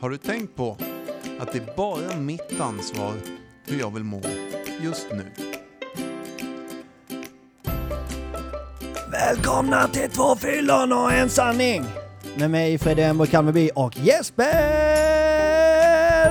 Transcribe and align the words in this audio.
Har 0.00 0.10
du 0.10 0.16
tänkt 0.16 0.56
på 0.56 0.76
att 1.40 1.52
det 1.52 1.58
är 1.58 1.76
bara 1.76 2.16
mitt 2.20 2.60
ansvar 2.60 3.14
hur 3.66 3.80
jag 3.80 3.90
vill 3.94 4.04
må 4.04 4.22
just 4.80 5.06
nu? 5.12 5.26
Välkomna 9.12 9.88
till 9.88 10.10
två 10.10 10.36
fyllon 10.36 10.92
och 10.92 11.12
en 11.12 11.28
sanning! 11.28 11.84
Med 12.38 12.50
mig 12.50 12.78
Fredrik 12.78 13.04
Emborg 13.06 13.30
Kalmarby 13.30 13.70
och 13.74 13.98
Jesper 13.98 14.46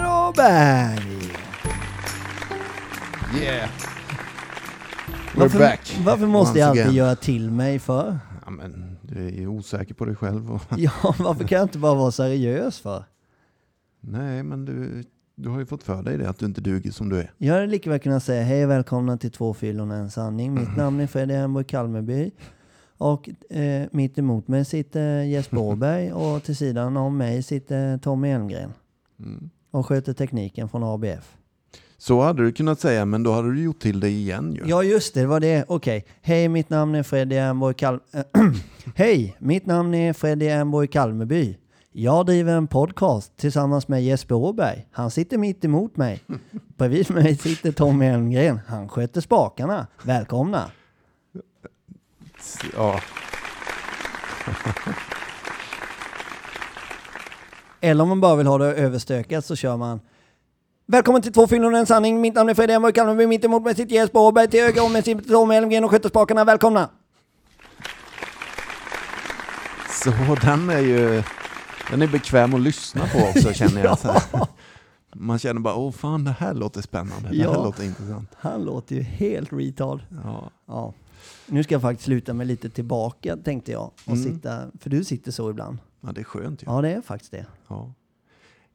Åberg. 0.08 1.00
Yeah! 3.42 3.70
We're 5.34 5.40
Varför, 5.40 5.60
back! 5.60 5.98
varför 6.06 6.26
måste 6.26 6.50
Once 6.50 6.60
jag 6.60 6.70
alltid 6.70 6.82
again. 6.84 6.96
göra 6.96 7.16
till 7.16 7.52
mig 7.52 7.80
för? 7.80 8.20
Ja, 8.46 8.50
men 8.52 8.98
du 9.02 9.28
är 9.28 9.32
ju 9.32 9.48
osäker 9.48 9.94
på 9.94 10.06
dig 10.06 10.16
själv. 10.16 10.52
Och... 10.54 10.62
Ja, 10.78 10.92
varför 11.18 11.44
kan 11.44 11.58
jag 11.58 11.66
inte 11.66 11.78
bara 11.80 11.94
vara 11.96 12.12
seriös 12.12 12.80
för? 12.80 13.04
Nej, 14.02 14.44
men 14.44 14.66
du, 14.66 15.04
du 15.36 15.50
har 15.50 15.60
ju 15.60 15.66
fått 15.66 15.84
för 15.84 16.04
dig 16.04 16.18
det 16.18 16.30
att 16.30 16.40
du 16.40 16.46
inte 16.46 16.62
duger 16.62 16.92
som 16.92 17.10
du 17.10 17.18
är. 17.18 17.32
Jag 17.38 17.54
hade 17.54 17.68
lika 17.68 17.90
väl 17.90 18.00
kunnat 18.00 18.24
säga 18.24 18.44
hej 18.44 18.66
välkomna 18.66 19.18
till 19.18 19.32
två 19.32 19.54
fyllon 19.54 19.92
och 19.92 19.98
en 19.98 20.12
sanning. 20.12 20.54
Mitt 20.54 20.78
namn 20.78 21.00
är 21.00 21.08
Fredrik 21.08 21.36
Emborg 21.36 21.66
Kalmarby. 21.66 22.32
Och 22.98 23.30
eh, 23.50 23.88
mitt 23.92 24.18
emot 24.18 24.48
mig 24.48 24.66
sitter 24.66 25.24
Jesper 25.24 25.58
Åberg 25.62 26.14
och 26.14 26.44
till 26.44 26.56
sidan 26.56 26.98
om 26.98 27.18
mig 27.18 27.44
sitter 27.44 27.98
Tommy 27.98 28.30
Elmgren. 28.30 28.74
Mm. 29.20 29.50
Och 29.72 29.86
sköter 29.86 30.14
tekniken 30.14 30.70
från 30.70 30.84
ABF. 30.84 31.36
Så 31.98 32.22
hade 32.22 32.44
du 32.44 32.52
kunnat 32.52 32.80
säga, 32.80 33.06
men 33.06 33.24
då 33.24 33.32
hade 33.32 33.54
du 33.54 33.64
gjort 33.64 33.80
till 33.80 34.00
det 34.00 34.10
igen 34.10 34.54
ju. 34.54 34.62
Ja 34.66 34.84
just 34.84 35.14
det, 35.14 35.20
det 35.22 35.28
var 35.28 35.40
det. 35.40 35.66
Okej. 35.68 36.06
Hej, 36.22 36.50
mitt 36.50 36.70
namn 36.70 36.96
är 36.96 37.04
Freddy 37.04 37.36
Ernborg 37.36 37.74
Kal... 37.76 38.00
Hej, 38.96 39.36
mitt 39.40 39.66
namn 39.66 39.94
är 39.94 40.14
Freddy 40.14 40.46
Ernborg 40.46 40.88
Kalmeby. 40.88 41.58
Jag 42.02 42.26
driver 42.26 42.54
en 42.54 42.68
podcast 42.68 43.38
tillsammans 43.38 43.88
med 43.88 44.04
Jesper 44.04 44.36
Åberg. 44.36 44.88
Han 44.92 45.12
sitter 45.12 45.38
mitt 45.38 45.66
emot 45.66 45.98
mig. 45.98 46.24
Bredvid 46.78 47.12
mig 47.12 47.38
sitter 47.38 47.72
Tommy 47.72 48.06
Elmgren. 48.06 48.60
Han 48.68 48.90
sköter 48.90 49.22
spakarna. 49.22 49.88
Välkomna! 50.04 50.72
ja. 52.76 53.00
Eller 57.82 58.04
om 58.04 58.10
man 58.10 58.22
bara 58.22 58.36
vill 58.36 58.48
ha 58.48 58.58
det 58.58 58.66
överstökat 58.66 59.46
så 59.46 59.56
kör 59.56 59.78
man 59.78 60.00
Välkommen 60.86 61.22
till 61.22 61.34
två 61.34 61.48
fyllon 61.48 61.74
och 61.74 61.80
en 61.80 61.86
sanning. 61.86 62.22
Mitt 62.22 62.34
namn 62.34 62.50
är 62.50 62.54
Freddy 62.54 62.74
Ernborg 62.74 62.94
Kalmeby. 62.94 63.28
Mitt 63.28 63.46
emot 63.46 63.64
mig 63.64 63.76
sitter 63.76 63.96
Jesper 63.96 64.20
Åberg. 64.20 64.48
Till 64.48 64.64
höger 64.64 64.84
om 64.84 64.94
mig 64.94 65.04
sitter 65.04 65.24
Tommy 65.24 65.56
Elmgren 65.56 65.84
och 65.84 65.92
sköter 65.92 66.10
spakarna. 66.10 66.44
Välkomna! 66.44 66.90
Så 70.04 70.12
den 70.42 70.70
är 70.70 70.80
ju 70.80 71.24
den 71.92 72.02
är 72.02 72.08
bekväm 72.08 72.54
att 72.54 72.62
lyssna 72.62 73.08
på 73.08 73.18
också 73.20 73.54
känner 73.60 73.84
jag. 73.84 74.00
Så 74.00 74.08
här. 74.12 74.22
Man 75.16 75.40
känner 75.40 75.62
bara, 75.62 75.76
åh 75.76 75.92
fan 75.92 76.24
det 76.24 76.32
här 76.40 76.54
låter 76.54 76.82
spännande, 76.82 77.30
det 77.30 77.38
här 77.38 77.44
Ja. 77.44 77.64
låter 77.64 77.84
intressant. 77.84 78.30
Han 78.38 78.64
låter 78.64 78.96
ju 78.96 79.02
helt 79.02 79.54
retard. 79.54 80.00
Ja. 80.24 80.52
Ja. 80.66 80.94
Nu 81.46 81.64
ska 81.64 81.76
jag 81.76 81.82
faktiskt 81.82 82.06
sluta 82.06 82.34
mig 82.34 82.46
lite 82.48 82.70
tillbaka 82.70 83.38
tänkte 83.38 83.72
jag. 83.72 83.92
Och 84.06 84.14
Mm. 84.14 84.24
sitta, 84.24 84.64
för 84.80 84.90
du 84.90 85.04
sitter 85.04 85.32
så 85.32 85.50
ibland. 85.50 85.78
ja, 86.02 86.12
det 86.12 86.22
är 86.22 86.26
skönt 86.26 86.64
ju. 86.64 86.66
Ja, 86.68 86.82
det 86.82 86.90
är 86.94 87.02
faktiskt 87.02 87.32
det. 87.32 87.46
Ja. 87.68 87.94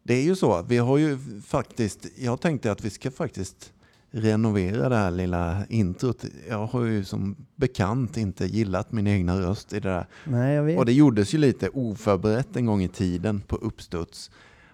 Det 0.02 0.14
är 0.14 0.22
ju 0.22 0.36
så, 0.36 0.62
vi 0.62 0.78
har 0.78 0.98
ju 0.98 1.18
faktiskt, 1.46 2.06
jag 2.18 2.40
tänkte 2.40 2.72
att 2.72 2.84
vi 2.84 2.90
ska 2.90 3.10
faktiskt 3.10 3.72
renovera 4.14 4.88
det 4.88 4.96
här 4.96 5.10
lilla 5.10 5.66
introt. 5.68 6.24
Jag 6.48 6.66
har 6.66 6.84
ju 6.84 7.04
som 7.04 7.36
bekant 7.56 8.16
inte 8.16 8.46
gillat 8.46 8.92
min 8.92 9.06
egna 9.06 9.40
röst 9.40 9.72
i 9.72 9.80
det 9.80 9.88
där. 9.88 10.06
Nej, 10.24 10.54
jag 10.54 10.62
vet. 10.62 10.78
Och 10.78 10.86
det 10.86 10.92
gjordes 10.92 11.34
ju 11.34 11.38
lite 11.38 11.68
oförberett 11.68 12.56
en 12.56 12.66
gång 12.66 12.82
i 12.82 12.88
tiden 12.88 13.40
på 13.40 13.56
uppstuds. 13.56 14.30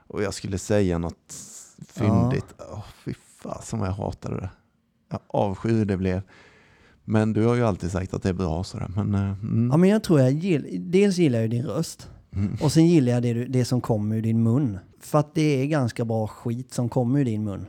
Och 0.06 0.22
jag 0.22 0.34
skulle 0.34 0.58
säga 0.58 0.98
något 0.98 1.34
fyndigt. 1.88 2.54
Åh, 2.72 2.84
fy 3.04 3.14
fan 3.42 3.62
som 3.62 3.80
jag 3.80 3.92
hatade 3.92 4.36
det. 4.36 4.50
Jag 5.10 5.20
avskyr 5.26 5.84
det 5.84 5.96
blev. 5.96 6.22
Men 7.04 7.32
du 7.32 7.44
har 7.44 7.54
ju 7.54 7.64
alltid 7.64 7.90
sagt 7.90 8.14
att 8.14 8.22
det 8.22 8.28
är 8.28 8.32
bra 8.32 8.64
sådär. 8.64 8.90
Men, 8.96 9.14
eh, 9.14 9.20
mm. 9.20 9.68
Ja, 9.70 9.76
men 9.76 9.90
jag 9.90 10.02
tror 10.02 10.20
jag 10.20 10.32
gill, 10.32 10.90
dels 10.90 11.16
gillar 11.16 11.40
jag 11.40 11.50
din 11.50 11.66
röst. 11.66 12.08
Mm. 12.32 12.56
Och 12.62 12.72
sen 12.72 12.86
gillar 12.86 13.12
jag 13.12 13.22
det, 13.22 13.44
det 13.44 13.64
som 13.64 13.80
kommer 13.80 14.16
ur 14.16 14.22
din 14.22 14.42
mun. 14.42 14.78
För 15.00 15.18
att 15.18 15.34
det 15.34 15.62
är 15.62 15.66
ganska 15.66 16.04
bra 16.04 16.26
skit 16.26 16.74
som 16.74 16.88
kommer 16.88 17.20
ur 17.20 17.24
din 17.24 17.44
mun. 17.44 17.66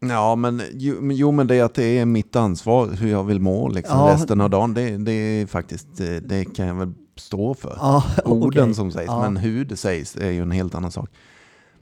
Ja, 0.00 0.34
men 0.36 0.62
jo, 0.72 1.12
jo, 1.12 1.30
men 1.32 1.46
det 1.46 1.54
är 1.56 1.64
att 1.64 1.74
det 1.74 1.98
är 1.98 2.06
mitt 2.06 2.36
ansvar 2.36 2.86
hur 2.88 3.10
jag 3.10 3.24
vill 3.24 3.40
må 3.40 3.68
liksom, 3.68 3.98
Ja. 3.98 4.14
resten 4.14 4.40
av 4.40 4.50
dagen. 4.50 4.74
Det, 4.74 4.96
det 4.96 5.12
är 5.12 5.46
faktiskt, 5.46 6.00
eh, 6.00 6.06
det 6.06 6.44
kan 6.44 6.66
jag 6.66 6.74
väl 6.74 6.92
stå 7.16 7.54
för. 7.54 7.76
Ja, 7.80 8.04
Orden 8.24 8.62
okej. 8.64 8.74
som 8.74 8.92
sägs, 8.92 9.06
Ja. 9.06 9.20
men 9.22 9.36
hur 9.36 9.64
det 9.64 9.76
sägs 9.76 10.16
är 10.16 10.30
ju 10.30 10.42
en 10.42 10.50
helt 10.50 10.74
annan 10.74 10.92
sak. 10.92 11.10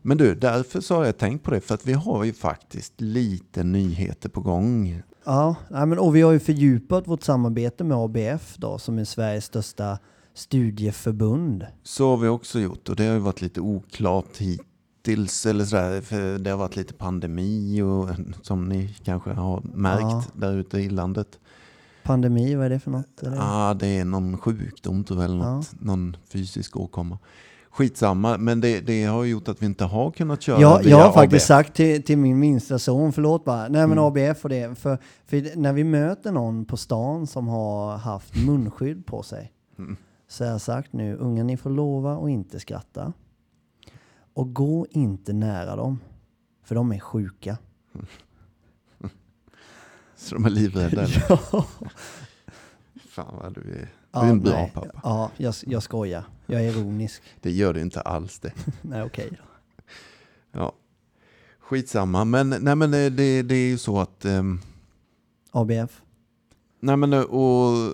Men 0.03 0.17
du, 0.19 0.34
därför 0.34 0.81
så 0.81 0.95
har 0.95 1.05
jag 1.05 1.19
tänkt 1.19 1.45
på 1.45 1.51
det, 1.51 1.61
för 1.61 1.75
att 1.75 1.87
vi 1.87 1.93
har 1.93 2.25
ju 2.25 2.33
faktiskt 2.33 2.93
lite 3.01 3.62
nyheter 3.65 4.29
på 4.29 4.41
gång. 4.41 5.03
Ja, 5.25 5.55
men, 5.71 5.99
och 5.99 6.17
vi 6.17 6.21
har 6.23 6.33
ju 6.33 6.39
fördjupat 6.39 7.06
vårt 7.09 7.23
samarbete 7.23 7.85
med 7.85 7.97
ABF 7.97 8.55
då, 8.56 8.79
som 8.79 8.99
är 8.99 9.05
Sveriges 9.05 9.45
största 9.45 9.99
studieförbund. 10.35 11.67
Så 11.83 12.11
har 12.11 12.17
vi 12.17 12.29
också 12.29 12.61
gjort 12.61 12.89
och 12.89 12.97
det 12.97 13.05
har 13.06 13.12
ju 13.15 13.19
varit 13.19 13.43
lite 13.43 13.61
oklart 13.61 14.37
hittills, 15.08 15.46
eller 15.46 15.64
sådär, 15.64 16.00
för 16.00 16.38
det 16.38 16.50
har 16.50 16.56
varit 16.58 16.76
lite 16.76 16.94
pandemi 16.94 17.82
och 17.82 18.08
som 18.42 18.69
ni 18.69 18.94
kanske 19.04 19.30
har 19.32 19.62
märkt 19.74 20.02
Ja. 20.02 20.22
där 20.34 20.52
ute 20.54 20.78
i 20.78 20.88
landet. 20.91 21.38
Pandemi, 22.04 22.54
vad 22.54 22.66
är 22.66 22.70
det 22.70 22.80
för 22.80 22.91
något? 22.91 23.22
Eller? 23.22 23.36
Ja, 23.36 23.76
det 23.80 23.86
är 23.98 24.04
någon 24.04 24.38
sjukdom 24.38 25.04
tror 25.04 25.19
jag, 25.22 25.30
eller 25.30 25.44
något, 25.44 25.72
någon 25.80 26.16
fysisk 26.28 26.76
åkomma. 26.76 27.19
Skitsamma, 27.70 28.36
men 28.38 28.60
det, 28.60 28.80
det 28.80 29.04
har 29.04 29.24
gjort 29.24 29.48
att 29.48 29.62
vi 29.62 29.66
inte 29.66 29.84
har 29.84 30.10
kunnat 30.10 30.42
köra 30.42 30.60
Ja, 30.60 30.78
via 30.78 30.91
jag 30.91 30.98
har 31.04 31.12
faktiskt 31.12 31.50
ABF. 31.50 31.66
sagt 31.66 31.75
till, 31.76 32.02
till 32.02 32.19
min 32.19 32.38
minsta 32.38 32.78
son, 32.78 33.12
förlåt 33.12 33.44
bara, 33.44 33.69
nej 33.69 33.86
men 33.86 33.98
Mm. 33.98 34.04
ABF 34.04 34.44
och 34.44 34.48
det, 34.50 34.78
för, 34.78 34.98
för 35.26 35.56
när 35.56 35.72
vi 35.72 35.84
möter 35.84 36.32
någon 36.32 36.64
på 36.64 36.76
stan 36.76 37.26
som 37.26 37.48
har 37.48 37.96
haft 37.96 38.46
munskydd 38.46 39.06
på 39.06 39.22
sig, 39.22 39.52
Mm. 39.78 39.96
så 40.28 40.44
har 40.44 40.50
jag 40.50 40.60
sagt 40.60 40.92
nu, 40.92 41.16
unga 41.16 41.44
ni 41.44 41.56
får 41.56 41.70
lova 41.70 42.16
att 42.16 42.30
inte 42.30 42.60
skratta. 42.60 43.12
Och 44.38 44.54
gå 44.54 44.87
inte 44.91 45.32
nära 45.32 45.76
dem, 45.76 46.00
för 46.62 46.75
de 46.75 46.93
är 46.93 46.99
sjuka. 46.99 47.59
Så 50.16 50.34
de 50.34 50.44
är 50.44 50.50
livrädda 50.50 51.06
ja, 51.28 51.66
Fan 53.09 53.34
vad 53.43 53.54
du 53.54 53.60
är, 53.60 53.65
du 53.65 53.88
ja, 54.12 54.25
är 54.25 54.31
en 54.31 54.41
bra 54.41 54.53
nej, 54.53 54.72
pappa. 54.75 55.00
Ja, 55.03 55.31
jag, 55.37 55.54
jag 55.66 55.82
skojar. 55.82 56.25
Jag 56.47 56.65
är 56.65 56.71
ironisk. 56.71 57.22
Det 57.41 57.50
gör 57.50 57.75
du 57.75 57.81
inte 57.81 58.00
alls 58.00 58.38
det. 58.38 58.53
nej, 58.82 59.03
okej 59.03 59.28
då. 59.31 59.44
Ja. 60.53 60.72
Skitsamma, 61.59 62.25
men, 62.25 62.55
nej, 62.60 62.76
men 62.76 62.91
det, 62.91 63.10
det, 63.10 63.43
det 63.43 63.55
är 63.55 63.69
ju 63.69 63.78
så 63.78 64.00
att 64.00 64.25
ehm, 64.25 64.60
ABF. 65.50 66.03
Nej 66.81 66.97
men 66.97 67.12
och 67.12 67.93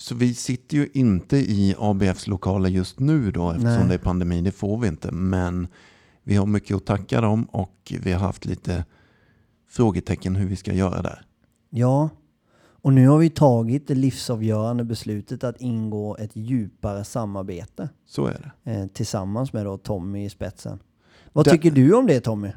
så 0.00 0.14
vi 0.14 0.34
sitter 0.34 0.76
ju 0.76 0.88
inte 0.94 1.36
i 1.36 1.74
ABFs 1.78 2.26
lokaler 2.26 2.68
just 2.70 2.98
nu 3.00 3.30
då 3.30 3.50
eftersom 3.50 3.70
Nej. 3.78 3.88
det 3.88 3.94
är 3.94 3.98
pandemi, 3.98 4.40
det 4.40 4.52
får 4.52 4.78
vi 4.78 4.88
inte. 4.88 5.12
Men 5.12 5.68
vi 6.22 6.36
har 6.36 6.46
mycket 6.46 6.76
att 6.76 6.86
tacka 6.86 7.20
dem 7.20 7.44
och 7.44 7.92
vi 8.02 8.12
har 8.12 8.20
haft 8.20 8.44
lite 8.44 8.84
frågetecken 9.68 10.36
hur 10.36 10.48
vi 10.48 10.56
ska 10.56 10.72
göra 10.72 11.02
där. 11.02 11.22
Ja, 11.70 12.08
och 12.82 12.92
nu 12.92 13.08
har 13.08 13.18
vi 13.18 13.30
tagit 13.30 13.88
det 13.88 13.94
livsavgörande 13.94 14.84
beslutet 14.84 15.44
att 15.44 15.60
ingå 15.60 16.16
ett 16.16 16.36
djupare 16.36 17.04
samarbete. 17.04 17.88
Så 18.06 18.26
är 18.26 18.52
det. 18.64 18.70
eh, 18.72 18.86
tillsammans 18.86 19.52
med 19.52 19.64
då 19.66 19.78
Tommy 19.78 20.24
i 20.24 20.30
spetsen. 20.30 20.78
Vad 21.32 21.44
Det- 21.46 21.50
tycker 21.50 21.70
du 21.70 21.94
om 21.94 22.06
det 22.06 22.20
Tommy? 22.20 22.52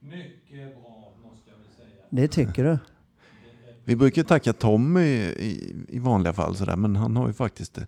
Mycket 0.00 0.74
bra 0.82 1.12
måste 1.22 1.50
jag 1.50 1.56
väl 1.56 1.66
säga. 1.76 2.04
Det 2.10 2.28
tycker 2.28 2.64
du? 2.64 2.78
Vi 3.84 3.96
brukar 3.96 4.22
tacka 4.22 4.52
Tommy 4.52 5.00
i, 5.22 5.74
i 5.88 5.98
vanliga 5.98 6.32
fall 6.32 6.56
sådär, 6.56 6.76
men 6.76 6.96
han 6.96 7.16
har 7.16 7.26
ju 7.26 7.32
faktiskt 7.32 7.78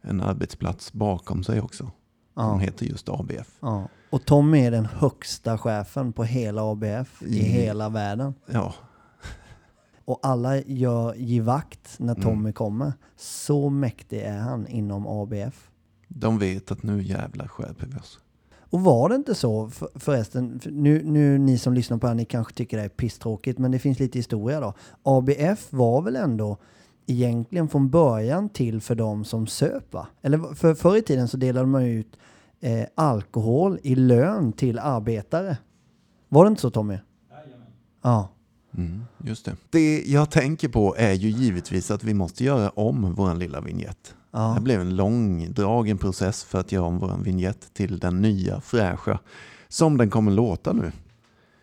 en 0.00 0.20
arbetsplats 0.20 0.92
bakom 0.92 1.44
sig 1.44 1.60
också. 1.60 1.84
Som 1.84 1.92
Ja, 2.34 2.56
heter 2.56 2.86
just 2.86 3.08
ABF. 3.08 3.48
ja. 3.60 3.88
Och 4.10 4.24
Tommy 4.24 4.58
är 4.66 4.70
den 4.70 4.86
högsta 4.86 5.58
chefen 5.58 6.12
på 6.12 6.24
hela 6.24 6.62
ABF 6.72 7.22
i 7.22 7.38
I- 7.38 7.42
hela 7.42 7.88
världen. 7.88 8.34
Ja, 8.46 8.74
Och 10.04 10.18
alla 10.22 10.56
gör 10.58 11.14
givakt 11.14 11.94
när 11.98 12.14
Mm. 12.14 12.22
Tommy 12.22 12.52
kommer. 12.52 12.92
Så 13.16 13.70
mäktig 13.70 14.20
är 14.20 14.38
han 14.38 14.66
inom 14.66 15.06
ABF. 15.06 15.70
de 16.08 16.38
vet 16.38 16.70
att 16.72 16.82
nu 16.82 17.02
jävlar 17.02 17.46
skärper 17.48 17.86
vi 17.86 17.96
oss. 17.98 18.20
Och 18.72 18.80
var 18.80 19.08
det 19.08 19.14
inte 19.14 19.34
så 19.34 19.68
för, 19.68 19.88
förresten, 19.94 20.60
för 20.60 20.70
nu, 20.70 21.02
nu 21.04 21.38
ni 21.38 21.58
som 21.58 21.74
lyssnar 21.74 21.98
på 21.98 22.06
det 22.06 22.10
här, 22.10 22.14
ni 22.14 22.24
kanske 22.24 22.54
tycker 22.54 22.76
det 22.76 22.82
är 22.82 22.88
pisstråkigt, 22.88 23.58
men 23.58 23.70
det 23.70 23.78
finns 23.78 23.98
lite 23.98 24.18
historia 24.18 24.60
då. 24.60 24.74
ABF 25.02 25.72
var 25.72 26.02
väl 26.02 26.16
ändå 26.16 26.56
egentligen 27.06 27.68
från 27.68 27.90
början 27.90 28.48
till 28.48 28.80
för 28.80 28.94
de 28.94 29.24
som 29.24 29.46
söp 29.46 29.92
va? 29.92 30.06
Eller 30.22 30.54
för, 30.54 30.74
förr 30.74 30.96
i 30.96 31.02
tiden 31.02 31.28
så 31.28 31.36
delade 31.36 31.66
man 31.66 31.86
ju 31.86 32.00
ut 32.00 32.16
eh, 32.60 32.84
alkohol 32.94 33.78
i 33.82 33.94
lön 33.94 34.52
till 34.52 34.78
arbetare. 34.78 35.56
Var 36.28 36.44
det 36.44 36.48
inte 36.48 36.60
så 36.60 36.70
Tommy? 36.70 36.98
Jajamän. 37.30 37.66
Ja. 38.02 38.28
Mm, 38.76 39.04
just 39.18 39.44
det. 39.44 39.56
Det 39.70 40.02
jag 40.06 40.30
tänker 40.30 40.68
på 40.68 40.94
är 40.98 41.12
ju 41.12 41.28
givetvis 41.28 41.90
att 41.90 42.04
vi 42.04 42.14
måste 42.14 42.44
göra 42.44 42.70
om 42.70 43.14
vår 43.14 43.34
lilla 43.34 43.60
vignett. 43.60 44.14
Det 44.32 44.38
Ja. 44.38 44.58
blev 44.60 44.80
en 44.80 44.96
långdragen 44.96 45.98
process 45.98 46.44
för 46.44 46.60
att 46.60 46.72
göra 46.72 46.84
om 46.84 46.98
vår 46.98 47.16
vignett 47.24 47.74
till 47.74 47.98
den 47.98 48.22
nya 48.22 48.60
fräscha 48.60 49.18
som 49.68 49.96
den 49.96 50.10
kommer 50.10 50.32
låta 50.32 50.72
nu 50.72 50.92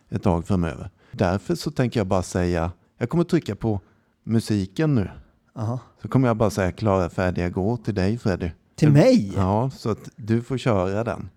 ett 0.10 0.24
tag 0.24 0.48
framöver. 0.48 0.90
Därför 1.12 1.56
så 1.56 1.72
tänker 1.72 2.00
jag 2.00 2.08
bara 2.08 2.24
säga, 2.24 2.72
jag 2.98 3.10
kommer 3.10 3.24
trycka 3.24 3.56
på 3.56 3.80
musiken 4.24 4.96
nu. 4.96 5.10
Aha. 5.56 5.80
Så 6.02 6.08
kommer 6.08 6.28
jag 6.28 6.38
bara 6.38 6.50
säga 6.50 6.72
klara, 6.72 7.10
färdiga, 7.10 7.50
gå 7.50 7.78
till 7.78 7.96
dig 7.96 8.18
Freddy. 8.18 8.52
Till 8.76 8.92
mig? 8.92 9.34
Ja, 9.36 9.70
så 9.70 9.90
att 9.90 10.10
du 10.16 10.42
får 10.42 10.58
köra 10.58 11.04
den. 11.04 11.30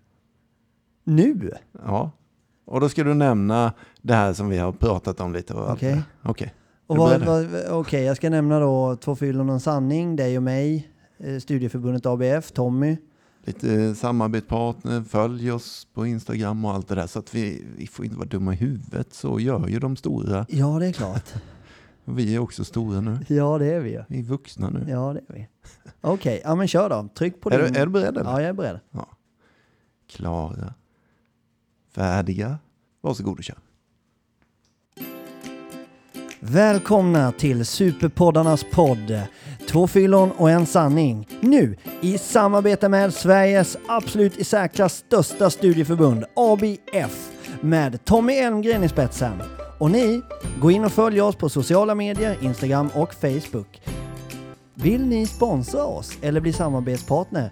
Nu? 1.03 1.51
Ja. 1.85 2.11
Och 2.65 2.79
då 2.79 2.89
ska 2.89 3.03
du 3.03 3.13
nämna 3.13 3.73
det 4.01 4.13
här 4.13 4.33
som 4.33 4.49
vi 4.49 4.57
har 4.57 4.71
pratat 4.71 5.19
om 5.19 5.33
lite. 5.33 5.53
Okej. 5.53 5.89
det 5.89 5.95
där. 5.95 6.03
Okej. 6.31 6.53
Du 6.87 7.69
Okej, 7.69 8.03
jag 8.03 8.17
ska 8.17 8.29
nämna 8.29 8.59
då 8.59 8.95
Två 8.95 9.15
fyllon 9.15 9.49
och 9.49 9.53
en 9.53 9.59
sanning, 9.59 10.15
dig 10.15 10.37
och 10.37 10.43
mig, 10.43 10.89
Studieförbundet 11.39 12.05
ABF, 12.05 12.51
Tommy. 12.51 12.97
Lite 13.45 13.73
eh, 13.73 13.93
samarbetspartner, 13.93 15.03
följ 15.03 15.51
oss 15.51 15.87
på 15.93 16.05
Instagram 16.05 16.65
och 16.65 16.71
allt 16.71 16.87
det 16.87 16.95
där. 16.95 17.07
Så 17.07 17.19
att 17.19 17.35
vi, 17.35 17.65
vi 17.77 17.87
får 17.87 18.05
inte 18.05 18.17
vara 18.17 18.27
dumma 18.27 18.53
i 18.53 18.55
huvudet. 18.55 19.13
Så 19.13 19.39
gör 19.39 19.67
ju 19.67 19.79
de 19.79 19.95
stora. 19.95 20.45
Ja, 20.49 20.79
det 20.79 20.87
är 20.87 20.91
klart. 20.91 21.33
Vi 22.05 22.35
är 22.35 22.39
också 22.39 22.63
stora 22.63 23.01
nu. 23.01 23.19
Ja, 23.27 23.57
det 23.57 23.65
är 23.65 23.79
vi. 23.79 24.03
Vi 24.07 24.19
är 24.19 24.23
vuxna 24.23 24.69
nu. 24.69 24.85
Ja, 24.89 25.13
det 25.13 25.19
är 25.19 25.33
vi. 25.33 25.47
Okej, 26.01 26.41
ja 26.43 26.55
men 26.55 26.67
kör 26.67 26.89
då. 26.89 27.09
Tryck 27.15 27.41
på 27.41 27.49
är, 27.49 27.63
din... 27.63 27.73
du, 27.73 27.79
är 27.79 27.85
du 27.85 27.91
beredd? 27.91 28.17
Eller? 28.17 28.29
Ja, 28.29 28.41
jag 28.41 28.49
är 28.49 28.53
beredd. 28.53 28.79
Klara, 30.09 30.73
färdiga. 31.91 32.57
Varsågod 33.01 33.37
och 33.37 33.43
kör. 33.43 33.57
Välkomna 36.45 37.31
till 37.31 37.65
Superpoddarnas 37.65 38.65
podd. 38.71 39.21
Två 39.69 39.87
fyllon 39.87 40.31
och 40.31 40.49
en 40.49 40.65
sanning. 40.65 41.27
Nu 41.41 41.77
i 42.01 42.17
samarbete 42.17 42.89
med 42.89 43.13
Sveriges 43.13 43.77
absolut 43.87 44.37
i 44.37 44.43
särklass 44.43 44.93
största 44.93 45.49
studieförbund, 45.49 46.25
ABF, 46.35 47.31
med 47.61 48.05
Tommy 48.05 48.33
Elmgren 48.33 48.83
i 48.83 48.89
spetsen. 48.89 49.41
Och 49.79 49.91
ni, 49.91 50.21
gå 50.61 50.71
in 50.71 50.85
och 50.85 50.91
följ 50.91 51.21
oss 51.21 51.35
på 51.35 51.49
sociala 51.49 51.95
medier, 51.95 52.37
Instagram 52.41 52.89
och 52.95 53.13
Facebook. 53.13 53.81
Vill 54.73 55.05
ni 55.05 55.25
sponsra 55.25 55.85
oss 55.85 56.17
eller 56.21 56.41
bli 56.41 56.53
samarbetspartner? 56.53 57.51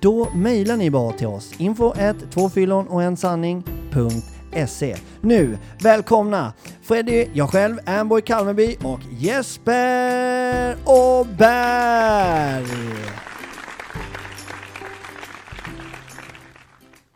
Då 0.00 0.28
mejlar 0.34 0.76
ni 0.76 0.90
bara 0.90 1.12
till 1.12 1.26
oss. 1.26 1.52
Info 1.58 1.94
ett 1.94 2.30
tvåfyllon 2.30 2.88
och 2.88 3.02
en 3.02 3.16
sanning.se. 4.52 4.96
Nu, 5.20 5.58
välkomna 5.82 6.52
Freddy, 6.82 7.26
jag 7.32 7.50
själv, 7.50 7.76
Amboy 7.86 8.22
Kalmeby 8.22 8.76
och 8.84 9.00
Jesper 9.18 10.76
Åberg! 10.86 12.66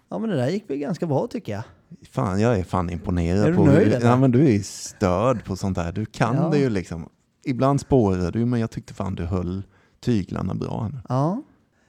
Ja 0.09 0.19
men 0.19 0.31
det 0.31 0.37
där 0.37 0.49
gick 0.49 0.71
väl 0.71 0.79
ganska 0.79 1.07
bra 1.07 1.27
tycker 1.27 1.53
jag. 1.53 1.63
Fan, 2.11 2.41
jag 2.41 2.59
är 2.59 2.65
fan 2.65 2.91
imponerad. 2.91 3.47
Är 3.47 3.51
du 3.51 3.57
på 3.57 3.65
nöjd, 3.65 3.93
hur, 3.95 4.01
ja, 4.01 4.17
men 4.17 4.31
Du 4.31 4.55
är 4.55 4.59
störd 4.59 5.45
på 5.45 5.57
sånt 5.57 5.77
här. 5.79 5.93
Du 5.93 6.07
kan 6.07 6.35
Ja. 6.37 6.49
det 6.53 6.59
ju 6.59 6.71
liksom. 6.71 7.09
Ibland 7.45 7.81
spårar 7.81 8.33
du, 8.33 8.45
men 8.47 8.61
jag 8.61 8.71
tyckte 8.71 8.95
fan 8.95 9.15
du 9.15 9.25
höll 9.25 9.63
tyglarna 10.05 10.55
bra. 10.55 10.91
Ja. 11.09 11.43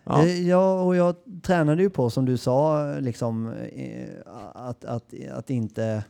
Ja. 0.07 0.25
Eh, 0.25 0.47
Ja, 0.47 0.81
och 0.81 0.95
jag 0.95 1.15
tränade 1.41 1.81
ju 1.83 1.89
på 1.89 2.09
som 2.09 2.25
du 2.25 2.37
sa, 2.37 2.85
liksom, 2.99 3.53
eh, 3.53 4.09
att, 4.53 4.85
att, 4.85 5.13
att 5.31 5.49
inte 5.49 6.03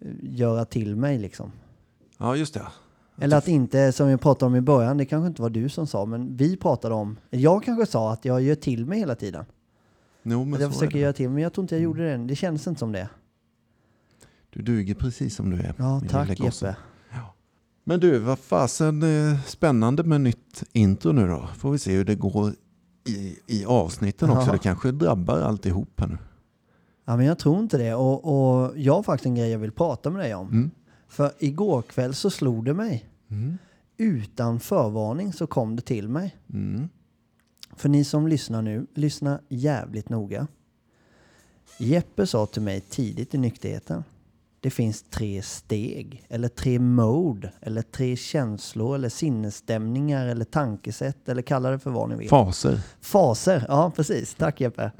eh, 0.00 0.10
göra 0.22 0.64
till 0.64 0.96
mig 0.96 1.18
liksom. 1.18 1.52
ja, 2.18 2.36
just 2.36 2.54
det. 2.54 2.66
Eller 3.22 3.36
att 3.36 3.48
inte, 3.48 3.92
som 3.92 4.08
vi 4.08 4.16
pratade 4.16 4.46
om 4.46 4.56
i 4.56 4.60
början, 4.60 4.96
det 4.96 5.04
kanske 5.04 5.26
inte 5.26 5.42
var 5.42 5.50
du 5.50 5.68
som 5.68 5.86
sa, 5.86 6.04
men 6.04 6.36
vi 6.36 6.56
pratade 6.56 6.94
om, 6.94 7.18
jag 7.30 7.64
kanske 7.64 7.86
sa 7.86 8.12
att 8.12 8.24
jag 8.24 8.42
gör 8.42 8.54
till 8.54 8.86
mig 8.86 8.98
hela 8.98 9.14
tiden. 9.14 9.44
Jo, 10.22 10.44
men 10.44 10.54
Att 10.54 10.60
jag 10.60 10.72
försöker 10.72 10.98
göra 10.98 11.12
till 11.12 11.28
mig, 11.28 11.34
men 11.34 11.42
jag 11.42 11.52
tror 11.52 11.64
inte 11.64 11.74
jag 11.74 11.82
gjorde 11.82 12.10
det. 12.10 12.16
Det 12.26 12.36
kändes 12.36 12.66
inte 12.66 12.78
som 12.78 12.92
det. 12.92 13.08
Du 14.50 14.62
duger 14.62 14.94
precis 14.94 15.36
som 15.36 15.50
du 15.50 15.56
är. 15.56 15.74
Ja, 15.78 16.02
tack. 16.08 16.40
Jeppe. 16.40 16.76
Men 17.84 18.00
du, 18.00 18.18
vad 18.18 18.38
fasen 18.38 19.02
spännande 19.46 20.02
med 20.02 20.20
nytt 20.20 20.62
intro 20.72 21.12
nu 21.12 21.28
då. 21.28 21.48
Får 21.56 21.70
vi 21.72 21.78
se 21.78 21.92
hur 21.92 22.04
det 22.04 22.14
går 22.14 22.52
i, 23.04 23.38
i 23.46 23.64
avsnitten 23.64 24.30
också. 24.30 24.46
Ja. 24.46 24.52
Det 24.52 24.58
kanske 24.58 24.92
drabbar 24.92 25.40
alltihop 25.40 26.00
här 26.00 26.06
nu. 26.06 26.18
Ja, 27.04 27.16
men 27.16 27.26
jag 27.26 27.38
tror 27.38 27.58
inte 27.58 27.78
det. 27.78 27.94
Och, 27.94 28.24
och 28.24 28.78
jag 28.78 28.94
har 28.94 29.02
faktiskt 29.02 29.26
en 29.26 29.34
grej 29.34 29.50
jag 29.50 29.58
vill 29.58 29.72
prata 29.72 30.10
med 30.10 30.20
dig 30.20 30.34
om. 30.34 30.48
Mm. 30.48 30.70
För 31.08 31.32
igår 31.38 31.82
kväll 31.82 32.14
så 32.14 32.30
slog 32.30 32.64
det 32.64 32.74
mig. 32.74 33.04
Mm. 33.28 33.58
Utan 33.96 34.60
förvarning 34.60 35.32
så 35.32 35.46
kom 35.46 35.76
det 35.76 35.82
till 35.82 36.08
mig. 36.08 36.36
Mm. 36.52 36.88
För 37.76 37.88
ni 37.88 38.04
som 38.04 38.28
lyssnar 38.28 38.62
nu, 38.62 38.86
lyssna 38.94 39.40
jävligt 39.48 40.08
noga. 40.08 40.46
Jeppe 41.78 42.26
sa 42.26 42.46
till 42.46 42.62
mig 42.62 42.80
tidigt 42.80 43.34
i 43.34 43.38
nykterheten. 43.38 44.04
Det 44.62 44.70
finns 44.70 45.02
tre 45.02 45.42
steg, 45.42 46.24
eller 46.28 46.48
tre 46.48 46.78
mode, 46.78 47.52
eller 47.60 47.82
tre 47.82 48.16
känslor, 48.16 48.94
eller 48.94 49.08
sinnesstämningar, 49.08 50.26
eller 50.26 50.44
tankesätt, 50.44 51.28
eller 51.28 51.42
kalla 51.42 51.70
det 51.70 51.78
för 51.78 51.90
vad 51.90 52.08
ni 52.08 52.16
vill. 52.16 52.28
Faser. 52.28 52.80
Faser, 53.00 53.64
ja 53.68 53.92
precis. 53.96 54.34
Tack 54.34 54.60
Jeppe. 54.60 54.92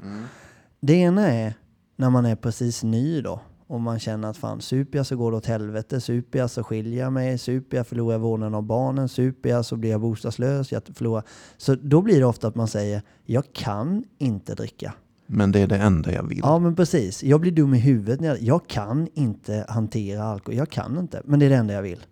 Det 0.79 0.93
ena 0.93 1.27
är 1.27 1.53
när 1.95 2.09
man 2.09 2.25
är 2.25 2.35
precis 2.35 2.83
ny 2.83 3.21
då. 3.21 3.39
Och 3.67 3.81
man 3.81 3.99
känner 3.99 4.29
att 4.29 4.37
fan, 4.37 4.61
super 4.61 4.99
jag 4.99 5.05
så 5.05 5.15
går 5.15 5.31
det 5.31 5.37
åt 5.37 5.45
helvete. 5.45 6.01
Super 6.01 6.39
jag 6.39 6.49
så 6.49 6.63
skiljer 6.63 7.03
jag 7.03 7.13
mig. 7.13 7.37
Super 7.37 7.77
jag 7.77 7.87
förlorar 7.87 8.13
jag 8.13 8.19
vårdnaden 8.19 8.55
av 8.55 8.63
barnen. 8.63 9.09
Super 9.09 9.49
jag 9.49 9.65
så 9.65 9.75
blir 9.75 9.91
jag 9.91 10.01
bostadslös. 10.01 10.71
Jag 10.71 10.83
förlorar. 10.93 11.23
Så 11.57 11.75
då 11.75 12.01
blir 12.01 12.19
det 12.19 12.25
ofta 12.25 12.47
att 12.47 12.55
man 12.55 12.67
säger, 12.67 13.01
jag 13.25 13.53
kan 13.53 14.03
inte 14.17 14.55
dricka. 14.55 14.93
Men 15.33 15.51
det 15.51 15.59
är 15.59 15.67
det 15.67 15.77
enda 15.77 16.11
jag 16.13 16.23
vill. 16.23 16.39
Ja 16.43 16.59
men 16.59 16.75
precis. 16.75 17.23
Jag 17.23 17.41
blir 17.41 17.51
dum 17.51 17.73
i 17.73 17.79
huvudet. 17.79 18.19
när 18.19 18.27
jag- 18.27 18.41
Jag 18.41 18.67
kan 18.67 19.07
inte 19.13 19.65
hantera 19.69 20.23
alkohol. 20.23 20.57
Jag 20.57 20.69
kan 20.69 20.97
inte. 20.97 21.21
Men 21.25 21.39
det 21.39 21.45
är 21.45 21.49
det 21.49 21.55
enda 21.55 21.73
jag 21.73 21.81
vill. 21.81 22.05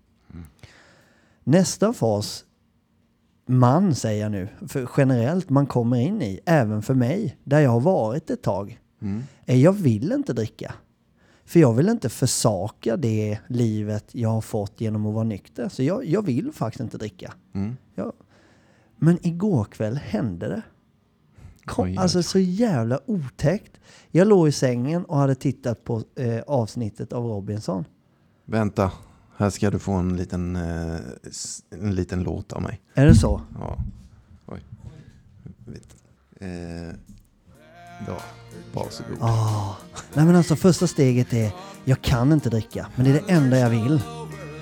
Nästa 1.44 1.94
fas, 1.94 2.45
man 3.45 3.95
säger 3.95 4.21
jag 4.24 4.31
nu, 4.31 4.48
för 4.68 4.89
generellt 4.98 5.50
man 5.50 5.66
kommer 5.68 5.98
in 5.98 6.21
i, 6.21 6.39
även 6.45 6.81
för 6.81 6.94
mig, 6.94 7.38
där 7.44 7.60
jag 7.60 7.69
har 7.69 7.80
varit 7.80 8.30
ett 8.30 8.42
tag, 8.42 8.80
Mm. 9.01 9.24
är 9.45 9.56
jag 9.56 9.74
vill 9.74 10.12
inte 10.12 10.33
dricka. 10.33 10.74
För 11.45 11.60
jag 11.60 11.74
vill 11.74 11.89
inte 11.89 12.10
försaka 12.10 12.98
det 12.98 13.38
livet 13.48 14.06
jag 14.15 14.30
har 14.30 14.42
fått 14.42 14.81
genom 14.81 15.06
att 15.06 15.13
vara 15.13 15.24
nykter. 15.24 15.69
Så 15.69 15.83
jag, 15.83 16.06
jag 16.06 16.25
vill 16.25 16.51
faktiskt 16.54 16.81
inte 16.81 16.98
dricka. 16.98 17.33
Mm. 17.54 17.77
Ja. 17.95 18.13
Men 18.98 19.27
igår 19.27 19.63
kväll 19.65 19.95
hände 19.98 20.48
det. 20.48 20.62
Kom, 21.70 21.98
alltså 21.98 22.24
så 22.24 22.40
jävla 22.40 23.00
otäckt. 23.06 23.72
Jag 24.12 24.28
låg 24.28 24.48
i 24.48 24.52
sängen 24.52 25.06
och 25.06 25.18
hade 25.18 25.36
tittat 25.36 25.84
på 25.84 26.04
eh, 26.16 26.40
avsnittet 26.48 27.14
av 27.14 27.26
Robinson. 27.26 27.86
Vänta, 28.46 28.92
här 29.38 29.50
ska 29.50 29.72
du 29.72 29.80
få 29.80 29.92
en 29.92 30.18
liten, 30.18 30.56
eh, 30.56 31.00
en 31.70 31.96
liten 31.96 32.24
låt 32.24 32.54
av 32.54 32.62
mig. 32.62 32.82
Är 32.94 33.06
det 33.06 33.16
så? 33.16 33.42
Ja. 33.60 33.78
Oj. 34.46 34.62
Eh, 36.40 36.94
ja, 38.08 38.18
varsågod. 38.74 39.18
Ah. 39.22 39.76
Nej 40.14 40.26
men 40.26 40.36
alltså 40.36 40.56
första 40.56 40.88
steget 40.88 41.34
är, 41.34 41.52
jag 41.86 42.02
kan 42.02 42.32
inte 42.32 42.50
dricka, 42.50 42.88
men 42.96 43.06
det 43.06 43.12
är 43.12 43.14
det 43.14 43.34
enda 43.34 43.58
jag 43.58 43.70
vill. 43.70 44.02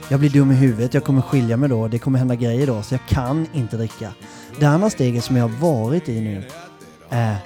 Jag 0.10 0.20
blir 0.20 0.30
dum 0.30 0.52
i 0.52 0.56
huvudet, 0.56 0.94
jag 0.94 1.04
kommer 1.04 1.22
skilja 1.22 1.58
mig 1.58 1.70
då, 1.70 1.88
det 1.88 2.00
kommer 2.00 2.20
hända 2.20 2.36
grejer 2.36 2.68
då, 2.68 2.82
så 2.82 2.94
jag 2.94 3.02
kan 3.08 3.48
inte 3.54 3.78
dricka. 3.78 4.14
Det 4.60 4.66
andra 4.66 4.90
steget 4.90 5.24
som 5.24 5.36
jag 5.36 5.48
har 5.48 5.60
varit 5.60 6.10
i 6.10 6.22
nu 6.22 6.44
är, 7.10 7.38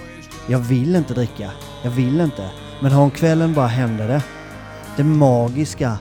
jag 0.47 0.59
vill 0.59 0.95
inte 0.95 1.13
dricka, 1.13 1.51
jag 1.83 1.91
vill 1.91 2.21
inte. 2.21 2.49
Men 2.81 2.91
häromkvällen 2.91 3.53
bara 3.53 3.67
hände 3.67 4.07
det. 4.07 4.23
Det 4.97 5.03
magiska, 5.03 5.97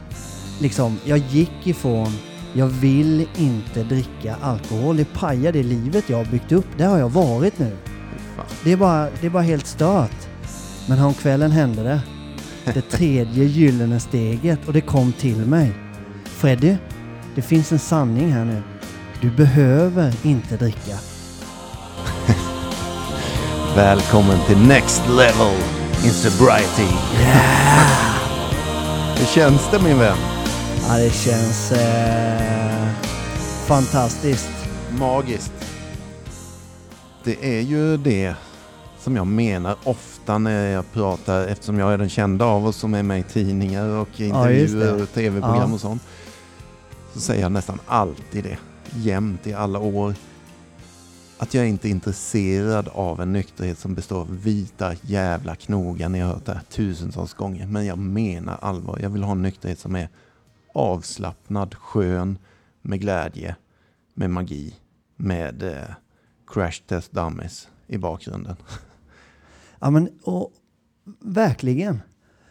liksom, 0.61 0.99
jag 1.05 1.19
gick 1.19 1.67
ifrån, 1.67 2.13
jag 2.53 2.67
vill 2.67 3.29
inte 3.37 3.83
dricka 3.83 4.37
alkohol, 4.43 4.97
det 4.97 5.05
pajar 5.05 5.53
det 5.53 5.63
livet 5.63 6.05
jag 6.09 6.17
har 6.17 6.25
byggt 6.25 6.53
upp, 6.53 6.67
det 6.77 6.85
har 6.85 6.99
jag 6.99 7.09
varit 7.09 7.59
nu. 7.59 7.77
Det 8.65 8.73
är 8.73 8.77
bara, 8.77 9.09
det 9.21 9.27
är 9.27 9.31
bara 9.31 9.43
helt 9.43 9.67
stört. 9.67 10.29
Men 10.89 10.99
häromkvällen 10.99 11.51
hände 11.51 11.83
det. 11.83 12.01
Det 12.75 12.81
tredje 12.81 13.45
gyllene 13.59 14.01
steget 14.01 14.67
och 14.67 14.73
det 14.73 14.81
kom 14.81 15.13
till 15.13 15.37
mig. 15.37 15.73
Freddy, 16.25 16.77
det 17.35 17.43
finns 17.43 17.73
en 17.73 17.79
sanning 17.79 18.33
här 18.33 18.45
nu. 18.45 18.63
Du 19.21 19.31
behöver 19.31 20.15
inte 20.23 20.57
dricka. 20.57 20.97
Välkommen 23.77 24.39
till 24.47 24.59
Next 24.59 25.03
Level 25.09 25.55
in 26.05 26.11
Sobriety. 26.11 26.95
Hur 29.19 29.27
känns 29.27 29.71
det 29.71 29.83
min 29.83 29.99
vän? 29.99 30.17
Ja, 30.89 30.97
det 30.99 31.11
känns 31.11 31.73
eh, 31.73 32.89
fantastiskt. 33.67 34.49
Magiskt. 34.99 35.53
Det 37.25 37.59
är 37.59 37.61
ju 37.61 37.97
det 37.97 38.35
som 39.01 39.17
jag 39.17 39.27
menar 39.27 39.77
ofta 39.85 40.39
när 40.39 40.71
jag 40.71 40.93
pratar, 40.93 41.47
eftersom 41.47 41.79
jag 41.79 41.93
är 41.93 41.99
den 41.99 42.09
kända 42.11 42.45
av 42.45 42.67
oss 42.67 42.77
som 42.77 42.95
är 42.95 43.03
med 43.03 43.21
i 43.21 43.23
tidningar 43.23 43.87
och 43.89 44.09
Ja, 44.17 44.25
intervjuer 44.25 44.97
det. 44.97 45.03
och 45.03 45.13
tv-program 45.13 45.69
Ja. 45.69 45.75
och 45.75 45.81
sånt. 45.81 46.03
Så 47.15 47.21
säger 47.21 47.43
jag 47.43 47.53
nästan 47.53 47.79
alltid 47.87 48.45
det, 48.45 48.57
jämt 48.97 49.47
i 49.47 49.55
alla 49.55 49.79
år 49.79 50.15
att 51.41 51.55
jag 51.55 51.69
inte 51.69 51.89
är 51.89 51.91
intresserad 51.91 52.89
av 52.89 53.21
en 53.21 53.33
nykterhet 53.33 53.79
som 53.79 53.95
består 53.95 54.21
av 54.21 54.43
vita 54.43 54.95
jävla 55.03 55.55
knogar. 55.55 56.09
Ni 56.09 56.19
har 56.21 56.33
hört 56.33 56.45
det 56.45 56.55
här 56.55 56.63
tusentals 56.63 57.35
gånger. 57.35 57.67
Men 57.67 57.87
jag 57.87 57.99
menar 57.99 58.59
allvar. 58.63 58.99
Jag 59.03 59.11
vill 59.11 59.23
ha 59.23 59.33
en 59.33 59.43
nykterhet 59.43 59.79
som 59.79 59.97
är 59.97 60.09
avslappnad, 60.75 61.75
skön, 61.75 62.39
med 62.83 63.01
glädje, 63.01 63.57
med 64.15 64.31
magi, 64.31 64.75
med 65.17 65.63
eh, 65.63 65.95
crash 66.47 66.83
test 66.87 67.13
dummies 67.13 67.69
i 67.87 67.99
bakgrunden. 67.99 68.57
Ja 69.83 69.91
men 69.91 70.09
och 70.23 70.53
verkligen. 71.21 72.01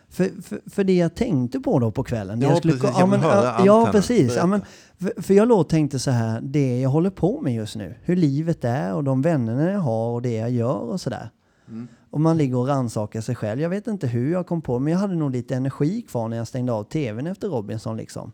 För, 0.09 0.41
för, 0.41 0.61
för 0.69 0.83
det 0.83 0.95
jag 0.95 1.15
tänkte 1.15 1.59
på 1.59 1.79
då 1.79 1.91
på 1.91 2.03
kvällen. 2.03 2.41
Ja, 2.41 2.47
jag 2.47 2.57
skulle, 2.57 2.73
precis. 2.73 2.99
ja, 2.99 3.05
men, 3.05 3.21
ja, 3.21 3.65
ja 3.65 3.89
precis. 3.91 4.35
Ja, 4.35 4.45
men, 4.45 4.61
för, 4.97 5.21
för 5.21 5.33
jag 5.33 5.47
låg 5.47 5.59
och 5.59 5.69
tänkte 5.69 5.99
så 5.99 6.11
här, 6.11 6.41
det 6.41 6.79
jag 6.79 6.89
håller 6.89 7.09
på 7.09 7.41
med 7.41 7.55
just 7.55 7.75
nu. 7.75 7.95
Hur 8.01 8.15
livet 8.15 8.63
är 8.63 8.93
och 8.93 9.03
de 9.03 9.21
vännerna 9.21 9.71
jag 9.71 9.79
har 9.79 10.09
och 10.09 10.21
det 10.21 10.33
jag 10.33 10.51
gör 10.51 10.77
och 10.77 11.01
sådär. 11.01 11.29
Mm. 11.67 11.87
Och 12.09 12.21
man 12.21 12.37
ligger 12.37 12.57
och 12.57 12.67
rannsakar 12.67 13.21
sig 13.21 13.35
själv. 13.35 13.61
Jag 13.61 13.69
vet 13.69 13.87
inte 13.87 14.07
hur 14.07 14.31
jag 14.31 14.47
kom 14.47 14.61
på 14.61 14.79
men 14.79 14.93
jag 14.93 14.99
hade 14.99 15.15
nog 15.15 15.31
lite 15.31 15.55
energi 15.55 16.01
kvar 16.01 16.27
när 16.27 16.37
jag 16.37 16.47
stängde 16.47 16.73
av 16.73 16.83
tvn 16.83 17.27
efter 17.27 17.47
Robinson 17.47 17.97
liksom. 17.97 18.31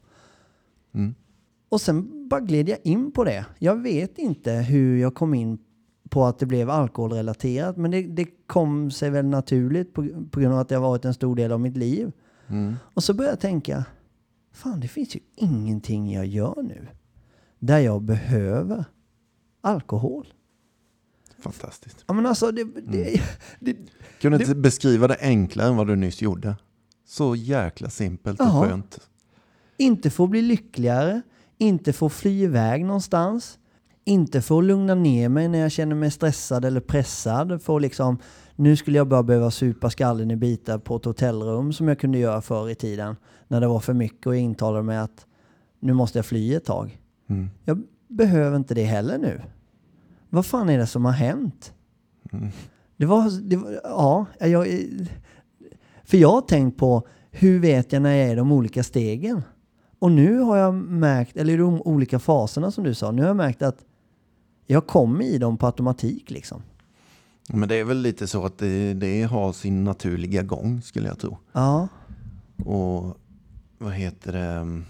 Mm. 0.94 1.16
Och 1.70 1.82
sen 1.82 2.28
bara 2.30 2.40
gled 2.40 2.70
jag 2.70 2.78
in 2.84 3.12
på 3.12 3.24
det. 3.24 3.46
Jag 3.60 3.82
vet 3.82 4.18
inte 4.18 4.52
hur 4.52 4.98
jag 4.98 5.16
kom 5.16 5.34
in 5.34 5.58
på 6.10 6.26
att 6.26 6.40
det 6.40 6.46
blev 6.46 6.70
alkoholrelaterat, 6.70 7.78
men 7.78 7.92
det, 7.92 8.02
det 8.02 8.26
kom 8.48 8.92
sig 8.92 9.10
väl 9.10 9.26
naturligt 9.26 9.94
på, 9.94 10.08
på 10.32 10.40
grund 10.40 10.54
av 10.54 10.60
att 10.60 10.70
det 10.70 10.76
har 10.76 10.82
varit 10.82 11.06
en 11.06 11.14
stor 11.14 11.36
del 11.36 11.52
av 11.52 11.60
mitt 11.60 11.78
liv. 11.78 12.12
Mm. 12.48 12.76
Och 12.94 13.04
så 13.04 13.14
började 13.14 13.32
jag 13.34 13.40
tänka, 13.40 13.86
fan 14.54 14.80
det 14.80 14.88
finns 14.88 15.16
ju 15.16 15.20
ingenting 15.36 16.14
jag 16.14 16.26
gör 16.26 16.62
nu 16.64 16.88
där 17.60 17.80
jag 17.80 18.02
behöver 18.02 18.86
alkohol. 19.62 20.34
Fantastiskt. 21.40 22.04
Ja 22.08 22.14
men 22.14 22.26
alltså, 22.26 22.52
det, 22.52 22.64
det, 22.64 23.22
det, 23.60 23.76
Kan 24.22 24.32
du 24.32 24.38
inte 24.38 24.56
beskriva 24.56 25.08
det 25.08 25.18
enklare 25.22 25.68
än 25.68 25.76
vad 25.76 25.88
du 25.88 25.96
nyss 25.96 26.22
gjorde? 26.22 26.56
Så 27.06 27.36
jäkla 27.36 27.90
simpelt 27.90 28.40
och 28.40 28.46
Ja. 28.46 28.64
skönt. 28.68 29.00
inte 29.78 30.10
få 30.10 30.28
bli 30.28 30.42
lyckligare, 30.42 31.22
inte 31.58 31.94
få 31.94 32.10
fly 32.10 32.44
iväg 32.44 32.86
någonstans, 32.86 33.60
inte 34.06 34.42
få 34.42 34.62
lugna 34.62 34.96
ner 34.96 35.30
mig 35.30 35.48
när 35.48 35.60
jag 35.60 35.72
känner 35.72 35.96
mig 35.96 36.12
stressad 36.12 36.66
eller 36.66 36.82
pressad. 36.82 37.62
Få 37.62 37.80
liksom, 37.80 38.18
nu 38.56 38.76
skulle 38.76 38.98
jag 38.98 39.08
bara 39.08 39.24
behöva 39.24 39.52
supa 39.52 39.90
skallen 39.90 40.32
i 40.32 40.36
bitar 40.36 40.78
på 40.78 40.96
ett 40.96 41.06
hotellrum 41.06 41.74
som 41.74 41.88
jag 41.88 42.00
kunde 42.00 42.18
göra 42.18 42.42
förr 42.42 42.70
i 42.70 42.76
tiden 42.76 43.16
när 43.48 43.62
det 43.62 43.68
var 43.68 43.80
för 43.80 43.94
mycket 43.94 44.28
och 44.28 44.36
jag 44.36 44.42
intalade 44.42 44.84
mig 44.84 44.98
att 44.98 45.26
nu 45.80 45.94
måste 45.94 46.18
jag 46.18 46.26
fly 46.26 46.54
ett 46.54 46.66
tag. 46.66 47.00
Mm. 47.30 47.50
Jag 47.64 47.84
behöver 48.08 48.58
inte 48.58 48.74
det 48.74 48.84
heller 48.84 49.18
nu. 49.18 49.42
Vad 50.30 50.46
fan 50.46 50.70
är 50.70 50.78
det 50.78 50.88
som 50.88 51.06
har 51.06 51.12
hänt? 51.12 51.74
Mm. 52.32 52.50
Det 52.98 53.06
var, 53.06 53.50
det 53.50 53.56
var 53.56 53.80
ja, 53.84 54.26
jag, 54.40 54.68
för 56.04 56.18
jag 56.18 56.32
har 56.32 56.42
tänkt 56.42 56.78
på 56.78 57.08
hur 57.32 57.60
vet 57.60 57.94
jag 57.94 58.02
när 58.02 58.16
jag 58.16 58.28
är 58.28 58.32
i 58.32 58.36
de 58.36 58.52
olika 58.52 58.84
stegen? 58.84 59.42
Och 60.00 60.12
nu 60.12 60.40
har 60.40 60.58
jag 60.58 60.74
märkt, 60.76 61.38
eller 61.38 61.54
i 61.54 61.58
de 61.58 61.82
olika 61.82 62.20
faserna 62.20 62.72
som 62.72 62.84
du 62.84 62.94
sa, 62.94 63.12
nu 63.12 63.22
har 63.22 63.30
jag 63.30 63.38
märkt 63.38 63.62
att 63.62 63.86
jag 64.66 64.88
kommer 64.88 65.26
i 65.26 65.38
dem 65.38 65.58
på 65.58 65.66
automatik 65.66 66.30
liksom. 66.32 66.62
Men 67.50 67.70
det 67.70 67.76
är 67.76 67.84
väl 67.84 67.98
lite 68.02 68.28
så 68.28 68.46
att 68.46 68.58
det, 68.58 68.94
det 68.94 69.24
har 69.24 69.54
sin 69.54 69.84
naturliga 69.84 70.44
gång 70.44 70.82
skulle 70.82 71.08
jag 71.08 71.20
tro. 71.20 71.38
Ja, 71.52 71.88
Och 72.66 73.18
vad 73.78 73.94
heter 73.94 74.34
det? 74.34 74.82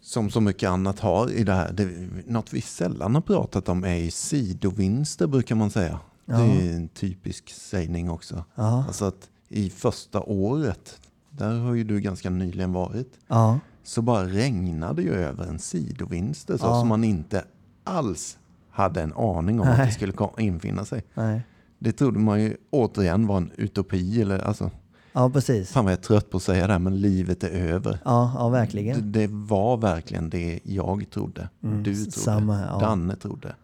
Som 0.00 0.30
så 0.30 0.40
mycket 0.40 0.70
annat 0.70 1.00
har 1.00 1.30
i 1.30 1.44
det 1.44 1.52
här. 1.52 1.72
Det, 1.72 2.08
något 2.26 2.52
vi 2.52 2.60
sällan 2.60 3.14
har 3.14 3.22
pratat 3.22 3.68
om 3.68 3.84
är 3.84 4.10
sidovinster 4.10 5.26
brukar 5.26 5.54
man 5.54 5.70
säga. 5.70 6.00
Det 6.26 6.32
Ja. 6.32 6.40
är 6.40 6.72
en 6.76 6.88
typisk 6.88 7.50
sägning 7.50 8.10
också. 8.10 8.44
ja, 8.54 8.84
Alltså 8.86 9.04
att 9.04 9.28
i 9.48 9.70
första 9.70 10.20
året, 10.22 11.00
där 11.30 11.58
har 11.58 11.74
ju 11.74 11.84
du 11.84 12.00
ganska 12.00 12.30
nyligen 12.30 12.72
varit, 12.72 13.12
ja, 13.28 13.58
så 13.82 14.02
bara 14.02 14.24
regnade 14.26 15.02
ju 15.02 15.12
över 15.14 15.44
en 15.46 15.58
sidovinster 15.58 16.56
så 16.56 16.64
som 16.80 16.88
man 16.88 17.04
inte 17.04 17.44
alls 17.84 18.38
hade 18.72 19.02
en 19.02 19.12
aning 19.12 19.60
om 19.60 19.68
att 19.68 19.78
Nej. 19.78 19.86
det 19.86 19.92
skulle 19.92 20.12
infinna 20.38 20.84
sig. 20.84 21.04
nej. 21.14 21.42
Det 21.78 21.92
trodde 21.92 22.18
man 22.18 22.40
ju 22.42 22.56
återigen 22.70 23.26
var 23.26 23.36
en 23.36 23.50
utopi. 23.56 24.22
Eller, 24.22 24.38
alltså, 24.38 24.70
Ja, 25.12 25.30
precis. 25.30 25.70
fan 25.72 25.84
vad 25.84 25.92
jag 25.92 25.98
är 25.98 26.02
trött 26.02 26.30
på 26.30 26.36
att 26.36 26.42
säga 26.42 26.66
det 26.66 26.72
här, 26.72 26.78
men 26.80 27.00
livet 27.00 27.44
är 27.44 27.50
över. 27.50 27.98
Ja, 28.04 28.32
ja 28.38 28.44
Det, 28.44 28.50
verkligen. 28.50 29.12
det 29.12 29.26
var 29.30 29.76
verkligen 29.76 30.30
det 30.30 30.60
jag 30.64 31.06
trodde. 31.10 31.48
Mm, 31.62 31.82
Du 31.82 31.94
trodde. 31.94 32.10
samma 32.10 32.60
ja. 32.60 32.78
Danne 32.78 33.16
trodde. 33.16 33.54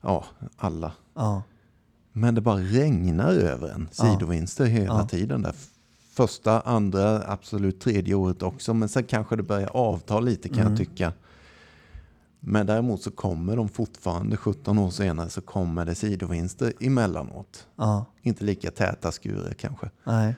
Ja, 0.00 0.24
alla. 0.56 0.92
Ja, 1.14 1.42
Men 2.12 2.34
det 2.34 2.40
bara 2.40 2.56
regnar 2.56 3.28
över 3.32 3.68
en. 3.68 3.88
Ja. 3.98 4.04
Sidovinster 4.04 4.64
hela 4.64 4.84
Ja. 5.00 5.08
tiden. 5.08 5.42
Där. 5.42 5.54
Första, 6.12 6.60
andra, 6.60 7.22
absolut 7.26 7.80
tredje 7.80 8.14
året 8.14 8.42
också. 8.42 8.74
Men 8.74 8.88
sen 8.88 9.04
kanske 9.04 9.36
det 9.36 9.42
börjar 9.42 9.68
avta 9.76 10.20
lite 10.20 10.48
kan 10.48 10.58
Mm. 10.58 10.68
jag 10.72 10.78
tycka. 10.78 11.12
Men 12.40 12.66
däremot 12.66 13.02
så 13.02 13.10
kommer 13.10 13.56
de 13.56 13.68
fortfarande, 13.68 14.36
17 14.36 14.78
år 14.78 14.90
senare, 14.90 15.28
så 15.30 15.40
kommer 15.40 15.84
det 15.84 15.94
sidovinster 15.94 16.72
emellanåt. 16.80 17.66
ja, 17.76 18.04
Inte 18.22 18.44
lika 18.44 18.70
täta 18.70 19.12
skurer 19.12 19.52
kanske. 19.54 19.90
nej. 20.04 20.34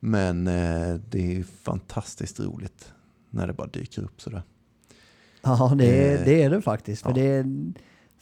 Men 0.00 0.46
eh, 0.46 0.94
det 1.10 1.36
är 1.38 1.42
fantastiskt 1.62 2.40
roligt 2.40 2.92
när 3.30 3.46
det 3.46 3.52
bara 3.52 3.66
dyker 3.66 4.02
upp 4.02 4.20
sådär. 4.20 4.42
Ja, 5.42 5.72
det 5.78 5.86
är, 6.12 6.18
Eh, 6.18 6.24
det 6.24 6.42
är 6.42 6.50
det 6.50 6.62
faktiskt. 6.62 7.02
För 7.02 7.10
ja. 7.10 7.14
det 7.14 7.22
är, 7.26 7.72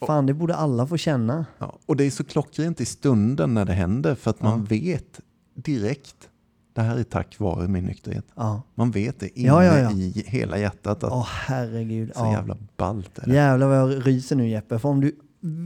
fan, 0.07 0.25
det 0.25 0.33
borde 0.33 0.55
alla 0.55 0.87
få 0.87 0.97
känna. 0.97 1.45
Ja, 1.57 1.79
och 1.85 1.95
det 1.95 2.03
är 2.03 2.11
så 2.11 2.23
klockrent 2.23 2.81
i 2.81 2.85
stunden 2.85 3.53
när 3.53 3.65
det 3.65 3.73
händer 3.73 4.15
för 4.15 4.29
att 4.31 4.41
man 4.41 4.59
Ja. 4.59 4.65
vet 4.69 5.19
direkt. 5.53 6.29
Det 6.73 6.81
här 6.81 6.97
är 6.97 7.03
tack 7.03 7.39
vare 7.39 7.67
min 7.67 7.83
nykterhet. 7.83 8.25
Ja. 8.35 8.61
Man 8.75 8.91
vet 8.91 9.19
det 9.19 9.39
inne 9.39 9.47
Ja, 9.47 9.63
ja, 9.79 9.91
i 9.91 10.23
hela 10.27 10.57
hjärtat 10.57 11.03
att 11.03 11.11
Åh 11.11 11.27
herregud. 11.29 12.11
så 12.15 12.25
jävla 12.25 12.57
ballt 12.77 13.19
är 13.19 13.25
det. 13.27 13.33
Jävlar 13.33 13.67
vad 13.67 13.77
jag 13.77 14.07
ryser 14.07 14.35
nu 14.35 14.47
Jeppe. 14.49 14.79
För 14.79 14.89
om 14.89 15.01
du 15.01 15.15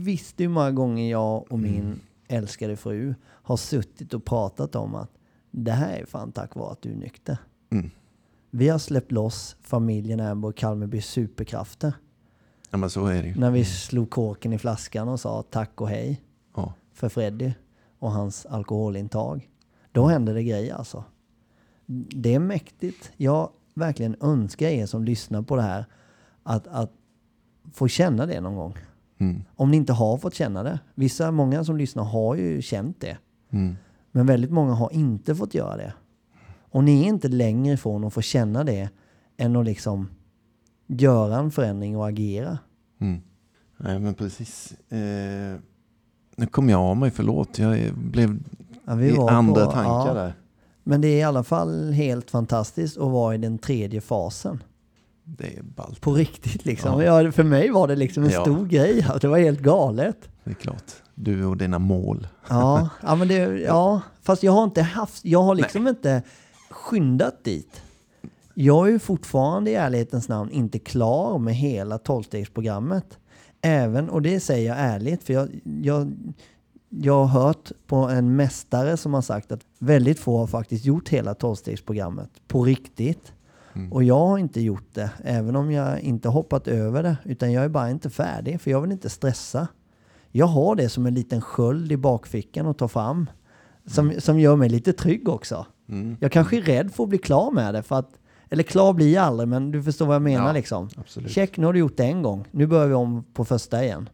visste 0.04 0.42
hur 0.42 0.50
många 0.50 0.70
gånger 0.70 1.10
jag 1.10 1.52
och 1.52 1.58
min 1.58 1.80
Mm. 1.84 1.98
älskade 2.28 2.76
fru 2.76 3.14
har 3.24 3.56
suttit 3.56 4.14
och 4.14 4.24
pratat 4.24 4.74
om 4.76 4.94
att 4.94 5.10
det 5.50 5.72
här 5.72 5.96
är 5.96 6.04
fan 6.06 6.32
tack 6.32 6.54
vare 6.56 6.72
att 6.72 6.82
du 6.82 6.90
är 6.92 6.96
nykter. 6.96 7.38
Mm. 7.70 7.90
Vi 8.50 8.68
har 8.68 8.78
släppt 8.78 9.12
loss 9.12 9.56
familjen 9.62 10.20
Amber 10.20 10.48
och 10.48 10.56
Kalmarbys 10.56 11.06
superkrafter. 11.06 11.92
Ja, 12.70 12.76
men 12.78 12.90
så 12.90 13.06
är 13.06 13.22
det 13.22 13.28
ju. 13.28 13.34
När 13.34 13.50
vi 13.50 13.64
slog 13.64 14.10
korken 14.10 14.52
i 14.52 14.58
flaskan 14.58 15.08
och 15.08 15.20
sa 15.20 15.42
tack 15.50 15.80
och 15.80 15.88
hej 15.88 16.20
för 16.94 17.08
Freddy 17.08 17.52
och 17.98 18.12
hans 18.12 18.46
alkoholintag. 18.46 19.48
Då 19.98 20.06
hände 20.06 20.32
det 20.32 20.42
grejer 20.42 20.74
alltså. 20.74 21.04
Det 21.86 22.34
är 22.34 22.38
mäktigt. 22.38 23.12
Jag 23.16 23.50
verkligen 23.74 24.16
önskar 24.20 24.68
er 24.68 24.86
som 24.86 25.04
lyssnar 25.04 25.42
på 25.42 25.56
det 25.56 25.62
här 25.62 25.84
att, 26.42 26.66
att 26.66 26.92
få 27.72 27.88
känna 27.88 28.26
det 28.26 28.40
någon 28.40 28.56
gång. 28.56 28.74
Mm. 29.18 29.42
Om 29.54 29.70
ni 29.70 29.76
inte 29.76 29.92
har 29.92 30.18
fått 30.18 30.34
känna 30.34 30.62
det. 30.62 30.80
Vissa, 30.94 31.30
många 31.30 31.64
som 31.64 31.76
lyssnar 31.76 32.04
har 32.04 32.34
ju 32.34 32.62
känt 32.62 33.00
det. 33.00 33.18
Mm. 33.50 33.76
Men 34.12 34.26
väldigt 34.26 34.50
många 34.50 34.74
har 34.74 34.92
inte 34.92 35.34
fått 35.34 35.54
göra 35.54 35.76
det. 35.76 35.92
Och 36.70 36.84
ni 36.84 37.02
är 37.02 37.06
inte 37.06 37.28
längre 37.28 37.74
ifrån 37.74 38.04
att 38.04 38.14
få 38.14 38.22
känna 38.22 38.64
det 38.64 38.90
än 39.36 39.56
att 39.56 39.64
liksom 39.64 40.08
göra 40.86 41.36
en 41.36 41.50
förändring 41.50 41.96
och 41.96 42.08
agera. 42.08 42.58
Mm. 42.98 43.20
Nej, 43.76 43.98
men 43.98 44.14
precis. 44.14 44.72
Eh, 44.92 45.58
nu 46.36 46.46
kom 46.46 46.68
jag 46.68 46.80
av 46.80 46.96
mig, 46.96 47.10
förlåt. 47.10 47.58
Jag 47.58 47.94
blev 47.94 48.38
Ja, 48.88 48.94
vi 48.94 49.08
i 49.08 49.12
var 49.16 49.30
andra 49.30 49.64
på- 49.66 49.72
tankar 49.72 50.06
ja. 50.08 50.14
där. 50.14 50.32
Men 50.84 51.00
det 51.00 51.08
är 51.08 51.16
i 51.18 51.22
alla 51.22 51.44
fall 51.44 51.92
helt 51.92 52.30
fantastiskt 52.30 52.96
att 52.98 53.10
vara 53.10 53.34
i 53.34 53.38
den 53.38 53.58
tredje 53.58 54.00
fasen. 54.00 54.62
Det 55.24 55.56
är 55.58 55.62
ballt. 55.62 56.00
På 56.00 56.12
riktigt 56.12 56.64
liksom. 56.64 57.02
Ja. 57.02 57.22
Ja. 57.22 57.32
för 57.32 57.44
mig 57.44 57.70
var 57.70 57.88
det 57.88 57.96
liksom 57.96 58.24
en 58.24 58.30
Ja. 58.30 58.40
stor 58.42 58.66
grej. 58.66 59.06
Det 59.20 59.28
var 59.28 59.38
helt 59.38 59.60
galet. 59.60 60.28
Det 60.44 60.50
är 60.50 60.54
klart. 60.54 60.84
Du 61.14 61.44
och 61.44 61.56
dina 61.56 61.78
mål. 61.78 62.28
Ja, 62.48 62.88
ja, 63.02 63.14
men 63.14 63.28
det, 63.28 63.34
ja, 63.60 64.00
fast 64.22 64.42
jag 64.42 64.52
har 64.52 64.64
inte 64.64 64.82
haft, 64.82 65.24
jag 65.24 65.42
har 65.42 65.54
liksom 65.54 65.88
inte 65.88 66.22
skyndat 66.70 67.44
dit. 67.44 67.82
Jag 68.54 68.88
är 68.88 68.92
ju 68.92 68.98
fortfarande 68.98 69.70
i 69.70 69.74
ärlighetens 69.74 70.28
namn 70.28 70.50
inte 70.50 70.78
klar 70.78 71.38
med 71.38 71.54
hela 71.54 71.98
tolvstegsprogrammet. 71.98 73.18
Även, 73.60 74.10
och 74.10 74.22
det 74.22 74.40
säger 74.40 74.68
jag 74.68 74.76
ärligt, 74.80 75.22
för 75.24 75.32
jag, 75.32 75.48
jag, 75.82 76.12
jag 76.88 77.24
har 77.24 77.42
hört 77.42 77.72
på 77.86 77.96
en 77.96 78.36
mästare 78.36 78.96
som 78.96 79.14
har 79.14 79.22
sagt 79.22 79.52
att 79.52 79.60
väldigt 79.78 80.18
få 80.18 80.38
har 80.38 80.46
faktiskt 80.46 80.84
gjort 80.84 81.08
hela 81.08 81.34
tolvstegsprogrammet 81.34 82.30
på 82.48 82.64
riktigt. 82.64 83.32
Mm. 83.72 83.92
Och 83.92 84.04
jag 84.04 84.26
har 84.26 84.38
inte 84.38 84.60
gjort 84.60 84.94
det, 84.94 85.10
även 85.24 85.56
om 85.56 85.70
jag 85.70 86.00
inte 86.00 86.28
hoppat 86.28 86.68
över 86.68 87.02
det, 87.02 87.16
utan 87.24 87.52
jag 87.52 87.64
är 87.64 87.68
bara 87.68 87.90
inte 87.90 88.10
färdig, 88.10 88.60
för 88.60 88.70
jag 88.70 88.80
vill 88.80 88.92
inte 88.92 89.10
stressa. 89.10 89.68
Jag 90.30 90.46
har 90.46 90.76
det 90.76 90.88
som 90.88 91.06
en 91.06 91.14
liten 91.14 91.40
sköld 91.40 91.92
i 91.92 91.96
bakfickan 91.96 92.66
att 92.66 92.78
ta 92.78 92.88
fram. 92.88 93.30
Som, 93.86 94.12
som 94.18 94.40
gör 94.40 94.56
mig 94.56 94.68
lite 94.68 94.92
trygg 94.92 95.28
också. 95.28 95.66
Mm. 95.88 96.16
Jag 96.20 96.32
kanske 96.32 96.56
är 96.56 96.62
rädd 96.62 96.92
för 96.94 97.02
att 97.02 97.08
bli 97.08 97.18
klar 97.18 97.50
med 97.50 97.74
det. 97.74 97.82
För 97.82 97.98
att, 97.98 98.10
eller 98.50 98.62
klar 98.62 98.92
blir 98.92 99.14
jag 99.14 99.24
aldrig, 99.24 99.48
men 99.48 99.70
du 99.70 99.82
förstår 99.82 100.06
vad 100.06 100.14
jag 100.14 100.22
menar 100.22 100.46
Ja, 100.46 100.52
liksom. 100.52 100.88
Absolut. 100.96 101.30
Check, 101.30 101.56
nu 101.56 101.66
har 101.66 101.72
du 101.72 101.78
gjort 101.78 101.96
det 101.96 102.04
en 102.04 102.22
gång. 102.22 102.44
Nu 102.50 102.66
börjar 102.66 102.86
vi 102.86 102.94
om 102.94 103.24
på 103.32 103.44
första 103.44 103.84
igen. 103.84 104.08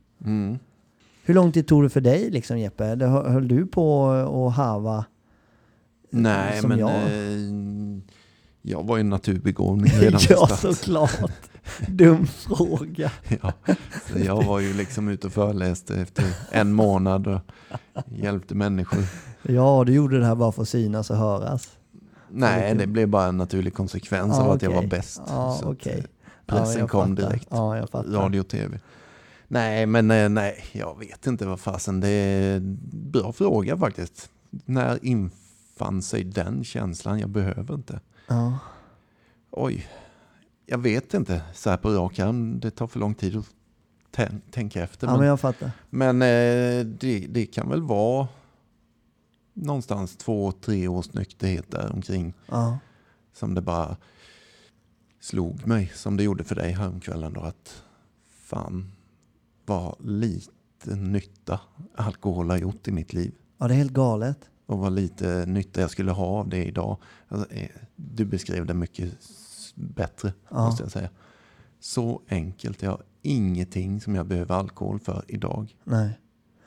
Hur 1.26 1.34
lång 1.34 1.52
tid 1.52 1.66
tog 1.66 1.82
det 1.82 1.88
för 1.90 2.00
dig 2.00 2.30
liksom 2.30 2.58
Jeppe? 2.58 2.86
Eller 2.86 3.06
hö- 3.06 3.28
höll 3.30 3.48
du 3.48 3.66
på 3.66 4.10
att 4.10 4.54
harva? 4.56 5.04
Nej, 6.10 6.60
som 6.60 6.68
men 6.68 6.78
jag. 6.78 6.90
jag. 6.90 8.00
jag 8.62 8.84
var 8.86 8.96
ju 8.96 9.00
en 9.00 9.10
naturbegåvning 9.10 9.92
redan 10.00 10.20
ja, 10.28 10.46
såklart. 10.46 11.20
Dum 11.88 12.26
fråga. 12.26 13.10
Ja, 13.42 13.52
så 14.12 14.18
jag 14.18 14.44
var 14.44 14.60
ju 14.60 14.72
liksom 14.74 15.08
ute 15.08 15.26
och 15.26 15.32
föreläste 15.32 15.96
efter 15.96 16.24
en 16.50 16.72
månad 16.72 17.26
och 17.26 17.40
hjälpte 18.06 18.54
människor. 18.54 19.00
Ja, 19.42 19.84
du 19.86 19.92
gjorde 19.94 20.18
det 20.18 20.26
här 20.26 20.34
bara 20.34 20.52
för 20.52 20.62
att 20.62 20.68
synas 20.68 21.10
och 21.10 21.16
höras. 21.16 21.68
Nej, 22.28 22.74
det 22.74 22.86
blev 22.86 23.08
bara 23.08 23.26
en 23.26 23.36
naturlig 23.36 23.74
konsekvens 23.74 24.34
Ja, 24.36 24.42
av 24.42 24.50
att 24.50 24.62
jag 24.62 24.70
var 24.70 24.86
bäst. 24.86 25.14
Så 25.14 25.22
att, 25.34 25.64
okej. 25.64 25.98
eh, 25.98 26.04
Pressen 26.46 26.80
jag 26.80 26.90
kom 26.90 27.14
direkt. 27.14 27.52
Radio 27.52 28.40
och 28.40 28.48
tv. 28.48 28.78
Nej, 29.54 29.86
men 29.86 30.10
eh, 30.10 30.28
nej, 30.28 30.64
jag 30.72 30.98
vet 30.98 31.26
inte 31.26 31.46
vad 31.46 31.60
fasen. 31.60 32.00
Det 32.00 32.08
är 32.08 32.60
bra 32.92 33.32
fråga 33.32 33.76
faktiskt. 33.78 34.30
När 34.50 35.04
infann 35.04 36.02
sig 36.02 36.24
den 36.24 36.64
känslan? 36.64 37.18
Jag 37.20 37.30
behöver 37.30 37.74
inte. 37.74 38.00
Ja. 38.28 38.58
Oj, 39.50 39.88
jag 40.66 40.78
vet 40.78 41.14
inte 41.14 41.42
så 41.54 41.70
här 41.70 41.76
på 41.76 41.90
rak 41.90 42.18
arm. 42.18 42.60
Det 42.60 42.70
tar 42.70 42.86
för 42.86 42.98
lång 43.00 43.14
tid 43.14 43.36
att 43.36 43.50
tän- 44.12 44.40
tänka 44.50 44.82
efter. 44.82 45.06
ja, 45.06 45.10
men 45.12 45.20
men 45.20 45.28
jag 45.28 45.40
fattar. 45.40 45.70
men 45.90 46.22
eh, 46.22 46.86
det, 46.86 47.26
det 47.30 47.46
kan 47.46 47.68
väl 47.68 47.82
vara 47.82 48.28
någonstans 49.52 50.16
två, 50.16 50.52
tre 50.52 50.88
års 50.88 51.12
nykterhet 51.12 51.70
där 51.70 51.92
omkring 51.92 52.34
Ja. 52.46 52.78
som 53.32 53.54
det 53.54 53.60
bara 53.60 53.96
slog 55.20 55.66
mig 55.66 55.92
som 55.94 56.16
det 56.16 56.22
gjorde 56.24 56.44
för 56.44 56.54
dig 56.54 56.72
häromkvällen 56.72 57.32
då 57.32 57.40
att 57.40 57.82
fan 58.44 58.92
vad 59.66 59.96
lite 60.06 60.50
nytta 60.96 61.60
alkohol 61.96 62.50
har 62.50 62.56
gjort 62.56 62.88
i 62.88 62.92
mitt 62.92 63.12
liv 63.12 63.32
ja, 63.58 63.68
det 63.68 63.74
är 63.74 63.78
helt 63.78 63.92
galet. 63.92 64.38
och 64.66 64.78
vad 64.78 64.92
lite 64.92 65.44
nytta 65.46 65.80
jag 65.80 65.90
skulle 65.90 66.12
ha 66.12 66.26
av 66.26 66.48
det 66.48 66.64
idag. 66.64 66.96
Alltså, 67.28 67.52
eh, 67.52 67.68
du 67.96 68.24
beskrev 68.24 68.66
det 68.66 68.74
mycket 68.74 69.12
bättre 69.74 70.32
Ja. 70.50 70.66
måste 70.66 70.82
jag 70.82 70.92
säga. 70.92 71.08
Så 71.80 72.20
enkelt, 72.28 72.82
jag 72.82 72.90
har 72.90 73.02
ingenting 73.22 74.00
som 74.00 74.14
jag 74.14 74.26
behöver 74.26 74.54
alkohol 74.54 74.98
för 75.00 75.24
idag. 75.28 75.76
Nej. 75.84 76.18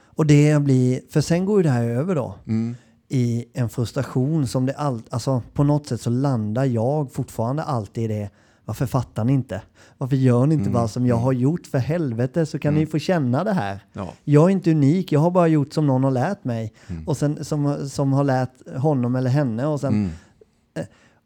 Och 0.04 0.25
det 0.25 0.62
blir, 0.63 1.01
för 1.10 1.22
sen 1.22 1.46
går 1.46 1.58
ju 1.60 1.63
det 1.63 1.70
här 1.70 1.84
över 1.84 2.16
då 2.16 2.36
Mm. 2.48 2.75
i 3.08 3.46
en 3.54 3.70
frustration 3.70 4.48
som 4.48 4.66
det 4.66 4.74
allt, 4.74 5.13
alltså 5.13 5.42
på 5.54 5.63
något 5.63 5.88
sätt 5.88 6.01
så 6.01 6.10
landar 6.10 6.66
jag 6.66 7.12
fortfarande 7.13 7.63
alltid 7.63 8.04
i 8.04 8.08
det. 8.08 8.30
Varför 8.68 8.86
fattar 8.86 9.24
ni 9.26 9.34
inte? 9.34 9.62
Varför 9.98 10.16
gör 10.16 10.46
ni 10.46 10.54
inte 10.54 10.64
Mm, 10.70 10.74
bara 10.74 10.88
som 10.88 11.06
jag 11.06 11.16
mm. 11.16 11.24
har 11.24 11.32
gjort 11.32 11.68
för 11.68 11.78
helvete 11.78 12.46
så 12.46 12.60
kan 12.60 12.70
Mm. 12.74 12.80
ni 12.80 12.86
få 12.86 13.00
känna 13.00 13.44
det 13.44 13.54
här. 13.54 13.80
Ja. 13.94 14.14
Jag 14.24 14.44
är 14.46 14.50
inte 14.50 14.72
unik, 14.72 15.12
jag 15.12 15.20
har 15.20 15.32
bara 15.32 15.48
gjort 15.48 15.74
som 15.74 15.88
någon 15.88 16.04
har 16.04 16.12
lärt 16.12 16.44
mig. 16.44 16.74
Mm. 16.88 17.08
Och 17.08 17.18
sen 17.18 17.46
som, 17.46 17.90
som 17.90 18.14
har 18.14 18.24
lärt 18.24 18.78
honom 18.78 19.16
eller 19.16 19.30
henne. 19.30 19.66
Och, 19.68 19.80
sen, 19.80 19.94
Mm. 19.94 20.10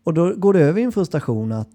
och 0.04 0.14
då 0.14 0.34
går 0.36 0.54
det 0.54 0.60
över 0.60 0.82
i 0.82 0.84
en 0.84 0.92
frustration 0.92 1.52
att 1.52 1.70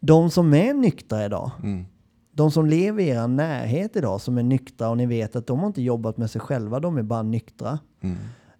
de 0.00 0.30
som 0.30 0.54
är 0.54 0.74
nyktra 0.74 1.24
idag, 1.24 1.50
Mm. 1.62 1.84
de 2.32 2.50
som 2.50 2.66
lever 2.66 3.02
i 3.02 3.08
er 3.08 3.28
närhet 3.28 3.96
idag 3.96 4.20
som 4.20 4.38
är 4.38 4.42
nyktra 4.42 4.88
och 4.90 4.96
ni 4.96 5.06
vet 5.06 5.36
att 5.36 5.46
de 5.46 5.58
har 5.58 5.66
inte 5.66 5.82
jobbat 5.82 6.16
med 6.16 6.30
sig 6.30 6.40
själva, 6.40 6.80
de 6.80 6.98
är 6.98 7.02
bara 7.02 7.22
nyktra. 7.22 7.78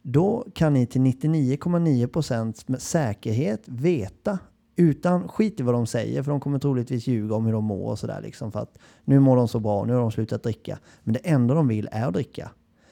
Då 0.02 0.46
kan 0.54 0.72
ni 0.74 0.86
till 0.86 1.00
99,9% 1.00 2.64
med 2.66 2.82
säkerhet 2.82 3.62
veta 3.66 4.38
utan 4.78 5.28
skit 5.28 5.60
i 5.60 5.62
vad 5.62 5.74
de 5.74 5.86
säger, 5.86 6.22
för 6.22 6.30
de 6.30 6.40
kommer 6.40 6.58
troligtvis 6.58 7.06
ljuga 7.06 7.34
om 7.34 7.46
hur 7.46 7.52
de 7.52 7.64
mår 7.64 7.90
och 7.90 7.98
sådär 7.98 8.20
liksom 8.22 8.52
för 8.52 8.60
att 8.60 8.78
nu 9.04 9.20
mår 9.20 9.36
de 9.36 9.48
så 9.48 9.60
bra, 9.60 9.84
nu 9.84 9.92
har 9.92 10.00
de 10.00 10.12
slutat 10.12 10.42
dricka. 10.42 10.78
Men 11.02 11.12
det 11.12 11.18
enda 11.18 11.54
de 11.54 11.68
vill 11.68 11.88
är 11.92 12.06
att 12.06 12.14
dricka. 12.14 12.50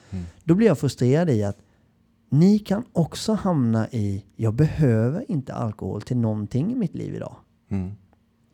Mm. 0.09 0.25
Då 0.43 0.55
blir 0.55 0.67
jag 0.67 0.79
frustrerad 0.79 1.29
i 1.29 1.43
att 1.43 1.57
ni 2.29 2.59
kan 2.59 2.83
också 2.93 3.33
hamna 3.33 3.87
i, 3.89 4.25
jag 4.35 4.53
behöver 4.53 5.31
inte 5.31 5.53
alkohol 5.53 6.01
till 6.01 6.17
någonting 6.17 6.71
i 6.71 6.75
mitt 6.75 6.95
liv 6.95 7.15
idag. 7.15 7.35
Mm. 7.69 7.91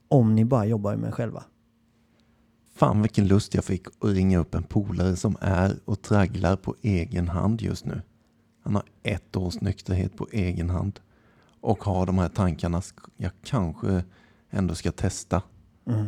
Om 0.08 0.36
ni 0.36 0.46
bara 0.46 0.66
jobbar 0.66 0.96
med 0.96 1.08
er 1.08 1.12
själva. 1.12 1.44
Fan 2.76 3.02
vilken 3.02 3.28
lust 3.28 3.54
jag 3.54 3.64
fick 3.64 3.88
att 3.88 4.10
ringa 4.10 4.40
upp 4.40 4.56
en 4.56 4.64
polare 4.64 5.16
som 5.16 5.38
är 5.42 5.76
och 5.86 6.02
tragglar 6.02 6.56
på 6.56 6.76
egen 6.82 7.28
hand 7.28 7.62
just 7.62 7.86
nu. 7.86 8.02
Han 8.64 8.76
har 8.76 8.84
ett 9.04 9.36
års 9.36 9.62
nykterhet 9.62 10.18
på 10.18 10.28
egen 10.32 10.70
hand. 10.70 11.00
Och 11.64 11.84
har 11.84 12.06
de 12.06 12.18
här 12.18 12.30
tankarna, 12.30 12.82
jag 13.18 13.32
kanske 13.44 14.04
ändå 14.50 14.76
ska 14.76 14.92
testa. 14.92 15.42
Mm. 15.88 16.06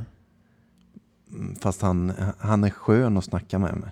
Mm, 1.32 1.56
Fast 1.56 1.82
han, 1.82 2.14
han 2.40 2.64
är 2.64 2.70
skön 2.70 3.18
att 3.18 3.24
snacka 3.24 3.60
med 3.60 3.78
mig. 3.78 3.90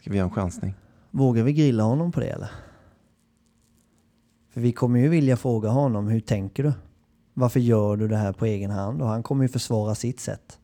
Ska 0.00 0.10
vi 0.10 0.16
göra 0.16 0.28
en 0.28 0.34
chansning? 0.34 0.74
Vågar 1.10 1.42
vi 1.42 1.52
grilla 1.52 1.82
honom 1.82 2.12
på 2.12 2.20
det 2.20 2.26
eller? 2.26 2.50
För 4.50 4.60
vi 4.60 4.72
kommer 4.72 5.00
ju 5.00 5.08
vilja 5.08 5.36
fråga 5.36 5.68
honom, 5.68 6.08
hur 6.08 6.20
tänker 6.20 6.62
du? 6.62 6.72
Varför 7.34 7.60
gör 7.60 7.96
du 7.96 8.08
det 8.08 8.16
här 8.16 8.32
på 8.32 8.46
egen 8.46 8.70
hand? 8.70 9.02
Och 9.02 9.08
han 9.08 9.22
kommer 9.22 9.44
ju 9.44 9.48
försvara 9.48 9.94
sitt 9.94 10.20
sätt. 10.20 10.58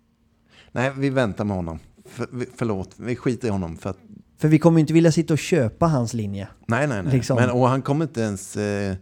Nej, 0.73 0.93
vi 0.97 1.11
väntar 1.11 1.45
med 1.45 1.57
honom. 1.57 1.79
För, 2.05 2.29
förlåt, 2.57 2.95
vi 2.97 3.17
skiter 3.17 3.49
i 3.49 3.51
honom. 3.51 3.77
För 3.77 3.91
att, 3.91 3.99
För 4.39 4.49
vi 4.49 4.59
kommer 4.59 4.79
ju 4.79 4.81
inte 4.81 4.93
vilja 4.93 5.13
sitta 5.13 5.35
och 5.35 5.39
köpa 5.39 5.87
hans 5.87 6.15
linje. 6.15 6.49
nej, 6.67 6.87
nej, 6.87 7.03
nej. 7.03 7.13
Liksom. 7.13 7.37
Men, 7.37 7.51
och 7.51 7.69
han 7.69 7.83
kommer 7.83 8.05
inte 8.05 8.21
ens... 8.21 8.57
Eh, 8.57 8.97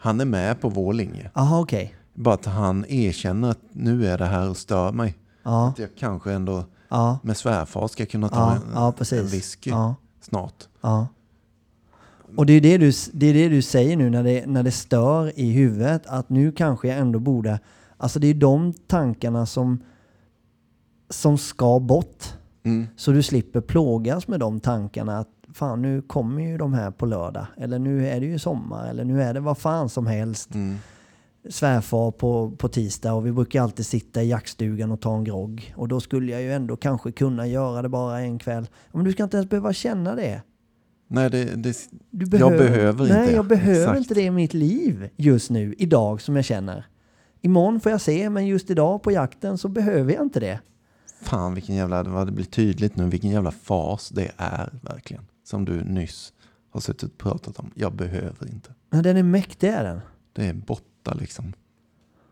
han 0.00 0.20
är 0.20 0.24
med 0.24 0.60
på 0.60 0.68
vår 0.68 0.92
linje. 0.92 1.30
Jaha, 1.34 1.60
okej. 1.60 1.94
Bara 2.14 2.34
att 2.34 2.44
han 2.44 2.84
erkänner 2.88 3.50
att 3.50 3.60
nu 3.72 4.06
är 4.06 4.18
det 4.18 4.26
här 4.26 4.50
och 4.50 4.56
stör 4.56 4.92
mig. 4.92 5.14
Ja, 5.42 5.68
Att 5.68 5.78
jag 5.78 5.88
kanske 5.98 6.32
ändå 6.32 6.64
ja, 6.88 7.18
med 7.22 7.36
svärfar 7.36 7.88
ska 7.88 8.06
kunna 8.06 8.28
ta 8.28 8.58
ja, 8.74 8.94
en, 8.98 9.18
en 9.18 9.26
whisky 9.26 9.70
snart. 10.20 10.68
Och 12.36 12.46
det 12.46 12.52
är 12.52 12.60
det 12.60 12.78
du, 12.78 12.92
det 13.12 13.26
är 13.26 13.34
det 13.34 13.48
du 13.48 13.62
säger 13.62 13.96
nu 13.96 14.10
när 14.10 14.24
det, 14.24 14.46
när 14.46 14.62
det 14.62 14.70
stör 14.70 15.38
i 15.38 15.50
huvudet. 15.50 16.06
Att 16.06 16.28
nu 16.28 16.52
kanske 16.52 16.88
jag 16.88 16.98
ändå 16.98 17.18
borde... 17.18 17.60
Alltså 17.96 18.18
det 18.18 18.26
är 18.26 18.34
de 18.34 18.72
tankarna 18.86 19.46
som, 19.46 19.82
som 21.10 21.38
ska 21.38 21.78
bort. 21.78 22.24
Mm. 22.62 22.86
Så 22.96 23.12
du 23.12 23.22
slipper 23.22 23.60
plågas 23.60 24.28
med 24.28 24.40
de 24.40 24.60
tankarna 24.60 25.18
att 25.18 25.28
fan 25.54 25.82
nu 25.82 26.02
kommer 26.02 26.42
ju 26.42 26.58
de 26.58 26.74
här 26.74 26.90
på 26.90 27.06
lördag. 27.06 27.46
Eller 27.56 27.78
nu 27.78 28.08
är 28.08 28.20
det 28.20 28.26
ju 28.26 28.38
sommar. 28.38 28.88
Eller 28.88 29.04
nu 29.04 29.22
är 29.22 29.34
det 29.34 29.40
vad 29.40 29.58
fan 29.58 29.88
som 29.88 30.06
helst. 30.06 30.54
Mm. 30.54 30.76
Svärfar 31.48 32.10
på, 32.10 32.50
på 32.58 32.68
tisdag 32.68 33.12
och 33.12 33.26
vi 33.26 33.32
brukar 33.32 33.62
alltid 33.62 33.86
sitta 33.86 34.22
i 34.22 34.28
jaktstugan 34.28 34.90
och 34.90 35.00
ta 35.00 35.16
en 35.16 35.24
grogg. 35.24 35.74
Och 35.76 35.88
då 35.88 36.00
skulle 36.00 36.32
jag 36.32 36.42
ju 36.42 36.52
ändå 36.52 36.76
kanske 36.76 37.12
kunna 37.12 37.46
göra 37.46 37.82
det 37.82 37.88
bara 37.88 38.20
en 38.20 38.38
kväll. 38.38 38.66
Men 38.92 39.04
du 39.04 39.12
ska 39.12 39.22
inte 39.22 39.36
ens 39.36 39.50
behöva 39.50 39.72
känna 39.72 40.14
det. 40.14 40.42
Nej, 41.08 41.30
det, 41.30 41.44
det, 41.44 41.76
Du 42.10 42.38
Jag 42.38 42.52
behöver 42.52 43.08
nej, 43.08 43.22
inte. 43.22 43.34
jag 43.34 43.46
behöver 43.46 43.80
Exakt. 43.80 43.98
inte 43.98 44.14
det 44.14 44.22
i 44.22 44.30
mitt 44.30 44.54
liv 44.54 45.08
just 45.16 45.50
nu, 45.50 45.74
idag 45.78 46.20
som 46.20 46.36
jag 46.36 46.44
känner. 46.44 46.86
Imorgon 47.40 47.80
får 47.80 47.92
jag 47.92 48.00
se, 48.00 48.30
men 48.30 48.46
just 48.46 48.70
idag 48.70 49.02
på 49.02 49.12
jakten 49.12 49.58
så 49.58 49.68
behöver 49.68 50.12
jag 50.12 50.22
inte 50.22 50.40
det. 50.40 50.60
fan 51.22 51.54
vilken 51.54 51.74
jävla, 51.74 52.02
vad 52.02 52.26
det 52.28 52.32
blir 52.32 52.44
tydligt 52.44 52.96
nu 52.96 53.04
vilken 53.08 53.30
jävla 53.30 53.50
fas 53.50 54.08
det 54.08 54.30
är 54.36 54.70
verkligen. 54.82 55.22
Som 55.50 55.64
du 55.64 55.84
nyss 55.84 56.32
har 56.70 56.80
suttit 56.80 57.02
och 57.12 57.18
pratat 57.18 57.58
om. 57.58 57.70
Jag 57.74 57.92
behöver 57.94 58.48
inte. 58.50 58.70
Men 58.90 59.02
den 59.02 59.16
är 59.16 59.22
mäktig 59.22 59.68
är 59.68 59.84
den. 59.84 60.00
Det 60.32 60.46
är 60.46 60.52
borta 60.54 61.14
liksom. 61.14 61.52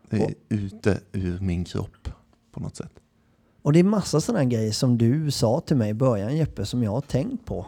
Det 0.09 0.17
är 0.17 0.25
Och- 0.25 0.31
ute 0.49 0.99
ur 1.11 1.39
min 1.39 1.63
kropp 1.63 2.09
på 2.51 2.59
något 2.59 2.75
sätt. 2.75 2.91
Och 3.61 3.73
det 3.73 3.79
är 3.79 3.83
massa 3.83 4.21
sådana 4.21 4.45
grejer 4.45 4.71
som 4.71 4.97
du 4.97 5.31
sa 5.31 5.59
till 5.59 5.77
mig 5.77 5.89
i 5.89 5.93
början 5.93 6.37
Jeppe, 6.37 6.65
som 6.65 6.83
jag 6.83 6.91
har 6.91 7.01
tänkt 7.01 7.45
på. 7.45 7.65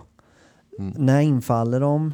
Mm. 0.79 0.93
När 1.05 1.21
infaller 1.21 1.79
de? 1.79 2.13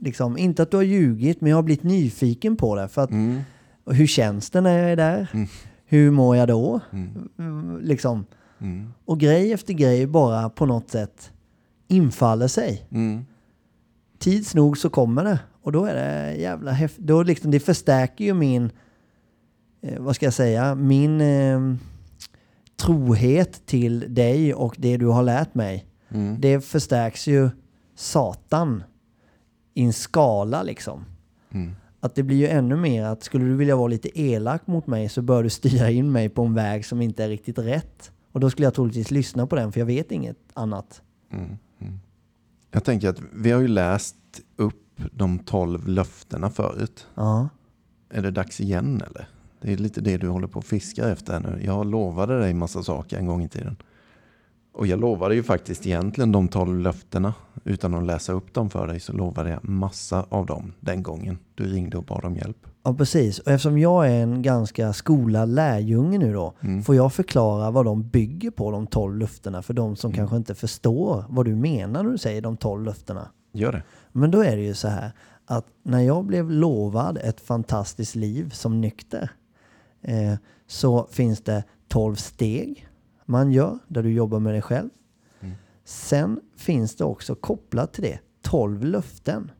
Liksom, 0.00 0.38
inte 0.38 0.62
att 0.62 0.70
du 0.70 0.76
har 0.76 0.84
ljugit, 0.84 1.40
men 1.40 1.50
jag 1.50 1.56
har 1.56 1.62
blivit 1.62 1.82
nyfiken 1.84 2.56
på 2.56 2.74
det. 2.76 2.88
För 2.88 3.02
att, 3.02 3.10
Mm. 3.10 3.40
hur 3.86 4.06
känns 4.06 4.50
det 4.50 4.60
när 4.60 4.78
jag 4.78 4.90
är 4.92 4.96
där? 4.96 5.30
Mm. 5.34 5.46
Hur 5.84 6.10
mår 6.10 6.36
jag 6.36 6.48
då? 6.48 6.80
Mm, 6.92 7.78
Liksom. 7.82 8.26
Mm. 8.58 8.92
Och 9.04 9.20
grej 9.20 9.52
efter 9.52 9.74
grej 9.74 10.06
bara 10.06 10.50
på 10.50 10.66
något 10.66 10.90
sätt 10.90 11.31
infaller 11.92 12.48
sig. 12.48 12.86
Mm. 12.90 13.24
Tids 14.18 14.54
nog 14.54 14.78
så 14.78 14.90
kommer 14.90 15.24
det. 15.24 15.38
Och 15.62 15.72
då 15.72 15.84
är 15.84 15.94
det 15.94 16.34
jävla 16.34 16.72
häftigt. 16.72 17.06
Då 17.06 17.22
liksom, 17.22 17.50
det 17.50 17.60
förstärker 17.60 18.24
ju 18.24 18.34
min, 18.34 18.70
eh, 19.82 20.00
vad 20.00 20.16
ska 20.16 20.26
jag 20.26 20.34
säga, 20.34 20.74
min 20.74 21.20
eh, 21.20 21.74
trohet 22.76 23.66
till 23.66 24.14
dig 24.14 24.54
och 24.54 24.74
det 24.78 24.96
du 24.96 25.06
har 25.06 25.22
lärt 25.22 25.54
mig. 25.54 25.86
Mm. 26.08 26.40
Det 26.40 26.60
förstärks 26.60 27.26
ju 27.26 27.50
satan 27.94 28.82
i 29.74 29.84
en 29.84 29.92
skala 29.92 30.62
liksom. 30.62 31.04
Mm. 31.50 31.72
Att 32.00 32.14
det 32.14 32.22
blir 32.22 32.36
ju 32.36 32.48
ännu 32.48 32.76
mer 32.76 33.04
att 33.04 33.22
skulle 33.22 33.44
du 33.44 33.56
vilja 33.56 33.76
vara 33.76 33.88
lite 33.88 34.20
elak 34.20 34.66
mot 34.66 34.86
mig 34.86 35.08
så 35.08 35.22
bör 35.22 35.42
du 35.42 35.50
styra 35.50 35.90
in 35.90 36.12
mig 36.12 36.28
på 36.28 36.42
en 36.42 36.54
väg 36.54 36.86
som 36.86 37.02
inte 37.02 37.24
är 37.24 37.28
riktigt 37.28 37.58
rätt. 37.58 38.12
Och 38.32 38.40
då 38.40 38.50
skulle 38.50 38.66
jag 38.66 38.74
troligtvis 38.74 39.10
lyssna 39.10 39.46
på 39.46 39.56
den 39.56 39.72
för 39.72 39.80
jag 39.80 39.86
vet 39.86 40.12
inget 40.12 40.38
annat. 40.54 41.02
Mm. 41.32 41.58
Jag 42.72 42.84
tänker 42.84 43.08
att 43.08 43.20
vi 43.32 43.50
har 43.50 43.60
ju 43.60 43.68
läst 43.68 44.16
upp 44.56 45.00
de 45.12 45.38
tolv 45.38 45.88
löftena 45.88 46.50
förut. 46.50 47.06
Ja. 47.14 47.48
Är 48.10 48.22
det 48.22 48.30
dags 48.30 48.60
igen 48.60 49.02
eller? 49.06 49.28
Det 49.60 49.72
är 49.72 49.76
lite 49.76 50.00
det 50.00 50.16
du 50.16 50.28
håller 50.28 50.46
på 50.46 50.58
och 50.58 50.64
fiskar 50.64 51.08
efter 51.08 51.40
nu. 51.40 51.60
Jag 51.64 51.86
lovade 51.86 52.38
dig 52.38 52.54
massa 52.54 52.82
saker 52.82 53.18
en 53.18 53.26
gång 53.26 53.42
i 53.42 53.48
tiden. 53.48 53.76
Och 54.74 54.86
jag 54.86 55.00
lovade 55.00 55.34
ju 55.34 55.42
faktiskt 55.42 55.86
egentligen 55.86 56.32
de 56.32 56.48
tolv 56.48 56.78
löftena. 56.78 57.34
Utan 57.64 57.94
att 57.94 58.06
läsa 58.06 58.32
upp 58.32 58.54
dem 58.54 58.70
för 58.70 58.86
dig 58.86 59.00
så 59.00 59.12
lovade 59.12 59.50
jag 59.50 59.64
massa 59.68 60.26
av 60.28 60.46
dem 60.46 60.72
den 60.80 61.02
gången 61.02 61.38
du 61.54 61.64
ringde 61.64 61.96
och 61.96 62.04
bad 62.04 62.24
om 62.24 62.36
hjälp. 62.36 62.56
Ja, 62.82 62.94
precis. 62.94 63.38
Och 63.38 63.48
eftersom 63.52 63.78
jag 63.78 64.06
är 64.10 64.22
en 64.22 64.42
ganska 64.42 64.92
skolad 64.92 65.48
lärjunge 65.48 66.18
nu 66.18 66.32
då, 66.32 66.54
Mm. 66.60 66.82
får 66.82 66.94
jag 66.94 67.12
förklara 67.12 67.70
vad 67.70 67.84
de 67.84 68.08
bygger 68.08 68.50
på, 68.50 68.70
de 68.70 68.86
tolv 68.86 69.16
löftena, 69.18 69.62
för 69.62 69.74
de 69.74 69.96
som 69.96 70.08
Mm. 70.10 70.16
kanske 70.18 70.36
inte 70.36 70.54
förstår 70.54 71.24
vad 71.28 71.44
du 71.46 71.54
menar 71.56 72.02
när 72.02 72.10
du 72.10 72.18
säger 72.18 72.42
de 72.42 72.56
tolv 72.56 72.84
löftena. 72.84 73.28
Gör 73.52 73.72
det. 73.72 73.82
Men 74.12 74.30
då 74.30 74.42
är 74.44 74.56
det 74.56 74.62
ju 74.62 74.74
så 74.74 74.88
här 74.88 75.12
att 75.46 75.66
när 75.82 76.00
jag 76.00 76.24
blev 76.24 76.50
lovad 76.50 77.18
ett 77.18 77.40
fantastiskt 77.40 78.14
liv 78.14 78.50
som 78.50 78.80
nykter 78.80 79.30
eh, 80.02 80.34
så 80.66 81.06
finns 81.10 81.40
det 81.42 81.64
12 81.88 82.14
steg 82.14 82.88
man 83.24 83.52
gör 83.52 83.78
där 83.88 84.02
du 84.02 84.12
jobbar 84.12 84.38
med 84.40 84.54
dig 84.54 84.62
själv. 84.62 84.88
Mm. 85.40 85.54
Sen 85.84 86.40
finns 86.56 86.96
det 86.96 87.04
också 87.04 87.34
kopplat 87.34 87.92
till 87.92 88.02
det 88.02 88.18
12 88.42 88.84
löften. 88.84 89.50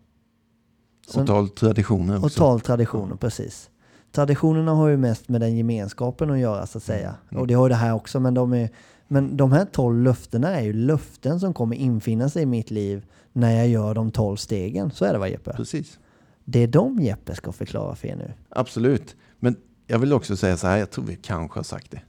Sen- 1.08 1.20
Och 1.20 1.26
tolv 1.26 1.48
traditioner 1.48 2.14
också. 2.16 2.26
och 2.26 2.32
12 2.32 2.58
traditioner, 2.60 3.16
precis. 3.16 3.70
Traditionerna 4.12 4.72
har 4.72 4.88
ju 4.88 4.96
mest 4.96 5.28
med 5.28 5.40
den 5.40 5.56
gemenskapen 5.56 6.30
att 6.30 6.38
göra 6.38 6.66
så 6.66 6.78
att 6.78 6.84
säga. 6.84 7.14
Mm. 7.30 7.40
Och 7.40 7.46
det 7.46 7.54
har 7.54 7.64
ju 7.64 7.68
det 7.68 7.74
här 7.74 7.94
också, 7.94 8.20
men 8.20 8.34
de, 8.34 8.52
är, 8.52 8.70
men 9.08 9.36
de 9.36 9.52
här 9.52 9.64
12 9.72 10.02
löftena 10.02 10.48
är 10.48 10.62
ju 10.62 10.72
löften 10.72 11.40
som 11.40 11.54
kommer 11.54 11.76
infinna 11.76 12.28
sig 12.28 12.42
i 12.42 12.46
mitt 12.46 12.70
liv 12.70 13.06
när 13.32 13.52
jag 13.56 13.68
gör 13.68 13.94
de 13.94 14.10
12 14.10 14.36
stegen. 14.36 14.90
Så 14.90 15.04
är 15.04 15.12
det 15.12 15.18
va 15.18 15.28
Jeppe? 15.28 15.52
Precis. 15.52 15.98
Det 16.44 16.58
är 16.58 16.66
de 16.66 17.00
Jeppe 17.00 17.34
ska 17.34 17.52
förklara 17.52 17.94
för 17.94 18.08
er 18.08 18.16
nu. 18.16 18.32
Absolut. 18.48 19.16
Men 19.38 19.56
jag 19.86 19.98
vill 19.98 20.12
också 20.12 20.36
säga 20.36 20.56
så 20.56 20.66
här, 20.66 20.78
jag 20.78 20.90
tror 20.90 21.04
vi 21.04 21.16
kanske 21.16 21.58
har 21.58 21.64
sagt 21.64 21.90
det. 21.90 22.02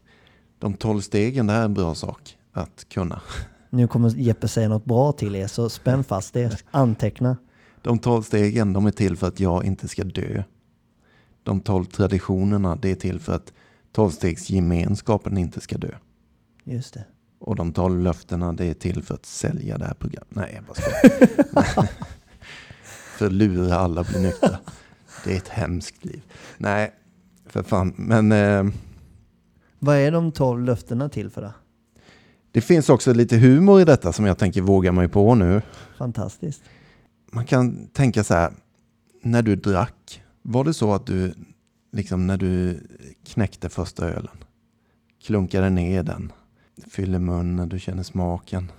De 0.63 0.73
tolv 0.73 1.01
stegen, 1.01 1.47
det 1.47 1.53
här 1.53 1.59
är 1.59 1.65
en 1.65 1.73
bra 1.73 1.95
sak 1.95 2.37
att 2.51 2.89
kunna. 2.89 3.21
Nu 3.69 3.87
kommer 3.87 4.09
Jeppe 4.09 4.47
säga 4.47 4.69
något 4.69 4.85
bra 4.85 5.11
till 5.11 5.35
er, 5.35 5.47
så 5.47 5.69
spänn 5.69 6.03
fast 6.03 6.35
er. 6.35 6.59
Anteckna. 6.71 7.37
De 7.81 7.99
tolv 7.99 8.23
stegen, 8.23 8.73
de 8.73 8.85
är 8.85 8.91
till 8.91 9.17
för 9.17 9.27
att 9.27 9.39
jag 9.39 9.65
inte 9.65 9.87
ska 9.87 10.03
dö. 10.03 10.43
De 11.43 11.61
tolv 11.61 11.85
traditionerna, 11.85 12.75
det 12.75 12.91
är 12.91 12.95
till 12.95 13.19
för 13.19 13.35
att 13.35 13.53
tolvstegsgemenskapen 13.91 15.37
inte 15.37 15.61
ska 15.61 15.77
dö. 15.77 15.91
Just 16.63 16.93
det. 16.93 17.05
Och 17.39 17.55
de 17.55 17.73
tolv 17.73 17.99
löftena, 17.99 18.53
det 18.53 18.65
är 18.65 18.73
till 18.73 19.03
för 19.03 19.13
att 19.13 19.25
sälja 19.25 19.77
det 19.77 19.85
här 19.85 19.95
programmet. 19.99 20.35
Nej, 20.35 20.51
jag 20.55 20.63
bara 20.63 20.75
skojar. 20.75 21.89
För 23.17 23.25
att 23.25 23.33
lura 23.33 23.75
alla 23.75 24.01
att 24.01 24.09
bli 24.09 24.21
nyktra. 24.21 24.59
Det 25.25 25.33
är 25.33 25.37
ett 25.37 25.47
hemskt 25.47 26.05
liv. 26.05 26.21
Nej, 26.57 26.93
för 27.45 27.63
fan. 27.63 27.93
Men 27.97 28.31
eh, 28.31 28.73
Vad 29.85 29.95
är 29.97 30.11
de 30.11 30.31
12 30.31 30.63
löftena 30.63 31.09
till 31.09 31.29
för 31.29 31.41
då? 31.41 31.53
det 32.51 32.61
finns 32.61 32.89
också 32.89 33.13
lite 33.13 33.37
humor 33.37 33.81
i 33.81 33.85
detta 33.85 34.13
som 34.13 34.25
jag 34.25 34.37
tänker 34.37 34.61
våga 34.61 34.91
mig 34.91 35.07
på 35.07 35.35
nu. 35.35 35.61
Fantastiskt. 35.97 36.61
Man 37.31 37.45
kan 37.45 37.87
tänka 37.87 38.23
så 38.23 38.33
här, 38.33 38.53
när 39.21 39.41
du 39.41 39.55
drack, 39.55 40.21
var 40.41 40.63
det 40.63 40.73
så 40.73 40.93
att 40.93 41.05
du, 41.05 41.33
liksom 41.91 42.27
när 42.27 42.37
du 42.37 42.79
knäckte 43.25 43.69
första 43.69 44.09
ölen, 44.09 44.37
klunkade 45.23 45.69
ner 45.69 46.03
den, 46.03 46.31
fyller 46.87 47.19
munnen, 47.19 47.69
du 47.69 47.79
känner 47.79 48.03
smaken. 48.03 48.71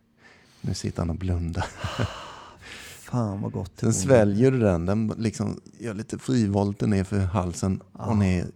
Nu 0.60 0.74
sitter 0.74 0.98
han 0.98 1.10
och 1.10 1.16
blundar. 1.16 1.66
Fan 3.00 3.42
vad 3.42 3.52
gott. 3.52 3.72
Sen 3.76 3.94
sväljer 3.94 4.50
du 4.50 4.58
den, 4.60 4.86
den 4.86 5.14
liksom 5.18 5.60
gör 5.78 5.94
lite 5.94 6.18
frivolter 6.18 6.86
ner 6.86 7.04
för 7.04 7.18
halsen 7.18 7.80
Ah. 7.92 8.06
och 8.10 8.16
ner 8.16 8.46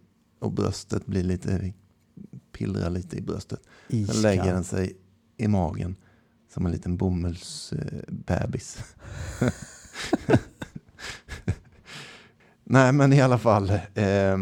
och 0.40 0.52
bröstet 0.52 1.06
blir 1.06 1.22
lite, 1.22 1.72
pillrar 2.56 2.90
lite 2.90 3.16
i 3.16 3.20
bröstet. 3.20 3.60
Sen 3.90 3.98
Iskall. 3.98 4.22
lägger 4.22 4.54
den 4.54 4.64
sig 4.64 4.96
i 5.36 5.48
magen 5.48 5.96
som 6.54 6.66
en 6.66 6.72
liten 6.72 6.96
bomullsbebis. 6.96 8.78
Nej 12.64 12.92
men 12.92 13.12
i 13.12 13.20
alla 13.20 13.38
fall, 13.38 13.70
eh, 13.94 14.38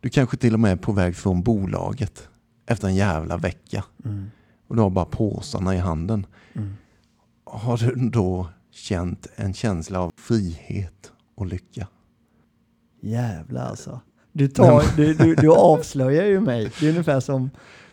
du 0.00 0.08
kanske 0.12 0.36
till 0.36 0.54
och 0.54 0.60
med 0.60 0.72
är 0.72 0.76
på 0.76 0.92
väg 0.92 1.16
från 1.16 1.42
bolaget 1.42 2.28
efter 2.66 2.88
en 2.88 2.94
jävla 2.94 3.36
vecka 3.36 3.84
Mm. 4.04 4.30
och 4.68 4.76
du 4.76 4.82
har 4.82 4.90
bara 4.90 5.04
påsarna 5.04 5.74
i 5.74 5.78
handen. 5.78 6.26
Mm. 6.52 6.74
Har 7.44 7.76
du 7.76 8.08
då 8.10 8.48
känt 8.70 9.26
en 9.36 9.54
känsla 9.54 10.00
av 10.00 10.12
frihet 10.16 11.12
och 11.34 11.46
lycka? 11.46 11.88
Jävlar 13.00 13.64
alltså. 13.68 14.00
Du, 14.32 14.48
tar, 14.48 14.96
du, 14.96 15.14
du, 15.14 15.34
du 15.34 15.48
avslöjar 15.52 16.24
ju 16.26 16.40
mig. 16.40 16.70
Det 16.80 16.86
är 16.86 16.90
ungefär 16.90 17.20
som, 17.20 17.50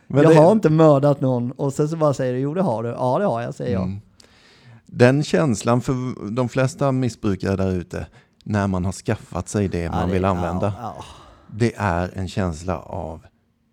Men 0.07 0.23
jag 0.23 0.31
det- 0.31 0.37
har 0.39 0.51
inte 0.51 0.69
mördat 0.69 1.21
någon 1.21 1.51
och 1.51 1.73
sen 1.73 1.89
så 1.89 1.97
bara 1.97 2.13
säger 2.13 2.33
du, 2.33 2.39
jo 2.39 2.53
det 2.53 2.61
har 2.61 2.83
du. 2.83 2.89
Ja 2.89 3.19
det 3.19 3.25
har 3.25 3.41
jag, 3.41 3.55
säger 3.55 3.73
jag. 3.73 3.83
Mm. 3.83 3.99
Den 4.85 5.23
känslan 5.23 5.81
för 5.81 5.93
de 6.31 6.49
flesta 6.49 6.91
missbrukare 6.91 7.55
där 7.55 7.71
ute, 7.71 8.07
när 8.43 8.67
man 8.67 8.85
har 8.85 8.91
skaffat 8.91 9.49
sig 9.49 9.67
det 9.67 9.79
Ja, 9.79 9.91
man 9.91 10.07
det- 10.07 10.13
vill 10.13 10.25
använda, 10.25 10.73
Ja, 10.81 10.95
ja. 10.97 11.03
det 11.47 11.73
är 11.77 12.11
en 12.13 12.27
känsla 12.27 12.79
av 12.79 13.21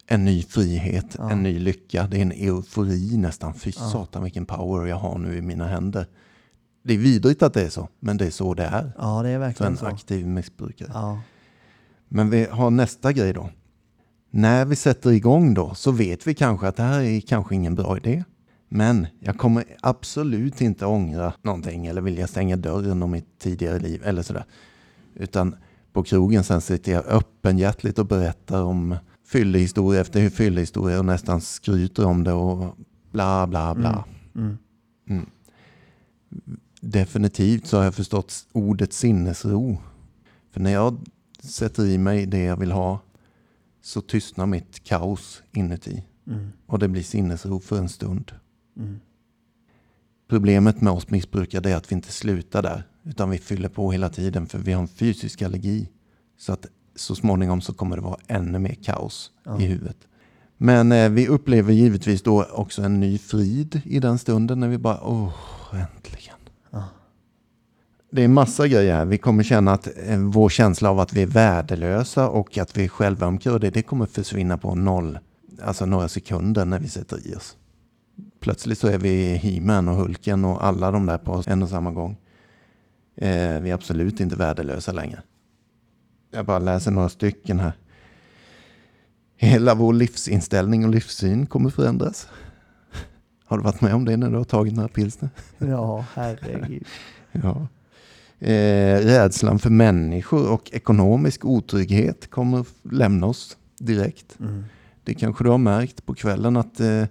en 0.06 0.24
ny 0.24 0.42
frihet, 0.42 1.16
en 1.30 1.42
ny 1.42 1.58
lycka. 1.58 2.06
Det 2.10 2.16
är 2.18 2.22
en 2.22 2.32
eufori 2.32 3.16
nästan. 3.16 3.54
Fy 3.54 3.72
satan 3.72 4.22
vilken 4.22 4.46
power 4.46 4.86
jag 4.86 4.96
har 4.96 5.18
nu 5.18 5.36
i 5.36 5.40
mina 5.42 5.66
händer. 5.66 6.06
Det 6.82 6.94
är 6.94 6.98
vidrigt 6.98 7.42
att 7.42 7.54
det 7.54 7.62
är 7.62 7.68
så, 7.68 7.88
men 8.00 8.16
det 8.16 8.26
är 8.26 8.30
så 8.30 8.54
det 8.54 8.64
är 8.64 8.92
ja, 8.98 9.22
det 9.22 9.28
är 9.28 9.32
för 9.34 9.38
verkligen 9.38 9.72
en 9.72 9.78
så. 9.78 9.86
aktiv 9.86 10.26
missbrukare. 10.26 10.90
Men 12.08 12.30
vi 12.30 12.44
har 12.44 12.70
nästa 12.70 13.12
grej 13.12 13.32
då. 13.32 13.50
När 14.30 14.64
vi 14.64 14.76
sätter 14.76 15.10
igång 15.10 15.54
då 15.54 15.74
så 15.74 15.90
vet 15.90 16.26
vi 16.26 16.34
kanske 16.34 16.68
att 16.68 16.76
det 16.76 16.82
här 16.82 17.02
är 17.02 17.20
kanske 17.20 17.54
ingen 17.54 17.74
bra 17.74 17.96
idé. 17.96 18.24
Men 18.68 19.06
jag 19.20 19.38
kommer 19.38 19.64
absolut 19.80 20.60
inte 20.60 20.86
ångra 20.86 21.32
någonting 21.42 21.86
eller 21.86 22.00
vilja 22.00 22.26
stänga 22.26 22.56
dörren 22.56 23.02
om 23.02 23.10
mitt 23.10 23.38
tidigare 23.38 23.78
liv 23.78 24.02
eller 24.04 24.22
sådär. 24.22 24.44
Utan 25.14 25.56
på 25.92 26.02
krogen 26.02 26.44
sen 26.44 26.60
sitter 26.60 26.92
jag 26.92 27.06
öppenhjärtligt 27.06 27.98
och 27.98 28.06
berättar 28.06 28.62
om 28.62 28.96
fyllehistoria 29.26 30.00
efter 30.00 30.30
fyllehistoria 30.30 30.98
och 30.98 31.04
nästan 31.04 31.40
skryter 31.40 32.04
om 32.04 32.24
det 32.24 32.32
och 32.32 32.76
bla 33.12 33.46
bla 33.46 33.74
bla. 33.74 34.04
Mm. 34.34 34.58
Mm. 35.08 35.26
Definitivt 36.80 37.66
så 37.66 37.76
har 37.76 37.84
jag 37.84 37.94
förstått 37.94 38.46
ordet 38.52 38.92
sinnesro. 38.92 39.78
För 40.52 40.60
när 40.60 40.72
jag 40.72 40.98
sätter 41.46 41.86
i 41.86 41.98
mig 41.98 42.26
det 42.26 42.42
jag 42.42 42.56
vill 42.56 42.72
ha 42.72 43.00
så 43.82 44.00
tystnar 44.00 44.46
mitt 44.46 44.84
kaos 44.84 45.42
inuti. 45.52 46.04
Mm. 46.26 46.52
Och 46.66 46.78
det 46.78 46.88
blir 46.88 47.02
sinnesro 47.02 47.60
för 47.60 47.78
en 47.78 47.88
stund. 47.88 48.32
Mm. 48.76 49.00
Problemet 50.28 50.80
med 50.80 50.92
oss 50.92 51.10
missbrukare 51.10 51.70
är 51.70 51.76
att 51.76 51.92
vi 51.92 51.94
inte 51.94 52.12
slutar 52.12 52.62
där. 52.62 52.84
Utan 53.04 53.30
vi 53.30 53.38
fyller 53.38 53.68
på 53.68 53.92
hela 53.92 54.08
tiden 54.08 54.46
för 54.46 54.58
vi 54.58 54.72
har 54.72 54.82
en 54.82 54.88
fysisk 54.88 55.42
allergi. 55.42 55.88
Så 56.38 56.52
att 56.52 56.66
så 56.94 57.14
småningom 57.14 57.60
så 57.60 57.74
kommer 57.74 57.96
det 57.96 58.02
vara 58.02 58.18
ännu 58.26 58.58
mer 58.58 58.74
kaos 58.74 59.30
Ja. 59.44 59.60
i 59.60 59.64
huvudet. 59.64 59.96
Men 60.56 60.92
eh, 60.92 61.10
vi 61.10 61.28
upplever 61.28 61.72
givetvis 61.72 62.22
då 62.22 62.44
också 62.44 62.82
en 62.82 63.00
ny 63.00 63.18
frid 63.18 63.80
i 63.84 64.00
den 64.00 64.18
stunden 64.18 64.60
när 64.60 64.68
vi 64.68 64.78
bara, 64.78 65.00
åh, 65.04 65.34
äntligen. 65.72 66.36
Det 68.16 68.22
är 68.22 68.28
massa 68.28 68.68
grejer 68.68 68.94
här. 68.94 69.04
Vi 69.04 69.18
kommer 69.18 69.42
känna 69.42 69.72
att 69.72 69.88
eh, 70.06 70.18
vår 70.18 70.48
känsla 70.48 70.90
av 70.90 71.00
att 71.00 71.12
vi 71.12 71.22
är 71.22 71.26
värdelösa 71.26 72.28
och 72.28 72.58
att 72.58 72.76
vi 72.76 72.84
är 72.84 72.88
självömkar, 72.88 73.58
det, 73.58 73.70
det 73.70 73.82
kommer 73.82 74.06
försvinna 74.06 74.58
på 74.58 74.74
noll, 74.74 75.18
alltså 75.62 75.86
några 75.86 76.08
sekunder 76.08 76.64
när 76.64 76.78
vi 76.78 76.88
sätter 76.88 77.26
i 77.26 77.34
oss. 77.34 77.56
Plötsligt 78.40 78.78
så 78.78 78.88
är 78.88 78.98
vi 78.98 79.36
He-Man 79.36 79.88
och 79.88 79.94
Hulken 79.94 80.44
och 80.44 80.64
alla 80.64 80.90
de 80.90 81.06
där 81.06 81.18
på 81.18 81.42
en 81.46 81.62
och 81.62 81.68
samma 81.68 81.90
gång. 81.90 82.16
Eh, 83.16 83.60
vi 83.60 83.70
är 83.70 83.74
absolut 83.74 84.20
inte 84.20 84.36
värdelösa 84.36 84.92
längre. 84.92 85.22
Jag 86.30 86.46
bara 86.46 86.58
läser 86.58 86.90
några 86.90 87.08
stycken 87.08 87.60
här. 87.60 87.72
Hela 89.36 89.74
vår 89.74 89.92
livsinställning 89.92 90.84
och 90.84 90.90
livssyn 90.90 91.46
kommer 91.46 91.70
förändras. 91.70 92.28
Har 93.44 93.56
du 93.56 93.64
varit 93.64 93.80
med 93.80 93.94
om 93.94 94.04
det 94.04 94.16
när 94.16 94.30
du 94.30 94.36
har 94.36 94.44
tagit 94.44 94.74
några 94.74 94.88
pilsner? 94.88 95.30
Ja, 95.58 96.04
herregud. 96.14 96.86
Ja. 97.42 97.66
Eh, 98.38 98.98
rädslan 98.98 99.58
för 99.58 99.70
människor 99.70 100.50
och 100.50 100.70
ekonomisk 100.72 101.44
otrygghet 101.44 102.30
kommer 102.30 102.66
lämna 102.82 103.26
oss 103.26 103.56
direkt. 103.78 104.40
Mm. 104.40 104.64
Det 105.04 105.14
kanske 105.14 105.44
du 105.44 105.50
har 105.50 105.58
märkt 105.58 106.06
på 106.06 106.14
kvällen 106.14 106.56
att 106.56 106.80
eh, 106.80 107.04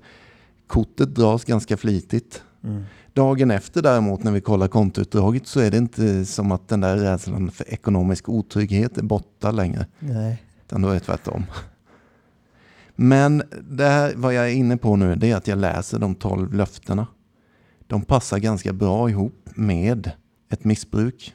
kortet 0.68 1.16
dras 1.16 1.46
ganska 1.46 1.78
flitigt. 1.78 2.44
Mm. 2.64 2.84
Dagen 3.14 3.52
efter 3.52 3.82
däremot 3.82 4.24
när 4.24 4.32
vi 4.32 4.42
kollar 4.42 4.68
kontoutdraget 4.68 5.48
så 5.48 5.60
är 5.60 5.72
det 5.72 5.78
inte 5.78 6.26
som 6.26 6.52
att 6.52 6.68
den 6.68 6.82
där 6.82 6.98
rädslan 6.98 7.52
för 7.52 7.74
ekonomisk 7.74 8.30
otrygghet 8.30 8.98
är 8.98 9.04
borta 9.04 9.52
längre. 9.52 9.86
Nej. 10.00 10.44
Utan 10.66 10.82
då 10.82 10.90
är 10.90 10.94
det 10.94 11.00
tvärtom. 11.00 11.46
Men 12.96 13.44
det 13.70 13.86
här, 13.86 14.14
vad 14.16 14.34
jag 14.34 14.46
är 14.46 14.54
inne 14.54 14.78
på 14.78 14.96
nu 14.96 15.16
det 15.16 15.32
är 15.32 15.36
att 15.36 15.48
jag 15.48 15.58
läser 15.58 16.00
de 16.00 16.16
tolv 16.16 16.54
löftena. 16.54 17.08
De 17.88 18.02
passar 18.02 18.40
ganska 18.40 18.74
bra 18.74 19.10
ihop 19.10 19.50
med 19.56 20.12
ett 20.50 20.64
missbruk. 20.64 21.34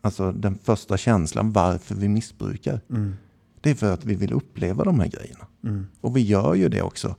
Alltså 0.00 0.32
den 0.32 0.58
första 0.62 0.96
känslan 0.96 1.52
varför 1.52 1.94
vi 1.94 2.08
missbrukar. 2.08 2.80
Mm. 2.90 3.14
Det 3.60 3.70
är 3.70 3.74
för 3.74 3.92
att 3.92 4.04
vi 4.04 4.14
vill 4.14 4.32
uppleva 4.32 4.84
de 4.84 5.00
här 5.00 5.08
grejerna. 5.08 5.46
Mm. 5.64 5.86
Och 6.00 6.16
vi 6.16 6.20
gör 6.20 6.54
ju 6.54 6.68
det 6.68 6.82
också 6.82 7.16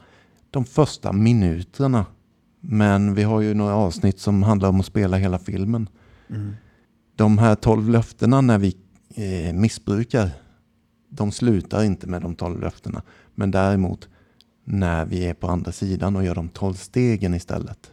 de 0.51 0.65
första 0.65 1.13
minuterna. 1.13 2.06
Men 2.60 3.15
vi 3.15 3.23
har 3.23 3.41
ju 3.41 3.54
några 3.54 3.75
avsnitt 3.75 4.19
som 4.19 4.43
handlar 4.43 4.69
om 4.69 4.80
att 4.80 4.86
spela 4.86 5.17
hela 5.17 5.39
filmen. 5.39 5.89
Mm. 6.30 6.54
De 7.15 7.38
här 7.38 7.56
tolv 7.56 7.89
löftena 7.89 8.41
när 8.41 8.58
vi 8.58 8.77
eh, 9.15 9.54
missbrukar, 9.54 10.30
de 11.10 11.32
slutar 11.32 11.84
inte 11.84 12.08
med 12.08 12.21
de 12.21 12.36
tolv 12.36 12.60
löftena. 12.60 13.01
Men 13.36 13.51
däremot 13.51 14.10
när 14.63 15.06
vi 15.06 15.25
är 15.25 15.34
på 15.34 15.47
andra 15.47 15.71
sidan 15.71 16.15
och 16.15 16.23
gör 16.23 16.36
de 16.36 16.49
tolv 16.49 16.73
stegen 16.73 17.34
istället. 17.34 17.90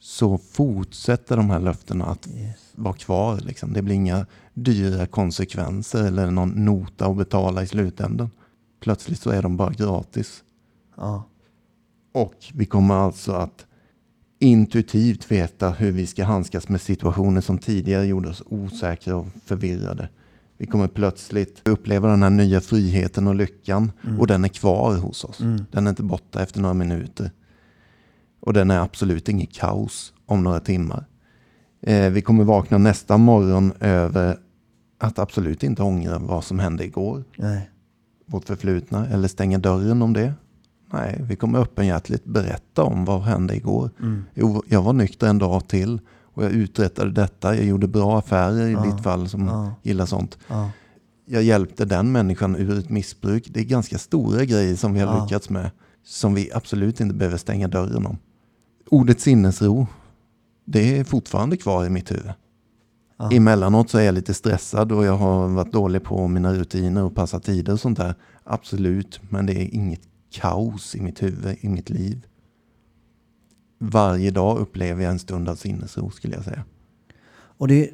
Så 0.00 0.38
fortsätter 0.38 1.36
de 1.36 1.50
här 1.50 1.60
löftena 1.60 2.04
att 2.04 2.28
Yes. 2.28 2.72
vara 2.74 2.94
kvar. 2.94 3.40
Liksom. 3.40 3.72
Det 3.72 3.82
blir 3.82 3.94
inga 3.94 4.26
dyra 4.54 5.06
konsekvenser 5.06 6.04
eller 6.04 6.30
någon 6.30 6.64
nota 6.64 7.06
att 7.06 7.16
betala 7.16 7.62
i 7.62 7.66
slutändan. 7.66 8.30
Plötsligt 8.80 9.20
så 9.20 9.30
är 9.30 9.42
de 9.42 9.56
bara 9.56 9.72
gratis. 9.72 10.44
Ja. 10.96 11.24
Och 12.12 12.34
vi 12.54 12.64
kommer 12.66 12.94
alltså 12.94 13.32
att 13.32 13.66
intuitivt 14.38 15.30
veta 15.30 15.70
hur 15.70 15.92
vi 15.92 16.06
ska 16.06 16.24
handskas 16.24 16.68
med 16.68 16.80
situationer 16.80 17.40
som 17.40 17.58
tidigare 17.58 18.06
gjorde 18.06 18.28
oss 18.28 18.42
osäkra 18.46 19.16
och 19.16 19.26
förvirrade. 19.44 20.08
Vi 20.56 20.66
kommer 20.66 20.88
plötsligt 20.88 21.68
uppleva 21.68 22.08
den 22.08 22.22
här 22.22 22.30
nya 22.30 22.60
friheten 22.60 23.26
och 23.26 23.34
lyckan 23.34 23.92
och 24.18 24.26
den 24.26 24.44
är 24.44 24.48
kvar 24.48 24.96
hos 24.96 25.24
oss. 25.24 25.40
Mm. 25.40 25.64
Den 25.70 25.86
är 25.86 25.90
inte 25.90 26.02
borta 26.02 26.42
efter 26.42 26.60
några 26.60 26.74
minuter. 26.74 27.30
Och 28.40 28.52
den 28.52 28.70
är 28.70 28.78
absolut 28.78 29.28
inget 29.28 29.52
kaos 29.54 30.12
om 30.26 30.44
några 30.44 30.60
timmar. 30.60 31.04
Eh, 31.82 32.10
vi 32.10 32.22
kommer 32.22 32.44
vakna 32.44 32.78
nästa 32.78 33.16
morgon 33.16 33.72
över 33.80 34.38
att 34.98 35.18
absolut 35.18 35.62
inte 35.62 35.82
ångra 35.82 36.18
vad 36.18 36.44
som 36.44 36.58
hände 36.58 36.84
igår 36.84 37.24
Nej. 37.36 37.70
vårt 38.26 38.44
förflutna 38.44 39.06
eller 39.08 39.28
stänga 39.28 39.58
dörren 39.58 40.02
om 40.02 40.12
det. 40.12 40.32
Nej, 40.92 41.20
vi 41.28 41.36
kommer 41.36 41.58
öppenhjärtligt 41.58 42.24
berätta 42.24 42.82
om 42.82 43.04
vad 43.04 43.22
hände 43.22 43.56
igår. 43.56 43.90
Mm. 44.00 44.24
Jo, 44.34 44.62
jag 44.68 44.82
var 44.82 44.92
nykter 44.92 45.26
en 45.26 45.38
dag 45.38 45.68
till 45.68 46.00
och 46.34 46.44
jag 46.44 46.52
uträttade 46.52 47.10
detta. 47.10 47.56
Jag 47.56 47.64
gjorde 47.64 47.86
bra 47.88 48.18
affärer 48.18 48.66
i 48.68 48.72
Ja, 48.72 48.82
ditt 48.84 49.02
fall 49.04 49.28
som 49.28 49.46
ja. 49.46 49.74
gillar 49.82 50.06
sånt. 50.06 50.38
Ja. 50.48 50.70
Jag 51.26 51.42
hjälpte 51.42 51.84
den 51.84 52.12
människan 52.12 52.56
ur 52.56 52.78
ett 52.78 52.90
missbruk. 52.90 53.48
Det 53.50 53.60
är 53.60 53.64
ganska 53.64 53.98
stora 53.98 54.44
grejer 54.44 54.76
som 54.76 54.94
vi 54.94 55.00
har 55.00 55.16
Ja. 55.16 55.24
lyckats 55.24 55.50
med. 55.50 55.70
Som 56.04 56.34
vi 56.34 56.50
absolut 56.54 57.00
inte 57.00 57.14
behöver 57.14 57.36
stänga 57.38 57.68
dörren 57.68 58.06
om. 58.06 58.18
Ordet 58.90 59.20
sinnesro, 59.20 59.86
det 60.64 60.98
är 60.98 61.04
fortfarande 61.04 61.56
kvar 61.56 61.86
i 61.86 61.90
mitt 61.90 62.10
huvud. 62.10 62.32
Ja. 63.16 63.32
Emellanåt 63.32 63.90
så 63.90 63.98
är 63.98 64.02
jag 64.02 64.14
lite 64.14 64.34
stressad 64.34 64.92
och 64.92 65.04
jag 65.04 65.16
har 65.16 65.48
varit 65.48 65.72
dålig 65.72 66.02
på 66.02 66.28
mina 66.28 66.54
rutiner 66.54 67.04
och 67.04 67.14
passa 67.14 67.40
tider 67.40 67.72
och 67.72 67.80
sånt 67.80 67.98
där. 67.98 68.14
Absolut, 68.44 69.20
men 69.30 69.46
det 69.46 69.52
är 69.52 69.74
inget 69.74 70.00
kaos 70.30 70.94
i 70.94 71.00
mitt 71.00 71.22
huvud, 71.22 71.56
i 71.60 71.68
mitt 71.68 71.90
liv. 71.90 72.26
Varje 73.78 74.30
dag 74.30 74.58
upplever 74.58 75.02
jag 75.02 75.12
en 75.12 75.18
stund 75.18 75.48
av 75.48 75.56
sinnesro 75.56 76.10
skulle 76.10 76.34
jag 76.34 76.44
säga. 76.44 76.64
Och 77.30 77.68
det, 77.68 77.90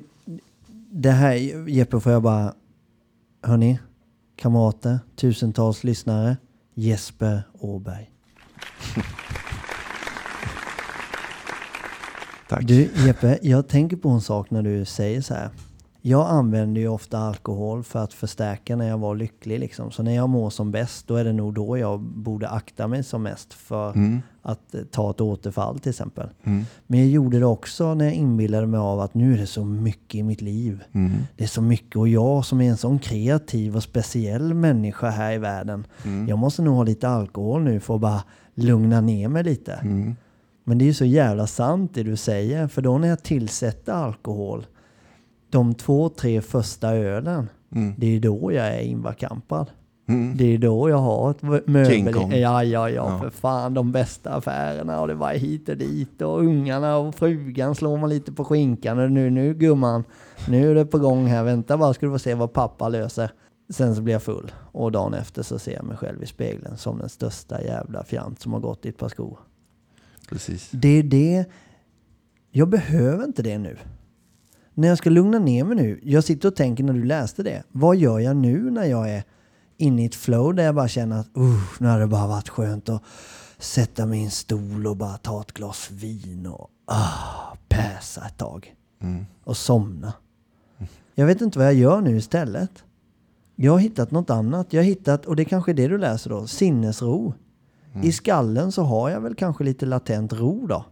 det 0.91 1.11
här 1.11 1.35
Jeppe 1.69 2.01
får 2.01 2.13
jag 2.13 2.23
bara, 2.23 2.55
hörni, 3.43 3.79
kamrater, 4.37 4.99
tusentals 5.17 5.85
lyssnare, 5.85 6.37
Jesper 6.75 7.43
Åberg. 7.53 8.11
Tack. 12.55 12.67
Du 12.67 12.91
Jeppe, 13.07 13.39
jag 13.43 13.69
tänker 13.69 13.97
på 13.97 14.09
en 14.09 14.21
sak 14.21 14.51
när 14.51 14.63
du 14.63 14.85
säger 14.85 15.21
så 15.21 15.35
här. 15.35 15.49
Jag 16.03 16.29
använder 16.31 16.81
ju 16.81 16.89
ofta 16.89 17.19
alkohol 17.19 17.83
för 17.83 17.99
att 18.05 18.13
förstärka 18.13 18.77
när 18.77 18.89
jag 18.89 18.99
var 18.99 19.15
lycklig. 19.15 19.61
Liksom. 19.61 19.91
Så 19.91 20.03
när 20.03 20.15
jag 20.17 20.29
mår 20.29 20.51
som 20.51 20.71
bäst, 20.71 21.09
då 21.09 21.17
är 21.17 21.25
det 21.25 21.33
nog 21.33 21.55
då 21.55 21.79
jag 21.79 22.01
borde 22.01 22.49
akta 22.49 22.89
mig 22.89 23.03
som 23.03 23.23
mest 23.23 23.55
för 23.55 23.91
Mm, 23.93 24.23
att 24.43 24.75
eh, 24.75 24.81
ta 24.91 25.11
ett 25.11 25.21
återfall 25.21 25.79
till 25.79 25.91
exempel. 25.91 26.29
mm, 26.45 26.65
Men 26.87 27.01
jag 27.01 27.09
gjorde 27.09 27.39
det 27.39 27.47
också 27.47 27.95
när 27.95 28.05
jag 28.05 28.15
inbillade 28.15 28.67
mig 28.67 28.79
av 28.81 29.01
att 29.01 29.15
nu 29.15 29.35
är 29.35 29.39
det 29.39 29.47
så 29.47 29.65
mycket 29.65 30.15
i 30.15 30.23
mitt 30.23 30.41
liv. 30.41 30.85
mm, 30.93 31.13
Det 31.37 31.45
är 31.45 31.49
så 31.49 31.63
mycket 31.63 31.97
och 31.97 32.09
jag 32.09 32.45
som 32.45 32.61
är 32.61 32.71
en 32.71 32.77
sån 32.77 32.99
kreativ 32.99 33.77
och 33.77 33.83
speciell 33.83 34.55
människa 34.55 35.11
här 35.11 35.33
i 35.33 35.39
världen. 35.39 35.87
mm, 36.05 36.29
Jag 36.29 36.39
måste 36.39 36.63
nog 36.63 36.75
ha 36.77 36.83
lite 36.83 37.09
alkohol 37.09 37.63
nu 37.63 37.81
för 37.81 37.95
att 37.95 38.01
bara 38.01 38.23
lugna 38.55 39.01
ner 39.01 39.29
mig 39.29 39.45
lite. 39.45 39.79
Men 40.65 40.79
det 40.79 40.85
är 40.85 40.87
ju 40.87 40.95
så 40.95 41.05
jävla 41.05 41.47
sant 41.47 41.91
det 41.95 42.03
du 42.03 42.17
säger. 42.17 42.69
För 42.69 42.83
då 42.83 42.99
när 42.99 43.09
jag 43.09 43.23
tillsätter 43.23 43.93
alkohol, 43.93 44.67
de 45.51 45.75
två, 45.75 46.09
tre 46.09 46.41
första 46.41 46.95
ölen, 46.95 47.49
Mm. 47.75 47.95
det 47.99 48.17
är 48.17 48.21
då 48.21 48.53
jag 48.53 48.67
är 48.67 48.81
invakampad. 48.81 49.71
Mm. 50.09 50.37
Det 50.37 50.45
är 50.55 50.59
då 50.59 50.91
jag 50.91 50.97
har 50.99 51.31
ett 51.31 51.43
möbel. 51.67 52.15
Ja, 52.41 52.65
ja, 52.65 52.65
ja, 52.65 52.89
Ja. 52.91 53.19
för 53.23 53.31
fan. 53.31 53.75
De 53.75 53.93
bästa 53.93 54.31
affärerna 54.31 55.01
och 55.01 55.09
det 55.09 55.15
var 55.15 55.33
hit 55.33 55.69
och 55.69 55.77
dit 55.77 56.23
och 56.23 56.39
ungarna 56.39 56.97
och 56.97 57.15
frugan 57.15 57.75
slår 57.75 57.97
man 57.99 58.11
lite 58.11 58.33
på 58.33 58.45
skinkan. 58.45 58.99
Och 58.99 59.11
nu, 59.13 59.31
nu 59.31 59.55
gumman, 59.55 60.05
nu 60.49 60.71
är 60.71 60.75
det 60.75 60.87
på 60.87 60.99
gång 60.99 61.27
här. 61.27 61.45
Vänta 61.45 61.77
bara 61.77 61.95
ska 61.95 62.07
du 62.07 62.13
få 62.13 62.19
se 62.19 62.35
vad 62.35 62.53
pappa 62.53 62.89
löser. 62.89 63.31
Sen 63.73 63.97
så 63.97 64.03
blir 64.03 64.15
jag 64.15 64.23
full 64.23 64.53
och 64.73 64.93
dagen 64.93 65.15
efter 65.15 65.43
så 65.43 65.59
ser 65.59 65.73
jag 65.75 65.85
mig 65.85 65.97
själv 65.97 66.23
i 66.23 66.27
spegeln 66.27 66.77
som 66.77 66.99
den 66.99 67.09
största 67.09 67.63
jävla 67.63 68.05
fjant 68.05 68.41
som 68.41 68.53
har 68.53 68.61
gått 68.61 68.87
i 68.87 68.89
ett 68.89 68.99
par 68.99 69.09
skor. 69.09 69.39
Precis. 70.29 70.69
Det 70.71 70.89
är 70.89 71.03
det. 71.03 71.45
Jag 72.51 72.69
behöver 72.69 73.25
inte 73.25 73.43
det 73.43 73.59
nu. 73.59 73.79
När 74.75 74.89
jag 74.89 74.99
ska 74.99 75.11
lugna 75.11 75.39
ner 75.39 75.65
mig 75.65 75.77
nu. 75.77 76.01
Jag 76.03 76.25
sitter 76.25 76.49
och 76.49 76.57
tänker 76.57 76.85
när 76.85 76.93
du 76.93 77.05
läste 77.05 77.43
det. 77.43 77.63
Vad 77.73 77.97
gör 77.97 78.19
jag 78.19 78.37
nu 78.37 78.71
när 78.71 78.85
jag 78.85 79.11
är 79.11 79.25
inne 79.77 80.03
i 80.03 80.07
ett 80.07 80.15
flow 80.15 80.55
där 80.55 80.65
jag 80.65 80.75
bara 80.75 80.89
känner 80.89 81.21
att 81.21 81.37
uh, 81.37 81.63
nu 81.79 81.89
hade 81.89 82.01
det 82.01 82.07
bara 82.07 82.27
varit 82.27 82.49
skönt 82.49 82.89
att 82.89 83.03
sätta 83.59 84.07
mig 84.07 84.21
i 84.21 84.25
en 84.25 84.31
stol 84.31 84.87
och 84.87 84.97
bara 84.97 85.17
ta 85.17 85.41
ett 85.41 85.53
glas 85.53 85.91
vin 85.91 86.47
och 86.47 86.71
ah, 86.85 87.57
päsa 87.69 88.27
ett 88.27 88.37
tag. 88.37 88.75
Mm. 89.03 89.27
Och 89.45 89.57
somna. 89.57 90.13
Jag 91.15 91.27
vet 91.27 91.41
inte 91.41 91.59
vad 91.59 91.67
jag 91.67 91.75
gör 91.75 92.01
nu 92.01 92.17
istället. 92.17 92.85
Jag 93.57 93.73
har 93.73 93.79
hittat 93.79 94.11
något 94.11 94.31
annat. 94.31 94.73
Jag 94.73 94.83
har 94.83 94.87
hittat, 94.87 95.27
och 95.27 95.37
det 95.37 95.43
är 95.43 95.45
kanske 95.45 95.73
är 95.73 95.75
det 95.75 95.89
du 95.89 95.99
läser 95.99 96.31
då, 96.31 96.47
sinnesro. 96.47 97.35
I 98.03 98.13
skallen 98.13 98.73
så 98.73 98.83
har 98.83 99.11
jag 99.11 99.21
väl 99.21 99.35
kanske 99.35 99.65
lite 99.65 99.87
latent 99.87 100.33
ro 100.33 100.67
då. 100.67 100.85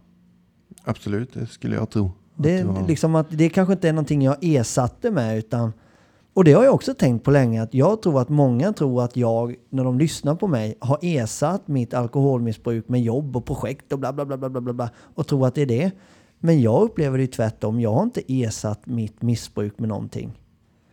Absolut, 0.83 1.33
det 1.33 1.45
skulle 1.47 1.75
jag 1.75 1.89
tro. 1.89 2.05
Att 2.05 2.43
Det, 2.43 2.57
det 2.57 2.63
var- 2.63 2.87
liksom 2.87 3.15
att 3.15 3.27
det 3.29 3.49
kanske 3.49 3.73
inte 3.73 3.89
är 3.89 3.93
någonting 3.93 4.21
jag 4.21 4.37
ersatte 4.41 5.11
med 5.11 5.37
utan 5.37 5.73
och 6.33 6.43
det 6.43 6.53
har 6.53 6.63
jag 6.63 6.73
också 6.73 6.93
tänkt 6.93 7.23
på 7.23 7.31
länge 7.31 7.63
att 7.63 7.73
jag 7.73 8.01
tror 8.01 8.21
att 8.21 8.29
många 8.29 8.73
tror 8.73 9.03
att 9.03 9.17
jag 9.17 9.55
när 9.69 9.83
de 9.83 9.99
lyssnar 9.99 10.35
på 10.35 10.47
mig 10.47 10.77
har 10.79 10.97
ersatt 11.01 11.67
mitt 11.67 11.93
alkoholmissbruk 11.93 12.89
med 12.89 13.01
jobb 13.01 13.35
och 13.37 13.45
projekt 13.45 13.93
och 13.93 13.99
bla 13.99 14.13
bla 14.13 14.25
bla 14.25 14.37
bla 14.37 14.49
bla 14.49 14.61
bla, 14.61 14.73
bla 14.73 14.89
och 15.15 15.27
tror 15.27 15.47
att 15.47 15.55
det 15.55 15.61
är 15.61 15.65
det. 15.65 15.91
Men 16.39 16.61
jag 16.61 16.81
upplever 16.81 17.17
det 17.17 17.27
tvärtom. 17.27 17.79
Jag 17.79 17.93
har 17.93 18.03
inte 18.03 18.21
ersatt 18.27 18.85
mitt 18.85 19.21
missbruk 19.21 19.79
med 19.79 19.89
någonting. 19.89 20.39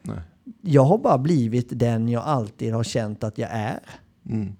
Nej. 0.03 0.19
Jag 0.61 0.85
har 0.85 0.99
bara 0.99 1.19
blivit 1.19 1.69
den 1.79 2.09
jag 2.09 2.23
alltid 2.25 2.75
har 2.75 2.83
känt 2.85 3.25
att 3.25 3.39
jag 3.39 3.49
är. 3.53 3.81
Mm. 4.29 4.53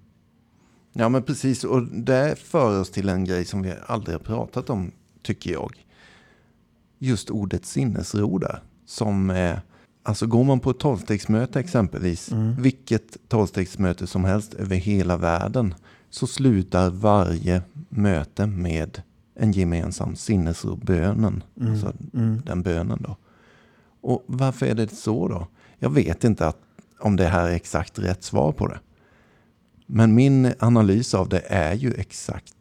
Ja 0.93 1.09
men 1.09 1.23
precis, 1.23 1.63
och 1.63 1.83
det 1.83 2.39
för 2.39 2.79
oss 2.81 2.91
till 2.91 3.09
en 3.09 3.25
grej 3.25 3.45
som 3.45 3.61
vi 3.61 3.73
aldrig 3.85 4.15
har 4.15 4.19
pratat 4.19 4.69
om, 4.69 4.91
tycker 5.21 5.51
jag. 5.51 5.85
Just 6.99 7.29
ordet 7.29 7.65
sinnesro 7.65 8.37
där. 8.37 8.59
Som 8.85 9.29
är, 9.29 9.61
alltså 10.03 10.27
går 10.27 10.43
man 10.43 10.59
på 10.59 10.69
ett 10.69 10.79
tolvstegsmöte 10.79 11.59
exempelvis, 11.59 12.29
vilket 12.59 13.17
tolvstegsmöte 13.27 14.07
som 14.07 14.23
helst 14.23 14.53
över 14.53 14.75
hela 14.75 15.17
världen, 15.17 15.73
så 16.09 16.27
slutar 16.27 16.89
varje 16.89 17.61
möte 17.89 18.47
med 18.47 19.01
en 19.35 19.51
gemensam 19.51 20.15
sinnesro-bönen. 20.15 21.43
Alltså 21.61 21.93
den 22.45 22.61
bönen 22.61 23.01
då. 23.01 23.17
Och 24.01 24.23
varför 24.27 24.65
är 24.65 24.75
det 24.75 24.95
så 24.95 25.27
då? 25.27 25.47
Jag 25.79 25.89
vet 25.89 26.23
inte 26.23 26.47
att, 26.47 26.57
om 26.99 27.15
det 27.15 27.27
här 27.27 27.47
är 27.47 27.55
exakt 27.55 27.99
rätt 27.99 28.23
svar 28.23 28.51
på 28.51 28.67
det. 28.67 28.79
Men 29.93 30.15
min 30.15 30.53
analys 30.59 31.13
av 31.13 31.29
det 31.29 31.43
är 31.47 31.73
ju 31.73 31.93
exakt. 31.93 32.55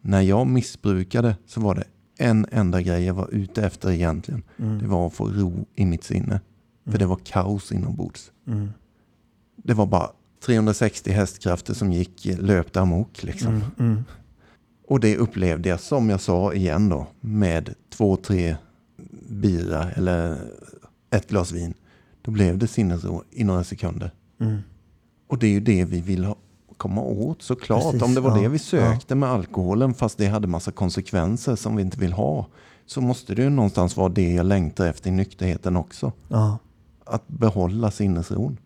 När 0.00 0.20
jag 0.20 0.46
missbrukade 0.46 1.36
så 1.46 1.60
var 1.60 1.74
det 1.74 1.84
en 2.18 2.46
enda 2.50 2.82
grej 2.82 3.04
jag 3.04 3.14
var 3.14 3.28
ute 3.34 3.66
efter 3.66 3.90
egentligen. 3.90 4.42
Det 4.56 4.86
var 4.86 5.06
att 5.06 5.14
få 5.14 5.28
ro 5.28 5.66
i 5.74 5.86
mitt 5.86 6.04
sinne. 6.04 6.40
För 6.86 6.98
det 6.98 7.06
var 7.06 7.18
kaos 7.24 7.72
inombords. 7.72 8.32
Mm. 8.46 8.68
Det 9.56 9.74
var 9.74 9.86
bara 9.86 10.10
360 10.46 11.10
hästkrafter 11.12 11.74
som 11.74 11.92
gick 11.92 12.24
löpte 12.24 12.80
amok 12.80 13.22
liksom. 13.22 13.64
Mm. 13.78 14.04
Och 14.88 15.00
det 15.00 15.16
upplevde 15.16 15.68
jag 15.68 15.80
som 15.80 16.10
jag 16.10 16.20
sa 16.20 16.52
igen 16.54 16.88
då 16.88 17.06
med 17.20 17.74
två, 17.90 18.16
tre 18.16 18.56
bira 19.28 19.90
eller 19.90 20.38
ett 21.10 21.28
glas 21.28 21.52
vin. 21.52 21.74
Då 22.22 22.30
blev 22.30 22.58
det 22.58 22.68
sinnesro 22.68 23.22
i 23.30 23.44
några 23.44 23.64
sekunder. 23.64 24.10
Mm. 24.40 24.58
Och 25.26 25.38
det 25.38 25.46
är 25.46 25.50
ju 25.50 25.60
det 25.60 25.84
vi 25.84 26.00
vill 26.00 26.24
ha, 26.24 26.36
komma 26.76 27.00
åt 27.02 27.42
såklart. 27.42 27.82
Precis, 27.82 28.02
Om 28.02 28.14
det 28.14 28.20
var 28.20 28.36
ja, 28.36 28.42
det 28.42 28.48
vi 28.48 28.58
sökte 28.58 29.14
med 29.14 29.28
alkoholen 29.28 29.94
fast 29.94 30.18
det 30.18 30.26
hade 30.26 30.46
massa 30.46 30.70
konsekvenser 30.70 31.56
som 31.56 31.76
vi 31.76 31.82
inte 31.82 31.98
vill 32.00 32.12
ha. 32.12 32.46
Så 32.86 33.00
måste 33.00 33.34
det 33.34 33.42
ju 33.42 33.50
någonstans 33.50 33.96
vara 33.96 34.08
det 34.08 34.32
jag 34.32 34.46
längtar 34.46 34.86
efter 34.86 35.10
i 35.10 35.12
nykterheten 35.12 35.76
också. 35.76 36.12
Ja. 36.28 36.58
Att 37.04 37.28
behålla 37.28 37.90
sinnesron. 37.90 38.58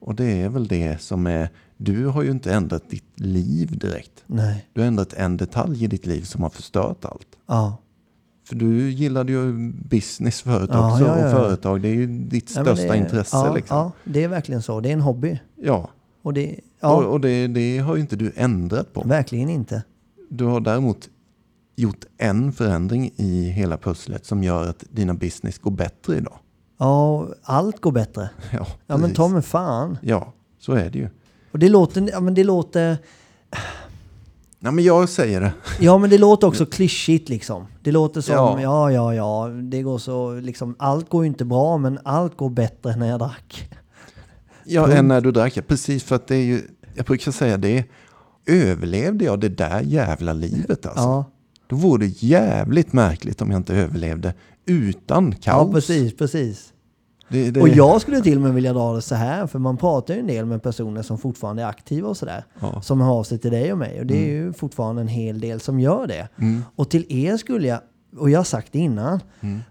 Och 0.00 0.14
det 0.14 0.42
är 0.42 0.48
väl 0.48 0.68
det 0.68 1.00
som 1.00 1.26
är 1.26 1.48
Du 1.76 2.06
har 2.06 2.22
ju 2.22 2.30
inte 2.30 2.52
ändrat 2.52 2.90
ditt 2.90 3.20
liv 3.20 3.78
direkt. 3.78 4.24
Nej. 4.26 4.68
Du 4.72 4.80
har 4.80 4.88
ändrat 4.88 5.12
en 5.12 5.36
detalj 5.36 5.84
i 5.84 5.86
ditt 5.86 6.06
liv 6.06 6.22
som 6.22 6.42
har 6.42 6.50
förstört 6.50 7.04
allt. 7.04 7.26
Ja. 7.46 7.76
För 8.48 8.54
du 8.54 8.90
gillade 8.90 9.32
ju 9.32 9.72
business 9.72 10.40
förut 10.42 10.70
Ja, 10.72 10.92
också. 10.92 11.04
ja, 11.06 11.18
ja. 11.18 11.24
Och 11.26 11.30
företag, 11.30 11.80
det 11.80 11.88
är 11.88 11.94
ju 11.94 12.06
ditt 12.06 12.52
Ja, 12.56 12.62
största 12.62 12.92
det 12.92 12.98
intresse. 12.98 13.36
Ja, 13.36 13.54
liksom. 13.54 13.76
ja, 13.76 13.92
det 14.04 14.24
är 14.24 14.28
verkligen 14.28 14.62
så. 14.62 14.80
Det 14.80 14.88
är 14.88 14.92
en 14.92 15.00
hobby. 15.00 15.38
ja. 15.56 15.90
Och 16.22 16.34
det, 16.34 16.52
Och, 16.52 16.58
ja, 16.80 16.94
och 17.06 17.20
det, 17.20 17.46
det 17.46 17.78
har 17.78 17.94
ju 17.94 18.00
inte 18.00 18.16
du 18.16 18.32
ändrat 18.36 18.92
på. 18.92 19.02
verkligen 19.02 19.48
inte. 19.48 19.82
Du 20.30 20.44
har 20.44 20.60
däremot 20.60 21.08
gjort 21.76 22.04
en 22.18 22.52
förändring 22.52 23.10
i 23.16 23.42
hela 23.50 23.76
pusslet 23.78 24.26
som 24.26 24.42
gör 24.42 24.68
att 24.68 24.84
dina 24.90 25.14
business 25.14 25.58
går 25.58 25.70
bättre 25.70 26.16
idag. 26.16 26.38
Ja, 26.78 27.28
allt 27.42 27.80
går 27.80 27.92
bättre. 27.92 28.30
Ja, 28.52 28.66
Ja, 28.86 28.96
men 28.96 29.14
ta 29.14 29.28
mig 29.28 29.42
fan. 29.42 29.98
Ja, 30.02 30.32
så 30.58 30.72
är 30.72 30.90
det 30.90 30.98
ju. 30.98 31.08
Och 31.52 31.58
det 31.58 31.68
låter, 31.68 32.08
ja, 32.12 32.20
men 32.20 32.34
det 32.34 32.44
låter, 32.44 32.96
Nej, 34.60 34.72
men 34.72 34.84
jag 34.84 35.08
säger 35.08 35.40
det. 35.40 35.52
ja 35.80 35.98
men 35.98 36.10
det 36.10 36.18
låter 36.18 36.46
också 36.46 36.66
klyschigt 36.66 37.28
liksom. 37.28 37.66
Det 37.82 37.92
låter 37.92 38.20
som, 38.20 38.34
Ja. 38.34 38.60
ja, 38.60 38.90
ja, 38.92 39.14
ja, 39.14 39.48
det 39.48 39.82
går 39.82 39.98
så, 39.98 40.34
liksom, 40.34 40.74
allt 40.78 41.08
går 41.08 41.24
ju 41.24 41.28
inte 41.28 41.44
bra, 41.44 41.78
men 41.78 41.98
allt 42.04 42.36
går 42.36 42.50
bättre 42.50 42.96
när 42.96 43.06
jag 43.08 43.18
drack. 43.18 43.70
Ja, 44.68 44.82
Punkt. 44.84 44.98
än 44.98 45.08
när 45.08 45.20
du 45.20 45.30
drack. 45.32 45.58
Precis, 45.68 46.04
för 46.04 46.16
att 46.16 46.26
det 46.26 46.36
är 46.36 46.44
ju, 46.44 46.62
jag 46.94 47.06
brukar 47.06 47.32
säga 47.32 47.56
det, 47.56 47.84
överlevde 48.46 49.24
jag 49.24 49.40
det 49.40 49.48
där 49.48 49.80
jävla 49.80 50.32
livet 50.32 50.86
alltså? 50.86 51.02
Ja, 51.02 51.24
Då 51.66 51.76
vore 51.76 52.06
det 52.06 52.22
jävligt 52.22 52.92
märkligt 52.92 53.42
om 53.42 53.50
jag 53.50 53.58
inte 53.58 53.74
överlevde 53.74 54.34
utan 54.66 55.32
kaos. 55.32 55.66
ja 55.68 55.72
precis, 55.72 56.16
precis. 56.16 56.72
Det, 57.30 57.50
det, 57.50 57.60
Och 57.60 57.68
jag 57.68 58.00
skulle 58.00 58.20
till 58.20 58.36
och 58.36 58.42
med 58.42 58.54
vilja 58.54 58.72
dra 58.72 58.94
det 58.94 59.02
så 59.02 59.14
här, 59.14 59.46
för 59.46 59.58
man 59.58 59.76
pratar 59.76 60.14
ju 60.14 60.20
en 60.20 60.26
del 60.26 60.46
med 60.46 60.62
personer 60.62 61.02
som 61.02 61.18
fortfarande 61.18 61.62
är 61.62 61.66
aktiva 61.66 62.08
och 62.08 62.16
sådär. 62.16 62.44
Ja. 62.60 62.82
Som 62.82 63.00
hör 63.00 63.10
av 63.10 63.24
sig 63.24 63.38
till 63.38 63.50
dig 63.50 63.72
och 63.72 63.78
mig. 63.78 64.00
Och 64.00 64.06
det 64.06 64.16
är 64.16 64.28
ju 64.30 64.52
fortfarande 64.52 65.02
en 65.02 65.08
hel 65.08 65.40
del 65.40 65.60
som 65.60 65.80
gör 65.80 66.06
det. 66.06 66.28
Mm. 66.38 66.62
Och 66.76 66.90
till 66.90 67.06
er 67.08 67.36
skulle 67.36 67.68
jag, 67.68 67.80
och 68.16 68.30
jag 68.30 68.38
har 68.38 68.44
sagt 68.44 68.72
det 68.72 68.78
innan, 68.78 69.20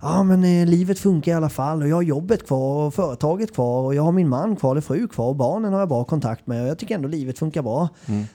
ja 0.02 0.23
men 0.23 0.43
eh, 0.43 0.65
livet 0.65 1.00
funkar 1.00 1.32
i 1.32 1.36
alla 1.36 1.50
fall 1.50 1.82
och 1.82 1.88
jag 1.88 1.95
har 1.95 2.04
jobbet 2.04 2.47
kvar 2.47 2.88
och 2.88 2.93
företaget 2.93 3.54
kvar 3.54 3.84
och 3.84 3.95
jag 3.95 4.04
har 4.04 4.12
min 4.12 4.30
man 4.30 4.56
kvar 4.56 4.71
eller 4.71 4.82
fru 4.82 5.08
kvar 5.08 5.28
och 5.28 5.36
barnen 5.36 5.73
har 5.73 5.80
jag 5.80 5.89
bra 5.89 6.04
kontakt 6.04 6.47
med 6.47 6.62
och 6.62 6.67
jag 6.67 6.78
tycker 6.78 6.95
ändå 6.95 7.08
livet 7.08 7.39
funkar 7.39 7.62
bra. 7.62 7.89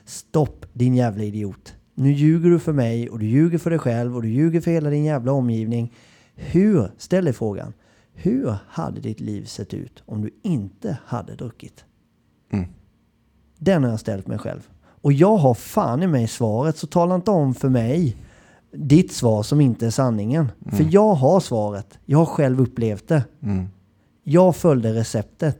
Stopp 0.05 0.65
din 0.73 0.95
jävla 0.95 1.23
idiot. 1.23 1.75
Nu 1.95 2.11
ljuger 2.11 2.49
du 2.49 2.59
för 2.59 2.73
mig 2.73 3.09
och 3.09 3.19
du 3.19 3.25
ljuger 3.25 3.57
för 3.57 3.69
dig 3.69 3.79
själv 3.79 4.15
och 4.15 4.21
du 4.21 4.29
ljuger 4.29 4.61
för 4.61 4.71
hela 4.71 4.89
din 4.89 5.03
jävla 5.03 5.31
omgivning. 5.31 5.93
Hur, 6.35 6.91
ställ 6.97 7.25
dig 7.25 7.33
frågan, 7.33 7.73
hur 8.13 8.55
hade 8.67 9.01
ditt 9.01 9.19
liv 9.19 9.45
sett 9.45 9.73
ut 9.73 10.03
om 10.05 10.21
du 10.21 10.29
inte 10.43 10.97
hade 11.05 11.35
druckit? 11.35 11.85
Mm. 12.51 12.65
Den 13.59 13.83
har 13.83 13.89
jag 13.89 13.99
ställt 13.99 14.27
mig 14.27 14.37
själv. 14.37 14.67
Och 14.85 15.13
jag 15.13 15.37
har 15.37 15.53
fan 15.53 16.03
i 16.03 16.07
mig 16.07 16.27
svaret, 16.27 16.77
så 16.77 16.87
tala 16.87 17.15
inte 17.15 17.31
om 17.31 17.55
för 17.55 17.69
mig 17.69 18.17
ditt 18.73 19.11
svar 19.11 19.43
som 19.43 19.61
inte 19.61 19.85
är 19.85 19.89
sanningen. 19.89 20.51
För 20.71 20.87
jag 20.89 21.13
har 21.13 21.39
svaret. 21.39 21.99
Jag 22.05 22.17
har 22.17 22.25
själv 22.25 22.61
upplevt 22.61 23.07
det. 23.07 23.23
Mm. 23.43 23.67
Jag 24.23 24.55
följde 24.55 24.93
receptet. 24.93 25.59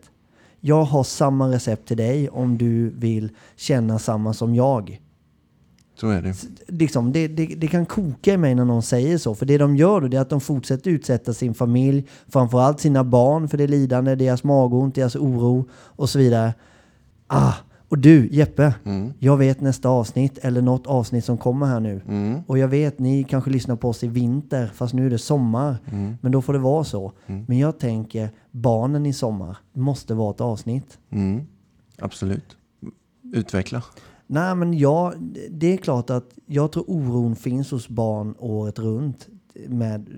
Jag 0.59 0.83
har 0.83 1.03
samma 1.03 1.49
recept 1.49 1.87
till 1.87 1.97
dig 1.97 2.29
om 2.29 2.57
du 2.57 2.89
vill 2.89 3.29
känna 3.55 3.99
samma 3.99 4.33
som 4.33 4.55
jag. 4.55 4.99
Så 5.95 6.09
är 6.09 6.21
det. 6.21 6.35
Liksom, 6.67 7.11
det, 7.11 7.27
det, 7.27 7.45
det 7.45 7.67
kan 7.67 7.85
koka 7.85 8.33
i 8.33 8.37
mig 8.37 8.55
när 8.55 8.65
någon 8.65 8.83
säger 8.83 9.17
så. 9.17 9.35
För 9.35 9.45
det 9.45 9.57
de 9.57 9.75
gör 9.75 10.01
då 10.01 10.07
det 10.07 10.17
är 10.17 10.21
att 10.21 10.29
de 10.29 10.41
fortsätter 10.41 10.91
utsätta 10.91 11.33
sin 11.33 11.53
familj, 11.53 12.07
framförallt 12.27 12.79
sina 12.79 13.03
barn 13.03 13.49
för 13.49 13.57
det 13.57 13.67
lidande, 13.67 14.15
deras 14.15 14.43
magont, 14.43 14.95
deras 14.95 15.15
oro 15.15 15.69
och 15.73 16.09
så 16.09 16.19
vidare. 16.19 16.53
Ah, 17.27 17.53
och 17.93 17.99
du 17.99 18.27
Jeppe, 18.31 18.73
Mm. 18.83 19.13
jag 19.19 19.37
vet 19.37 19.61
nästa 19.61 19.89
avsnitt 19.89 20.37
eller 20.37 20.61
något 20.61 20.87
avsnitt 20.87 21.25
som 21.25 21.37
kommer 21.37 21.65
här 21.65 21.79
nu. 21.79 22.01
Mm. 22.07 22.41
Och 22.47 22.57
jag 22.57 22.67
vet, 22.67 22.99
ni 22.99 23.23
kanske 23.23 23.49
lyssnar 23.51 23.75
på 23.75 23.89
oss 23.89 24.03
i 24.03 24.07
vinter, 24.07 24.71
fast 24.73 24.93
nu 24.93 25.05
är 25.05 25.09
det 25.09 25.17
sommar. 25.17 25.77
Mm. 25.91 26.17
Men 26.21 26.31
då 26.31 26.41
får 26.41 26.53
det 26.53 26.59
vara 26.59 26.83
så. 26.83 27.11
Mm. 27.25 27.45
Men 27.47 27.57
jag 27.57 27.79
tänker, 27.79 28.29
barnen 28.51 29.05
i 29.05 29.13
sommar 29.13 29.57
måste 29.73 30.13
vara 30.13 30.31
ett 30.31 30.41
avsnitt. 30.41 30.99
Mm. 31.09 31.41
Absolut. 31.99 32.57
Utveckla. 33.33 33.83
Nej, 34.27 34.55
men 34.55 34.73
ja, 34.77 35.13
det 35.49 35.73
är 35.73 35.77
klart 35.77 36.09
att 36.09 36.31
jag 36.45 36.71
tror 36.71 36.85
oron 36.87 37.35
finns 37.35 37.71
hos 37.71 37.89
barn 37.89 38.35
året 38.39 38.79
runt 38.79 39.27
med, 39.67 40.09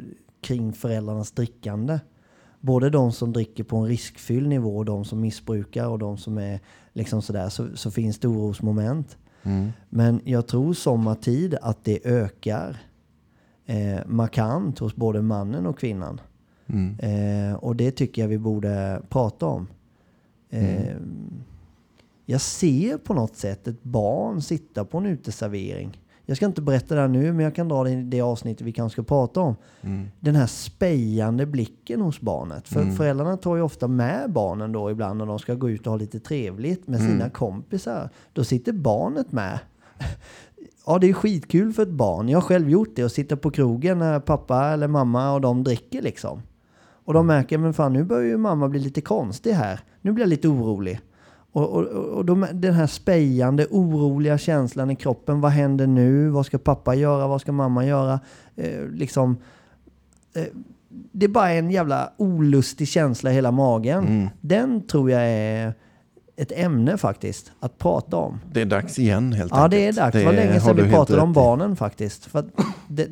kring 0.41 0.73
föräldrarnas 0.73 1.31
drickande. 1.31 1.99
Både 2.59 2.89
de 2.89 3.11
som 3.11 3.33
dricker 3.33 3.63
på 3.63 3.77
en 3.77 3.85
riskfylld 3.85 4.49
nivå 4.49 4.77
och 4.77 4.85
de 4.85 5.05
som 5.05 5.21
missbrukar 5.21 5.87
och 5.87 5.99
de 5.99 6.17
som 6.17 6.37
är 6.37 6.59
liksom 6.95 7.21
sådär, 7.21 7.49
så, 7.49 7.77
så 7.77 7.91
finns 7.91 8.19
det 8.19 8.27
orosmoment. 8.27 9.17
Mm. 9.43 9.71
Men 9.89 10.21
jag 10.23 10.47
tror 10.47 10.73
sommartid 10.73 11.55
att 11.61 11.83
det 11.83 12.05
ökar 12.05 12.77
eh, 13.65 13.99
markant 14.05 14.79
hos 14.79 14.95
både 14.95 15.21
mannen 15.21 15.65
och 15.65 15.79
kvinnan. 15.79 16.21
Mm. 16.67 16.99
Eh, 16.99 17.55
och 17.55 17.75
det 17.75 17.91
tycker 17.91 18.21
jag 18.21 18.29
vi 18.29 18.37
borde 18.37 19.01
prata 19.09 19.45
om. 19.45 19.67
Eh, 20.49 20.95
Jag 22.25 22.41
ser 22.41 22.97
på 22.97 23.13
något 23.13 23.35
sätt 23.35 23.67
ett 23.67 23.83
barn 23.83 24.41
sitta 24.41 24.85
på 24.85 24.97
en 24.97 25.05
uteservering. 25.05 26.01
Jag 26.25 26.37
ska 26.37 26.45
inte 26.45 26.61
berätta 26.61 26.95
det 26.95 27.01
här 27.01 27.07
nu, 27.07 27.33
men 27.33 27.43
jag 27.43 27.55
kan 27.55 27.67
dra 27.67 27.83
det 27.83 27.91
i 27.91 27.95
det 28.03 28.21
avsnittet 28.21 28.67
vi 28.67 28.71
kanske 28.71 28.93
ska 28.95 29.03
prata 29.03 29.39
om. 29.41 29.55
Mm. 29.81 30.07
Den 30.19 30.35
här 30.35 30.47
spejande 30.47 31.45
blicken 31.45 32.01
hos 32.01 32.21
barnet. 32.21 32.67
För 32.67 32.81
Mm. 32.81 32.95
föräldrarna 32.95 33.37
tar 33.37 33.55
ju 33.55 33.61
ofta 33.61 33.87
med 33.87 34.31
barnen 34.31 34.71
då 34.71 34.91
ibland 34.91 35.17
när 35.17 35.25
de 35.25 35.39
ska 35.39 35.53
gå 35.53 35.69
ut 35.69 35.85
och 35.87 35.91
ha 35.91 35.97
lite 35.97 36.19
trevligt 36.19 36.87
med 36.87 36.99
sina 36.99 37.11
Mm. 37.13 37.29
kompisar. 37.29 38.09
Då 38.33 38.43
sitter 38.43 38.73
barnet 38.73 39.31
med. 39.31 39.59
Ja, 40.85 40.97
det 40.99 41.09
är 41.09 41.13
skitkul 41.13 41.73
för 41.73 41.83
ett 41.83 41.89
barn. 41.89 42.29
Jag 42.29 42.37
har 42.37 42.41
själv 42.41 42.69
gjort 42.69 42.89
det 42.95 43.03
och 43.03 43.11
sitta 43.11 43.37
på 43.37 43.51
krogen 43.51 43.99
när 43.99 44.19
pappa 44.19 44.65
eller 44.65 44.87
mamma 44.87 45.33
och 45.33 45.41
de 45.41 45.63
dricker 45.63 46.01
liksom. 46.01 46.41
Och 47.05 47.13
de 47.13 47.27
märker, 47.27 47.57
men 47.57 47.73
fan 47.73 47.93
nu 47.93 48.03
börjar 48.03 48.25
ju 48.27 48.37
mamma 48.37 48.69
bli 48.69 48.79
lite 48.79 49.01
konstig 49.01 49.51
här. 49.51 49.79
Nu 50.01 50.11
blir 50.11 50.23
jag 50.23 50.29
lite 50.29 50.47
orolig. 50.47 50.99
Och, 51.55 51.69
och, 51.69 51.83
och 51.85 52.25
de, 52.25 52.47
den 52.53 52.73
här 52.73 52.87
spejande, 52.87 53.67
oroliga 53.69 54.37
känslan 54.37 54.91
i 54.91 54.95
kroppen. 54.95 55.41
Vad 55.41 55.51
händer 55.51 55.87
nu? 55.87 56.29
Vad 56.29 56.45
ska 56.45 56.57
pappa 56.57 56.95
göra? 56.95 57.27
Vad 57.27 57.41
ska 57.41 57.51
mamma 57.51 57.85
göra? 57.85 58.19
Eh, 58.55 58.87
liksom, 58.91 59.37
eh, 60.35 60.43
det 60.89 61.25
är 61.25 61.29
bara 61.29 61.51
en 61.51 61.71
jävla 61.71 62.11
olustig 62.17 62.87
känsla 62.87 63.31
i 63.31 63.33
hela 63.33 63.51
magen. 63.51 64.07
Mm. 64.07 64.29
Den 64.41 64.87
tror 64.87 65.11
jag 65.11 65.21
är 65.21 65.73
ett 66.35 66.51
ämne 66.55 66.97
faktiskt 66.97 67.51
att 67.59 67.77
prata 67.77 68.17
om. 68.17 68.39
Det 68.51 68.61
är 68.61 68.65
dags 68.65 68.99
igen 68.99 69.33
helt 69.33 69.51
Ja, 69.51 69.63
enkelt. 69.63 69.71
det 69.71 69.87
är 69.87 69.93
dags. 69.93 70.13
Det 70.17 70.25
var 70.25 70.33
länge 70.33 70.59
sedan 70.59 70.75
vi 70.75 70.89
pratade 70.91 71.21
om 71.21 71.33
barnen 71.33 71.75
faktiskt. 71.75 72.25
För 72.25 72.45
det, 72.87 73.07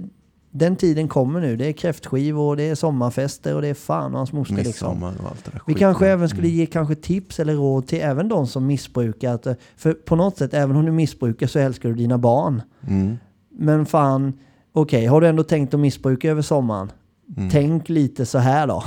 den 0.55 0.75
tiden 0.75 1.07
kommer 1.07 1.39
nu. 1.41 1.55
Det 1.57 1.65
är 1.65 1.71
kräftskivor 1.71 2.49
och 2.49 2.57
det 2.57 2.63
är 2.69 2.75
sommarfester 2.75 3.55
och 3.55 3.61
det 3.61 3.67
är 3.67 3.73
fan 3.73 4.11
och 4.11 4.17
hans 4.17 4.33
moster 4.33 4.55
liksom. 4.55 5.03
Och 5.03 5.09
allt 5.09 5.45
det 5.45 5.51
där 5.51 5.61
Vi 5.67 5.73
kanske 5.73 6.07
även 6.07 6.29
skulle 6.29 6.47
Mm. 6.47 6.57
ge 6.57 6.65
kanske 6.65 6.95
tips 6.95 7.39
eller 7.39 7.53
råd 7.55 7.87
till 7.87 8.01
även 8.01 8.27
de 8.27 8.47
som 8.47 8.65
missbrukar. 8.67 9.33
Att, 9.33 9.45
eh, 9.47 9.53
för 9.77 9.93
på 9.93 10.15
något 10.15 10.37
sätt, 10.37 10.53
även 10.53 10.75
om 10.75 10.85
du 10.85 10.91
missbrukar 10.91 11.47
så 11.47 11.59
älskar 11.59 11.89
du 11.89 11.95
dina 11.95 12.17
barn. 12.17 12.61
Mm. 12.87 13.17
Men 13.49 13.85
fan, 13.85 14.33
okej, 14.73 15.05
har 15.05 15.21
du 15.21 15.27
ändå 15.27 15.43
tänkt 15.43 15.73
att 15.73 15.79
missbruka 15.79 16.31
över 16.31 16.41
sommaren? 16.41 16.91
Mm. 17.37 17.49
Tänk 17.49 17.89
lite 17.89 18.25
så 18.25 18.37
här 18.37 18.67
då. 18.67 18.83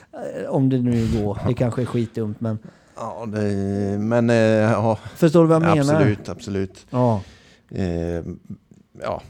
om 0.48 0.68
det 0.68 0.78
nu 0.78 1.08
går. 1.22 1.38
Det 1.46 1.54
kanske 1.54 1.82
är 1.82 1.86
skitdumt, 1.86 2.40
men 2.40 2.58
Ja, 2.96 3.26
det, 3.26 3.38
men 3.98 4.30
eh, 4.30 4.36
ja, 4.36 4.98
förstår 5.16 5.40
du 5.42 5.46
vad 5.48 5.62
jag 5.62 5.76
menar? 5.76 5.94
absolut, 5.94 6.28
absolut. 6.28 6.86
Ja, 6.90 7.20
Eh, 7.70 8.22
ja, 9.02 9.22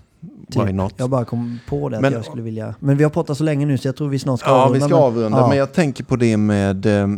Typ. 0.50 0.68
why 0.68 0.72
not? 0.72 0.94
jag 0.96 1.10
bara 1.10 1.24
kom 1.24 1.58
på 1.68 1.88
det 1.88 1.96
att 1.96 2.02
Men- 2.02 2.12
jag 2.12 2.24
skulle 2.24 2.42
vilja. 2.42 2.74
Men 2.80 2.96
vi 2.96 3.02
har 3.04 3.10
pratat 3.10 3.38
så 3.38 3.44
länge 3.44 3.66
nu 3.66 3.78
så 3.78 3.88
jag 3.88 3.96
tror 3.96 4.08
vi 4.08 4.18
snart 4.18 4.40
ska 4.40 4.48
Ja, 4.50 4.54
vi 4.56 4.62
avrunda, 4.68 4.86
ska 4.86 4.94
men- 4.96 5.04
avrunda. 5.04 5.38
Ja. 5.38 5.48
Men 5.48 5.58
jag 5.58 5.72
tänker 5.72 6.04
på 6.04 6.16
det 6.16 6.36
med, 6.36 6.86
eh, 6.86 7.08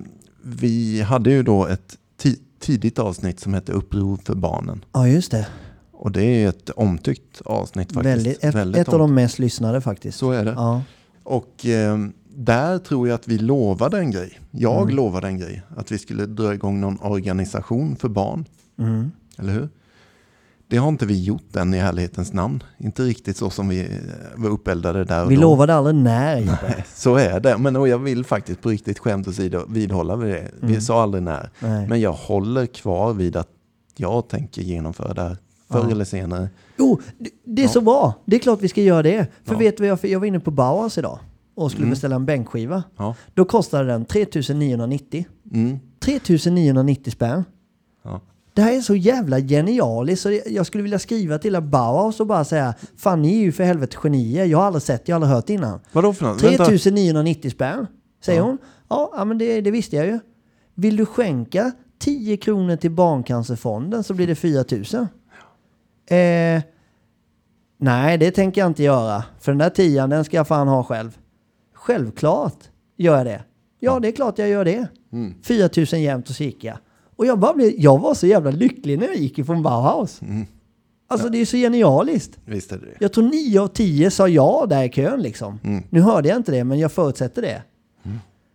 vi 0.43 1.03
hade 1.03 1.31
ju 1.31 1.43
då 1.43 1.67
ett 1.67 1.97
ti- 2.23 2.39
tidigt 2.61 2.99
avsnitt 2.99 3.41
som 3.41 3.55
hette 3.55 3.73
Uppror 3.73 4.17
för 4.25 4.35
barnen. 4.35 4.85
Ja, 4.93 5.09
just 5.09 5.31
det. 5.31 5.47
Och 5.93 6.13
det 6.13 6.23
är 6.25 6.49
ett 6.49 6.71
omtyckt 6.71 7.41
avsnitt 7.45 7.93
faktiskt. 7.93 8.17
Väldigt, 8.17 8.45
ett 8.45 8.55
Väldigt 8.55 8.81
ett 8.83 8.89
av 8.93 8.99
de 8.99 9.15
mest 9.15 9.39
lyssnade 9.39 9.81
faktiskt. 9.81 10.19
Så 10.19 10.31
är 10.31 10.45
det. 10.45 10.53
Ja. 10.57 10.83
Och 11.25 11.67
eh, 11.67 11.99
där 12.37 12.79
tror 12.79 13.09
jag 13.09 13.15
att 13.15 13.29
vi 13.29 13.39
lovade 13.39 13.99
en 13.99 14.11
grej. 14.11 14.41
Jag 14.51 14.83
Mm. 14.83 14.97
lovade 14.97 15.27
en 15.27 15.39
grej. 15.39 15.63
Att 15.77 15.93
vi 15.93 15.99
skulle 15.99 16.27
dra 16.27 16.55
igång 16.55 16.81
någon 16.81 16.99
organisation 17.01 17.97
för 17.97 18.09
barn. 18.09 18.45
Mm. 18.79 19.11
Eller 19.39 19.53
hur? 19.53 19.69
Det 20.71 20.77
har 20.77 20.89
inte 20.89 21.07
vi 21.07 21.23
gjort 21.25 21.57
än 21.57 21.75
i 21.75 21.79
ärlighetens 21.79 22.33
namn. 22.33 22.63
Inte 22.79 23.03
riktigt 23.03 23.37
så 23.37 23.51
som 23.51 23.69
vi 23.69 23.81
eh, 23.81 23.87
var 24.37 24.51
uppeldade 24.51 25.05
där 25.05 25.25
och 25.25 25.31
Vi 25.31 25.35
då. 25.35 25.41
lovade 25.41 25.75
aldrig 25.75 25.95
när 25.97 26.37
Jeppe. 26.37 26.85
Så 26.95 27.17
är 27.17 27.41
det. 27.41 27.59
Men 27.59 27.77
och 27.77 27.89
jag 27.89 27.99
vill 27.99 28.25
faktiskt 28.25 28.61
på 28.61 28.69
riktigt 28.69 28.99
skämt 28.99 29.29
åsido 29.29 29.65
vidhålla 29.69 30.17
vid 30.17 30.35
det. 30.35 30.51
Vi 30.61 30.69
Mm. 30.69 30.81
sa 30.81 31.03
aldrig 31.03 31.23
när. 31.23 31.51
Nej. 31.61 31.89
Men 31.89 32.01
jag 32.01 32.13
håller 32.13 32.67
kvar 32.67 33.13
vid 33.13 33.37
att 33.37 33.49
jag 33.97 34.29
tänker 34.29 34.63
genomföra 34.63 35.15
det 35.15 35.23
här 35.23 35.37
förr 35.71 35.85
Ja. 35.85 35.91
eller 35.91 36.05
senare. 36.05 36.49
Jo, 36.79 37.01
det, 37.45 37.63
är 37.63 37.67
Ja. 37.67 37.71
så 37.73 37.81
bra. 37.81 38.15
Det 38.25 38.37
är 38.37 38.41
klart 38.41 38.59
vi 38.63 38.69
ska 38.69 38.83
göra 38.83 39.03
det. 39.03 39.27
För 39.45 39.55
Ja. 39.55 39.59
vet 39.59 39.77
du 39.77 39.87
jag, 39.87 39.99
jag 40.05 40.21
var 40.21 40.27
inne 40.27 40.41
på 40.41 40.51
Bauhaus 40.51 40.99
idag 40.99 41.19
och 41.55 41.71
skulle 41.71 41.83
Mm. 41.85 41.91
beställa 41.91 42.17
en 42.17 42.27
bänkskiva. 42.27 42.83
Ja. 42.97 43.15
Då 43.35 43.45
kostade 43.45 43.85
den 43.85 44.05
3990. 44.05 45.27
Mm. 45.53 45.79
3990 46.01 47.11
spänn. 47.11 47.45
Ja. 48.05 48.21
Det 48.59 48.63
här 48.63 48.77
är 48.77 48.81
så 48.81 48.95
jävla 48.95 49.41
genialiskt 49.41 50.23
så 50.23 50.41
jag 50.47 50.67
skulle 50.67 50.83
vilja 50.83 50.99
skriva 50.99 51.39
till 51.39 51.61
Bauhaus 51.61 52.21
och 52.21 52.27
bara 52.27 52.45
säga 52.45 52.75
Fan 52.97 53.23
ni 53.23 53.37
är 53.37 53.41
ju 53.41 53.53
för 53.53 53.65
helvete 53.65 53.97
genier. 54.03 54.45
Jag 54.45 54.59
har 54.59 54.65
aldrig 54.65 54.83
sett, 54.83 55.09
jag 55.09 55.15
har 55.17 55.21
aldrig 55.21 55.35
hört 55.35 55.51
innan. 55.51 55.81
Vadå 55.93 56.13
för 56.13 56.25
något? 56.27 56.43
Vänta. 56.43 56.65
3990 56.65 57.51
spänn, 57.51 57.87
säger 58.25 58.39
Ja. 58.41 58.45
hon. 58.45 58.59
Ja, 58.89 59.13
ja 59.17 59.25
men 59.25 59.39
det, 59.39 59.61
det 59.61 59.71
visste 59.71 59.97
jag 59.97 60.07
ju. 60.07 60.19
Vill 60.75 60.97
du 60.97 61.07
skänka 61.07 61.73
10 61.99 62.37
kronor 62.37 62.77
till 62.77 62.91
Barncancerfonden 62.91 64.05
så 64.05 64.15
blir 64.15 64.27
det 64.27 64.35
4000. 64.35 65.01
Eh, 65.01 66.63
nej, 67.79 68.19
det 68.19 68.31
tänker 68.31 68.61
jag 68.61 68.71
inte 68.71 68.83
göra. 68.83 69.25
För 69.41 69.53
den 69.53 69.59
där 69.59 69.71
tian, 69.71 70.11
den 70.11 70.25
ska 70.25 70.37
jag 70.37 70.49
fan 70.49 70.69
ha 70.69 70.85
själv. 70.85 71.19
Självklart 71.75 72.59
gör 72.97 73.17
jag 73.17 73.27
det. 73.27 73.43
Ja, 73.81 74.01
det 74.01 74.09
är 74.09 74.13
klart 74.13 74.39
jag 74.39 74.49
gör 74.49 74.65
det. 74.65 74.87
Mm. 75.13 75.35
4000 75.43 76.03
jämt 76.03 76.29
och 76.29 76.35
så 76.35 76.43
gick 76.45 76.65
jag. 76.65 76.77
Och 77.19 77.27
jag, 77.27 77.39
bara 77.39 77.55
blev, 77.55 77.73
jag 77.77 77.99
var 77.99 78.15
så 78.15 78.27
jävla 78.27 78.51
lycklig 78.51 78.99
när 78.99 79.07
jag 79.07 79.17
gick 79.17 79.39
ifrån 79.39 79.63
Bauhaus. 79.63 80.23
Mm. 80.23 80.47
Alltså 81.09 81.29
det 81.29 81.39
är 81.39 81.45
så 81.45 81.57
genialiskt. 81.57 82.39
Visst 82.45 82.73
är 82.73 82.79
det. 82.79 82.97
Jag 83.01 83.13
tror 83.13 83.25
9 83.25 83.61
av 83.61 83.69
10 83.69 84.11
sa 84.11 84.29
ja 84.29 84.67
där 84.69 84.85
i 84.85 84.89
kön 84.89 85.23
liksom. 85.23 85.61
Mm. 85.65 85.85
Nu 85.91 86.01
hörde 86.01 86.29
jag 86.29 86.37
inte 86.37 86.53
det, 86.53 86.65
men 86.65 86.79
jag 86.79 86.93
förutsätter 86.93 87.43
det. 87.43 87.63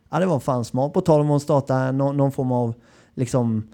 Ja, 0.10 0.20
det 0.20 0.26
var 0.26 0.40
fan 0.40 0.66
smart. 0.66 0.94
På 0.94 1.02
tal 1.02 1.22
om 1.22 1.32
att 1.32 1.42
starta 1.42 1.92
någon, 1.92 2.18
någon 2.18 2.32
form 2.32 2.52
av, 2.52 2.74
liksom, 3.16 3.68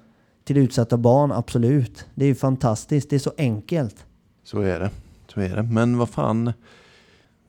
till 0.44 0.58
utsatta 0.58 0.98
barn, 0.98 1.32
absolut. 1.32 2.06
Det 2.16 2.26
är 2.26 2.30
ju 2.30 2.36
fantastiskt. 2.36 3.10
Det 3.10 3.16
är 3.16 3.20
så 3.20 3.32
enkelt. 3.38 4.06
Så 4.44 4.60
är 4.62 4.80
det. 4.80 4.90
Så 5.34 5.42
är 5.42 5.56
det. 5.56 5.64
Men 5.64 5.98
vad 5.98 6.10
fan. 6.10 6.54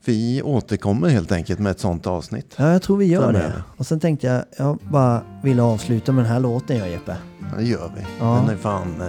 Vi 0.05 0.41
återkommer 0.41 1.09
helt 1.09 1.31
enkelt 1.31 1.59
med 1.59 1.71
ett 1.71 1.79
sånt 1.79 2.07
avsnitt. 2.07 2.53
Ja, 2.57 2.71
jag 2.71 2.81
tror 2.81 2.97
vi 2.97 3.05
gör 3.05 3.21
Framöver. 3.21 3.47
det. 3.49 3.63
Och 3.77 3.85
sen 3.85 3.99
tänkte 3.99 4.27
jag, 4.27 4.43
jag 4.57 4.77
bara 4.91 5.21
ville 5.43 5.61
avsluta 5.61 6.11
med 6.11 6.23
den 6.23 6.31
här 6.31 6.39
låten 6.39 6.77
jag 6.77 6.89
Jeppe. 6.89 7.15
Ja, 7.51 7.57
det 7.57 7.63
gör 7.63 7.91
vi. 7.95 8.01
Ja. 8.19 8.25
Den 8.45 8.55
är 8.55 8.59
fan... 8.59 9.01
Eh, 9.01 9.07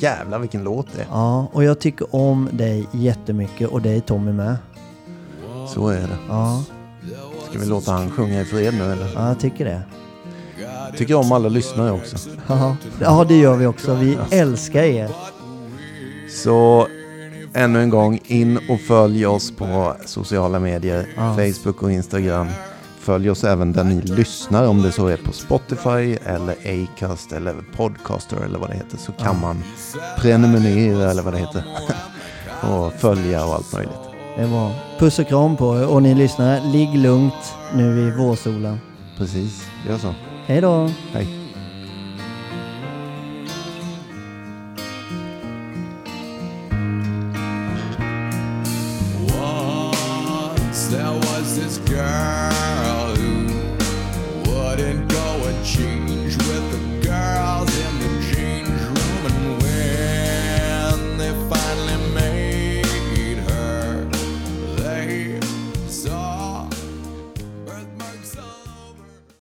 jävlar 0.00 0.38
vilken 0.38 0.64
låt 0.64 0.86
det 0.96 1.02
är. 1.02 1.06
Ja, 1.10 1.48
och 1.52 1.64
jag 1.64 1.78
tycker 1.78 2.14
om 2.14 2.48
dig 2.52 2.86
jättemycket 2.92 3.68
och 3.68 3.82
dig 3.82 4.00
Tommy 4.00 4.32
med. 4.32 4.56
Så 5.68 5.88
är 5.88 6.00
det. 6.00 6.16
Ja, 6.28 6.64
Ska 7.50 7.58
vi 7.58 7.66
låta 7.66 7.92
han 7.92 8.10
sjunga 8.10 8.40
i 8.40 8.44
fred 8.44 8.74
nu 8.74 8.92
eller? 8.92 9.10
ja 9.14 9.28
jag 9.28 9.40
tycker 9.40 9.64
det. 9.64 9.82
Tycker 10.96 11.14
om 11.14 11.32
alla 11.32 11.48
lyssnare 11.48 11.92
också. 11.92 12.16
Ja, 12.46 12.76
ja 13.00 13.24
det 13.28 13.36
gör 13.36 13.56
vi 13.56 13.66
också. 13.66 13.94
Vi 13.94 14.18
älskar 14.30 14.82
er. 14.82 15.10
Så 16.42 16.86
ännu 17.56 17.82
en 17.82 17.90
gång 17.90 18.20
in 18.26 18.58
och 18.68 18.80
följ 18.80 19.26
oss 19.26 19.50
på 19.50 19.96
sociala 20.04 20.58
medier. 20.58 21.08
Ja. 21.16 21.34
Facebook 21.34 21.82
och 21.82 21.92
Instagram. 21.92 22.48
Följ 22.98 23.30
oss 23.30 23.44
även 23.44 23.72
där 23.72 23.84
ni 23.84 24.00
lyssnar 24.00 24.68
om 24.68 24.82
det 24.82 24.92
så 24.92 25.06
är 25.06 25.16
på 25.16 25.32
Spotify 25.32 26.16
eller 26.24 26.56
Acast 26.84 27.32
eller 27.32 27.54
Podcaster 27.76 28.36
eller 28.36 28.58
vad 28.58 28.70
det 28.70 28.76
heter. 28.76 28.96
Så 28.96 29.12
kan 29.12 29.40
man 29.40 29.62
prenumerera 30.18 31.10
eller 31.10 31.22
vad 31.22 31.34
det 31.34 31.38
heter. 31.38 31.64
och 32.62 32.92
följa 32.92 33.46
och 33.46 33.54
allt 33.54 33.72
möjligt. 33.72 33.94
Det 34.36 34.46
bra. 34.46 34.72
Puss 34.98 35.18
och 35.18 35.28
kram 35.28 35.56
på 35.56 35.76
er 35.76 35.86
och 35.86 36.02
ni 36.02 36.14
lyssnare, 36.14 36.60
ligg 36.64 36.94
lugnt 36.94 37.54
nu 37.74 38.08
i 38.08 38.10
vårsolen. 38.10 38.78
Precis, 39.18 39.66
gör 39.88 39.98
så. 39.98 40.14
Hej 40.46 40.60
då! 40.60 40.90
Hej. 41.12 41.45